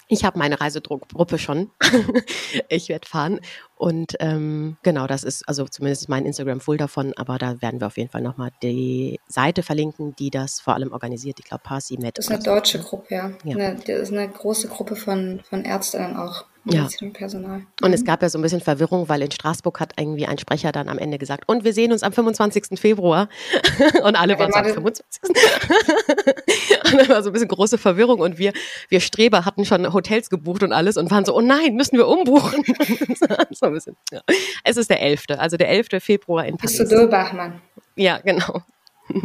Ich 0.08 0.24
habe 0.24 0.38
meine 0.38 0.60
Reisedruckgruppe 0.60 1.38
schon. 1.38 1.70
ich 2.68 2.88
werde 2.88 3.08
fahren. 3.08 3.40
Und 3.80 4.14
ähm, 4.20 4.76
genau, 4.82 5.06
das 5.06 5.24
ist 5.24 5.48
also 5.48 5.64
zumindest 5.64 6.10
mein 6.10 6.26
Instagram 6.26 6.60
full 6.60 6.76
davon, 6.76 7.14
aber 7.16 7.38
da 7.38 7.62
werden 7.62 7.80
wir 7.80 7.86
auf 7.86 7.96
jeden 7.96 8.10
Fall 8.10 8.20
nochmal 8.20 8.50
die 8.62 9.18
Seite 9.26 9.62
verlinken, 9.62 10.14
die 10.16 10.28
das 10.28 10.60
vor 10.60 10.74
allem 10.74 10.92
organisiert. 10.92 11.38
Ich 11.40 11.46
glaube, 11.46 11.62
Parsi 11.64 11.96
Med. 11.96 12.18
Das 12.18 12.26
ist 12.26 12.30
eine 12.30 12.42
deutsche 12.42 12.78
Gruppe, 12.78 13.14
ja. 13.14 13.30
ja. 13.42 13.56
Eine, 13.56 13.76
das 13.76 13.88
ist 13.88 14.12
eine 14.12 14.28
große 14.28 14.68
Gruppe 14.68 14.96
von, 14.96 15.40
von 15.48 15.64
Ärztinnen 15.64 16.18
auch 16.18 16.44
ja. 16.64 16.86
Personal. 17.12 17.62
Und 17.80 17.92
es 17.92 18.02
mhm. 18.02 18.06
gab 18.06 18.22
ja 18.22 18.28
so 18.28 18.38
ein 18.38 18.42
bisschen 18.42 18.60
Verwirrung, 18.60 19.08
weil 19.08 19.22
in 19.22 19.30
Straßburg 19.30 19.80
hat 19.80 19.94
irgendwie 19.98 20.26
ein 20.26 20.38
Sprecher 20.38 20.72
dann 20.72 20.88
am 20.88 20.98
Ende 20.98 21.18
gesagt, 21.18 21.44
und 21.46 21.64
wir 21.64 21.72
sehen 21.72 21.92
uns 21.92 22.02
am 22.02 22.12
25. 22.12 22.78
Februar. 22.78 23.28
und 24.02 24.16
alle 24.16 24.38
waren 24.38 24.52
so 24.52 24.58
am 24.58 24.66
25. 24.66 25.22
und 26.84 26.98
dann 26.98 27.08
war 27.08 27.22
so 27.22 27.30
ein 27.30 27.32
bisschen 27.32 27.48
große 27.48 27.78
Verwirrung 27.78 28.20
und 28.20 28.38
wir, 28.38 28.52
wir 28.88 29.00
Streber 29.00 29.44
hatten 29.44 29.64
schon 29.64 29.90
Hotels 29.92 30.28
gebucht 30.28 30.62
und 30.62 30.72
alles 30.72 30.96
und 30.96 31.10
waren 31.10 31.24
so, 31.24 31.34
oh 31.34 31.40
nein, 31.40 31.76
müssen 31.76 31.96
wir 31.96 32.06
umbuchen. 32.06 32.62
so 33.52 33.69
ein 33.70 33.74
bisschen, 33.74 33.96
ja. 34.10 34.20
Es 34.64 34.76
ist 34.76 34.90
der 34.90 35.00
11., 35.00 35.24
also 35.38 35.56
der 35.56 35.68
11. 35.68 35.88
Februar 36.00 36.44
in 36.46 36.56
Paris. 36.56 36.78
Bist 36.78 36.92
du 36.92 37.08
Bachmann? 37.08 37.60
Ja, 37.96 38.18
genau. 38.18 38.62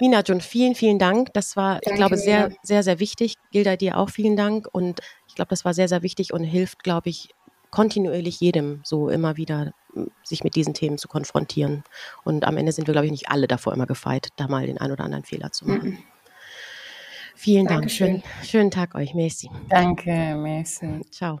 Mina 0.00 0.22
Jun, 0.22 0.40
vielen, 0.40 0.74
vielen 0.74 0.98
Dank. 0.98 1.32
Das 1.34 1.56
war, 1.56 1.74
Danke, 1.74 1.90
ich 1.90 1.96
glaube, 1.96 2.16
sehr, 2.16 2.50
sehr, 2.62 2.82
sehr 2.82 3.00
wichtig. 3.00 3.34
Gilda, 3.52 3.76
dir 3.76 3.98
auch 3.98 4.08
vielen 4.08 4.36
Dank. 4.36 4.66
Und 4.72 5.00
ich 5.28 5.34
glaube, 5.34 5.50
das 5.50 5.64
war 5.64 5.74
sehr, 5.74 5.88
sehr 5.88 6.02
wichtig 6.02 6.32
und 6.32 6.42
hilft, 6.42 6.82
glaube 6.82 7.10
ich, 7.10 7.34
kontinuierlich 7.70 8.40
jedem 8.40 8.80
so 8.82 9.08
immer 9.08 9.36
wieder 9.36 9.72
sich 10.22 10.44
mit 10.44 10.54
diesen 10.54 10.74
Themen 10.74 10.98
zu 10.98 11.08
konfrontieren. 11.08 11.84
Und 12.24 12.44
am 12.44 12.56
Ende 12.56 12.72
sind 12.72 12.86
wir, 12.86 12.92
glaube 12.92 13.06
ich, 13.06 13.12
nicht 13.12 13.28
alle 13.28 13.46
davor 13.46 13.72
immer 13.72 13.86
gefeit, 13.86 14.28
da 14.36 14.48
mal 14.48 14.66
den 14.66 14.78
ein 14.78 14.92
oder 14.92 15.04
anderen 15.04 15.24
Fehler 15.24 15.52
zu 15.52 15.66
machen. 15.66 15.90
Mhm. 15.90 15.98
Vielen 17.34 17.66
Dankeschön. 17.66 18.20
Dank. 18.20 18.24
Schön, 18.24 18.48
schönen 18.48 18.70
Tag 18.70 18.94
euch. 18.94 19.14
Merci. 19.14 19.48
Danke, 19.68 20.34
merci. 20.36 21.00
Ciao. 21.10 21.40